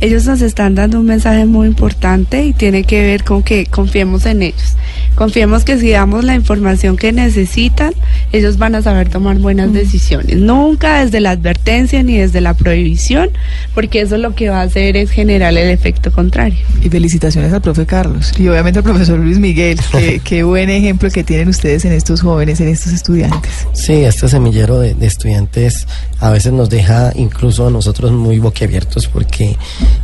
Ellos 0.00 0.26
nos 0.26 0.42
están 0.42 0.74
dando 0.74 1.00
un 1.00 1.06
mensaje 1.06 1.46
muy 1.46 1.68
importante 1.68 2.44
y 2.44 2.52
tiene 2.52 2.84
que 2.84 3.02
ver 3.02 3.24
con 3.24 3.42
que 3.42 3.66
confiemos 3.66 4.26
en 4.26 4.42
ellos. 4.42 4.76
Confiemos 5.16 5.64
que 5.64 5.78
si 5.78 5.90
damos 5.90 6.24
la 6.24 6.34
información 6.34 6.98
que 6.98 7.10
necesitan, 7.10 7.94
ellos 8.32 8.58
van 8.58 8.74
a 8.74 8.82
saber 8.82 9.08
tomar 9.08 9.38
buenas 9.38 9.72
decisiones. 9.72 10.36
Nunca 10.36 11.02
desde 11.02 11.20
la 11.20 11.30
advertencia 11.30 12.02
ni 12.02 12.18
desde 12.18 12.42
la 12.42 12.52
prohibición, 12.52 13.30
porque 13.74 14.02
eso 14.02 14.18
lo 14.18 14.34
que 14.34 14.50
va 14.50 14.60
a 14.60 14.64
hacer 14.64 14.94
es 14.98 15.10
generar 15.10 15.56
el 15.56 15.70
efecto 15.70 16.12
contrario. 16.12 16.58
Y 16.82 16.90
felicitaciones 16.90 17.50
al 17.54 17.62
profe 17.62 17.86
Carlos 17.86 18.34
y 18.38 18.46
obviamente 18.48 18.80
al 18.80 18.84
profesor 18.84 19.18
Luis 19.18 19.38
Miguel. 19.38 19.80
Qué, 19.90 20.20
qué 20.24 20.42
buen 20.42 20.68
ejemplo 20.68 21.08
que 21.10 21.24
tienen 21.24 21.48
ustedes 21.48 21.86
en 21.86 21.92
estos 21.92 22.20
jóvenes, 22.20 22.60
en 22.60 22.68
estos 22.68 22.92
estudiantes. 22.92 23.66
Sí, 23.72 23.94
este 23.94 24.28
semillero 24.28 24.80
de, 24.80 24.92
de 24.92 25.06
estudiantes 25.06 25.86
a 26.20 26.28
veces 26.28 26.52
nos 26.52 26.68
deja 26.68 27.12
incluso 27.14 27.66
a 27.66 27.70
nosotros 27.70 28.12
muy 28.12 28.38
boquiabiertos 28.38 29.08
porque 29.08 29.56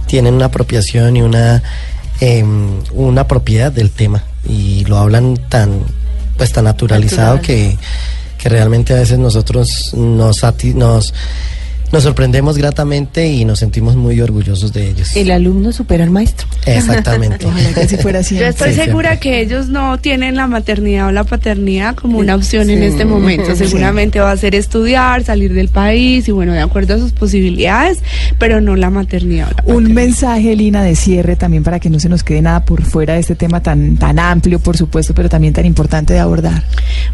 tienen 0.06 0.32
una 0.32 0.46
apropiación 0.46 1.18
y 1.18 1.22
una 1.22 1.62
em, 2.20 2.78
una 2.94 3.26
propiedad 3.26 3.70
del 3.70 3.90
tema 3.90 4.22
y 4.48 4.84
lo 4.84 4.98
hablan 4.98 5.36
tan 5.48 5.80
pues 6.36 6.52
tan 6.52 6.64
naturalizado 6.64 7.40
que, 7.40 7.76
que 8.38 8.48
realmente 8.48 8.94
a 8.94 8.96
veces 8.96 9.18
nosotros 9.18 9.92
nos 9.94 10.42
nos 10.74 11.14
nos 11.92 12.02
sorprendemos 12.02 12.56
gratamente 12.58 13.26
y 13.30 13.44
nos 13.44 13.58
sentimos 13.58 13.96
muy 13.96 14.20
orgullosos 14.20 14.72
de 14.72 14.88
ellos. 14.90 15.14
El 15.14 15.30
alumno 15.30 15.72
supera 15.72 16.04
al 16.04 16.10
maestro. 16.10 16.46
Exactamente. 16.66 17.46
Ojalá 17.46 17.72
que 17.74 17.80
así 17.80 17.96
fuera 17.98 18.20
Yo 18.22 18.28
siempre. 18.28 18.48
estoy 18.48 18.72
Sí, 18.72 18.80
segura 18.80 19.20
que 19.20 19.40
ellos 19.40 19.68
no 19.68 19.98
tienen 19.98 20.36
la 20.36 20.46
maternidad 20.46 21.08
o 21.08 21.12
la 21.12 21.24
paternidad 21.24 21.94
como 21.94 22.18
una 22.18 22.34
opción 22.34 22.70
en 22.70 22.82
este 22.82 23.04
momento. 23.04 23.54
Sí. 23.54 23.66
Seguramente 23.66 24.20
va 24.20 24.30
a 24.30 24.36
ser 24.36 24.54
estudiar, 24.54 25.22
salir 25.24 25.52
del 25.52 25.68
país 25.68 26.26
y 26.28 26.32
bueno, 26.32 26.52
de 26.52 26.60
acuerdo 26.60 26.94
a 26.94 26.98
sus 26.98 27.12
posibilidades, 27.12 27.98
pero 28.38 28.60
no 28.60 28.76
la 28.76 28.88
maternidad. 28.90 29.48
o 29.48 29.54
la 29.54 29.62
Un 29.62 29.64
paternidad. 29.66 29.94
mensaje, 29.94 30.56
Lina, 30.56 30.82
de 30.82 30.96
cierre 30.96 31.36
también 31.36 31.62
para 31.62 31.78
que 31.78 31.90
no 31.90 32.00
se 32.00 32.08
nos 32.08 32.22
quede 32.24 32.40
nada 32.42 32.64
por 32.64 32.82
fuera 32.82 33.14
de 33.14 33.20
este 33.20 33.34
tema 33.34 33.60
tan, 33.62 33.96
tan 33.98 34.18
amplio, 34.18 34.58
por 34.60 34.76
supuesto, 34.76 35.14
pero 35.14 35.28
también 35.28 35.52
tan 35.52 35.66
importante 35.66 36.14
de 36.14 36.20
abordar. 36.20 36.62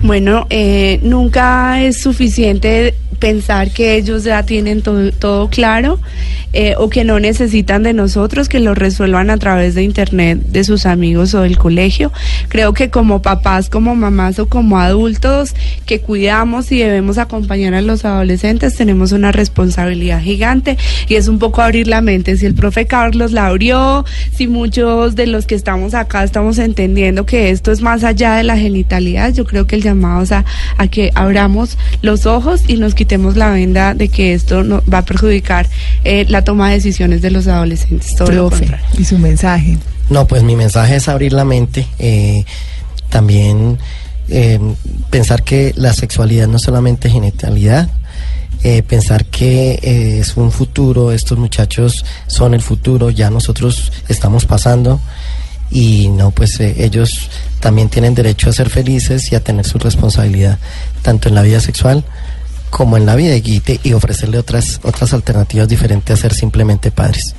Bueno, 0.02 0.46
eh, 0.50 1.00
nunca 1.02 1.82
es 1.82 1.98
suficiente 2.00 2.94
pensar 3.18 3.70
que 3.72 3.96
ellos 3.96 4.22
ya 4.24 4.44
tienen 4.44 4.67
todo, 4.76 5.12
todo 5.12 5.48
claro 5.48 5.98
eh, 6.54 6.74
o 6.78 6.88
que 6.88 7.04
no 7.04 7.20
necesitan 7.20 7.82
de 7.82 7.92
nosotros, 7.92 8.48
que 8.48 8.58
lo 8.58 8.74
resuelvan 8.74 9.28
a 9.28 9.36
través 9.36 9.74
de 9.74 9.82
internet, 9.82 10.38
de 10.46 10.64
sus 10.64 10.86
amigos 10.86 11.34
o 11.34 11.42
del 11.42 11.58
colegio. 11.58 12.10
Creo 12.48 12.72
que 12.72 12.88
como 12.88 13.20
papás, 13.20 13.68
como 13.68 13.94
mamás 13.94 14.38
o 14.38 14.48
como 14.48 14.78
adultos 14.78 15.54
que 15.84 16.00
cuidamos 16.00 16.72
y 16.72 16.78
debemos 16.78 17.18
acompañar 17.18 17.74
a 17.74 17.82
los 17.82 18.06
adolescentes, 18.06 18.76
tenemos 18.76 19.12
una 19.12 19.30
responsabilidad 19.30 20.22
gigante 20.22 20.78
y 21.06 21.16
es 21.16 21.28
un 21.28 21.38
poco 21.38 21.60
abrir 21.60 21.86
la 21.86 22.00
mente. 22.00 22.36
Si 22.38 22.46
el 22.46 22.54
profe 22.54 22.86
Carlos 22.86 23.32
la 23.32 23.48
abrió, 23.48 24.06
si 24.32 24.48
muchos 24.48 25.16
de 25.16 25.26
los 25.26 25.44
que 25.44 25.54
estamos 25.54 25.92
acá 25.92 26.24
estamos 26.24 26.58
entendiendo 26.58 27.26
que 27.26 27.50
esto 27.50 27.72
es 27.72 27.82
más 27.82 28.04
allá 28.04 28.36
de 28.36 28.44
la 28.44 28.56
genitalidad, 28.56 29.34
yo 29.34 29.44
creo 29.44 29.66
que 29.66 29.76
el 29.76 29.82
llamado 29.82 30.22
es 30.22 30.32
a, 30.32 30.46
a 30.78 30.88
que 30.88 31.10
abramos 31.14 31.76
los 32.00 32.24
ojos 32.24 32.62
y 32.68 32.76
nos 32.76 32.94
quitemos 32.94 33.36
la 33.36 33.50
venda 33.50 33.92
de 33.92 34.08
que 34.08 34.32
esto 34.32 34.57
no, 34.64 34.82
va 34.92 34.98
a 34.98 35.04
perjudicar 35.04 35.68
eh, 36.04 36.24
la 36.28 36.42
toma 36.44 36.68
de 36.68 36.74
decisiones 36.76 37.22
de 37.22 37.30
los 37.30 37.46
adolescentes. 37.46 38.14
Todo 38.14 38.30
lo 38.32 38.48
Profe, 38.48 38.66
contrario. 38.66 38.86
y 38.98 39.04
su 39.04 39.18
mensaje. 39.18 39.78
No, 40.10 40.26
pues 40.26 40.42
mi 40.42 40.56
mensaje 40.56 40.96
es 40.96 41.08
abrir 41.08 41.32
la 41.32 41.44
mente. 41.44 41.86
eh, 41.98 42.44
también 43.10 43.78
eh, 44.28 44.60
pensar 45.10 45.42
que 45.42 45.72
la 45.76 45.92
sexualidad 45.94 46.46
no 46.46 46.56
es 46.56 46.62
solamente 46.62 47.08
genitalidad. 47.10 47.88
eh, 48.64 48.82
pensar 48.82 49.24
que 49.26 49.78
eh, 49.82 50.18
es 50.20 50.36
un 50.36 50.50
futuro, 50.50 51.12
estos 51.12 51.38
muchachos 51.38 52.04
son 52.26 52.54
el 52.54 52.60
futuro, 52.60 53.08
ya 53.10 53.30
nosotros 53.30 53.92
estamos 54.08 54.46
pasando 54.46 55.00
y 55.70 56.08
no, 56.08 56.32
pues 56.32 56.58
eh, 56.60 56.74
ellos 56.84 57.30
también 57.60 57.88
tienen 57.88 58.14
derecho 58.14 58.50
a 58.50 58.52
ser 58.52 58.68
felices 58.68 59.30
y 59.32 59.36
a 59.36 59.40
tener 59.44 59.64
su 59.66 59.78
responsabilidad, 59.78 60.58
tanto 61.02 61.28
en 61.28 61.34
la 61.36 61.42
vida 61.42 61.60
sexual 61.60 62.04
como 62.70 62.96
en 62.96 63.06
la 63.06 63.16
vida 63.16 63.34
y, 63.36 63.60
te- 63.60 63.80
y 63.82 63.92
ofrecerle 63.92 64.38
otras, 64.38 64.80
otras 64.82 65.12
alternativas 65.12 65.68
diferentes 65.68 66.12
a 66.18 66.20
ser 66.20 66.34
simplemente 66.34 66.90
padres. 66.90 67.34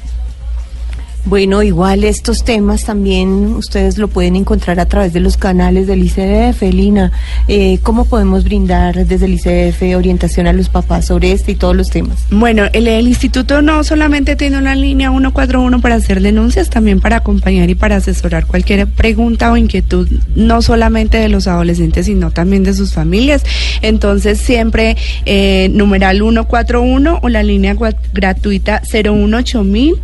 Bueno, 1.30 1.62
igual 1.62 2.06
estos 2.06 2.44
temas 2.44 2.86
también 2.86 3.54
ustedes 3.56 4.00
lo 4.00 4.08
pueden 4.08 4.36
encontrar 4.36 4.80
a 4.80 4.88
través 4.88 5.14
de 5.14 5.20
los 5.20 5.38
canales 5.38 5.86
del 5.86 6.02
ICDF, 6.02 6.64
Lina. 6.74 7.12
Eh, 7.48 7.78
¿Cómo 7.84 8.06
podemos 8.06 8.44
brindar 8.44 9.06
desde 9.06 9.28
el 9.28 9.34
ICDF 9.36 9.96
orientación 9.96 10.48
a 10.48 10.54
los 10.54 10.70
papás 10.70 11.06
sobre 11.06 11.32
este 11.32 11.52
y 11.52 11.56
todos 11.56 11.76
los 11.76 11.92
temas? 11.92 12.26
Bueno, 12.32 12.64
el, 12.74 12.88
instituto 13.08 13.62
no 13.62 13.84
solamente 13.84 14.36
tiene 14.36 14.58
una 14.58 14.74
línea 14.74 15.12
141 15.12 15.80
para 15.82 15.96
hacer 15.96 16.20
denuncias, 16.20 16.72
también 16.72 17.00
para 17.00 17.18
acompañar 17.18 17.70
y 17.70 17.76
para 17.76 17.98
asesorar 17.98 18.48
cualquier 18.48 18.88
pregunta 18.88 19.52
o 19.52 19.58
inquietud, 19.58 20.10
no 20.36 20.64
solamente 20.64 21.20
de 21.20 21.30
los 21.30 21.46
adolescentes, 21.46 22.08
sino 22.08 22.32
también 22.32 22.64
de 22.64 22.74
sus 22.74 22.96
familias. 22.96 23.44
Entonces, 23.84 24.40
siempre 24.40 24.98
eh, 25.28 25.70
numeral 25.74 26.18
141 26.18 27.20
o 27.22 27.30
la 27.30 27.44
línea 27.44 27.76
gratuita 28.16 28.82
018000. 28.84 30.02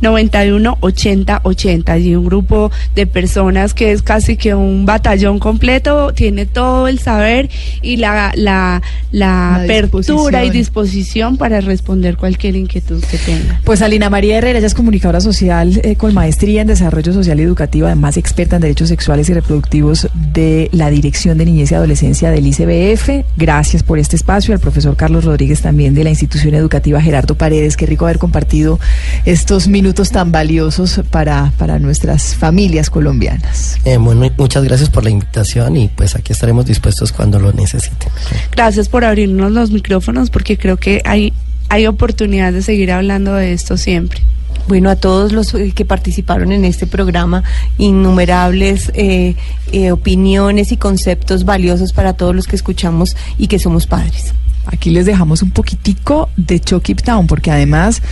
91 0.00 0.78
80 0.80 1.40
80 1.44 1.98
y 1.98 2.16
un 2.16 2.24
grupo 2.24 2.70
de 2.94 3.06
personas 3.06 3.74
que 3.74 3.92
es 3.92 4.02
casi 4.02 4.36
que 4.36 4.54
un 4.54 4.86
batallón 4.86 5.38
completo 5.38 6.12
tiene 6.12 6.46
todo 6.46 6.88
el 6.88 6.98
saber 6.98 7.48
y 7.82 7.96
la 7.96 8.08
la, 8.08 8.32
la, 8.36 8.82
La 9.20 9.54
apertura 9.56 10.44
y 10.44 10.50
disposición. 10.50 10.68
disposición 10.68 11.36
para 11.36 11.60
responder 11.60 12.16
cualquier 12.16 12.56
inquietud 12.56 13.02
que 13.04 13.18
tenga. 13.18 13.60
Pues 13.64 13.82
Alina 13.82 14.10
María 14.10 14.38
Herrera, 14.38 14.58
ella 14.58 14.66
es 14.66 14.74
comunicadora 14.74 15.20
social 15.20 15.80
eh, 15.82 15.96
con 15.96 16.14
maestría 16.14 16.62
en 16.62 16.68
desarrollo 16.68 17.12
social 17.12 17.38
y 17.38 17.42
educativo, 17.42 17.86
además 17.86 18.16
experta 18.16 18.56
en 18.56 18.62
derechos 18.62 18.88
sexuales 18.88 19.28
y 19.28 19.34
reproductivos 19.34 20.08
de 20.32 20.68
la 20.72 20.90
Dirección 20.90 21.38
de 21.38 21.44
Niñez 21.44 21.72
y 21.72 21.74
Adolescencia 21.74 22.30
del 22.30 22.46
ICBF. 22.46 23.26
Gracias 23.36 23.82
por 23.82 23.98
este 23.98 24.16
espacio. 24.16 24.54
Al 24.54 24.60
profesor 24.60 24.96
Carlos 24.96 25.24
Rodríguez 25.24 25.60
también 25.60 25.94
de 25.94 26.04
la 26.04 26.10
institución 26.10 26.54
educativa 26.54 27.00
Gerardo 27.00 27.34
Paredes. 27.34 27.76
Qué 27.76 27.86
rico 27.86 28.06
haber 28.06 28.18
compartido 28.18 28.78
estos 29.24 29.68
minutos 29.68 29.87
tan 29.94 30.32
valiosos 30.32 31.00
para, 31.10 31.52
para 31.58 31.78
nuestras 31.78 32.34
familias 32.34 32.90
colombianas. 32.90 33.78
Eh, 33.84 33.96
bueno, 33.96 34.30
muchas 34.36 34.64
gracias 34.64 34.90
por 34.90 35.04
la 35.04 35.10
invitación 35.10 35.76
y 35.76 35.88
pues 35.88 36.14
aquí 36.14 36.32
estaremos 36.32 36.66
dispuestos 36.66 37.12
cuando 37.12 37.38
lo 37.38 37.52
necesiten. 37.52 38.08
Gracias 38.52 38.88
por 38.88 39.04
abrirnos 39.04 39.52
los 39.52 39.70
micrófonos 39.70 40.30
porque 40.30 40.56
creo 40.58 40.76
que 40.76 41.02
hay 41.04 41.32
hay 41.68 41.86
oportunidad 41.86 42.52
de 42.52 42.62
seguir 42.62 42.92
hablando 42.92 43.34
de 43.34 43.52
esto 43.52 43.76
siempre. 43.76 44.22
Bueno, 44.68 44.90
a 44.90 44.96
todos 44.96 45.32
los 45.32 45.54
eh, 45.54 45.72
que 45.74 45.84
participaron 45.84 46.52
en 46.52 46.64
este 46.64 46.86
programa, 46.86 47.42
innumerables 47.78 48.90
eh, 48.94 49.34
eh, 49.72 49.92
opiniones 49.92 50.72
y 50.72 50.76
conceptos 50.76 51.44
valiosos 51.44 51.92
para 51.92 52.14
todos 52.14 52.34
los 52.34 52.46
que 52.46 52.56
escuchamos 52.56 53.16
y 53.38 53.46
que 53.46 53.58
somos 53.58 53.86
padres. 53.86 54.34
Aquí 54.70 54.90
les 54.90 55.06
dejamos 55.06 55.42
un 55.42 55.50
poquitico 55.50 56.28
de 56.36 56.60
Chucky 56.60 56.94
Town 56.94 57.26
porque 57.26 57.50
además 57.50 58.02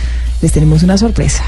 les 0.41 0.51
tenemos 0.51 0.83
una 0.83 0.97
sorpresa. 0.97 1.43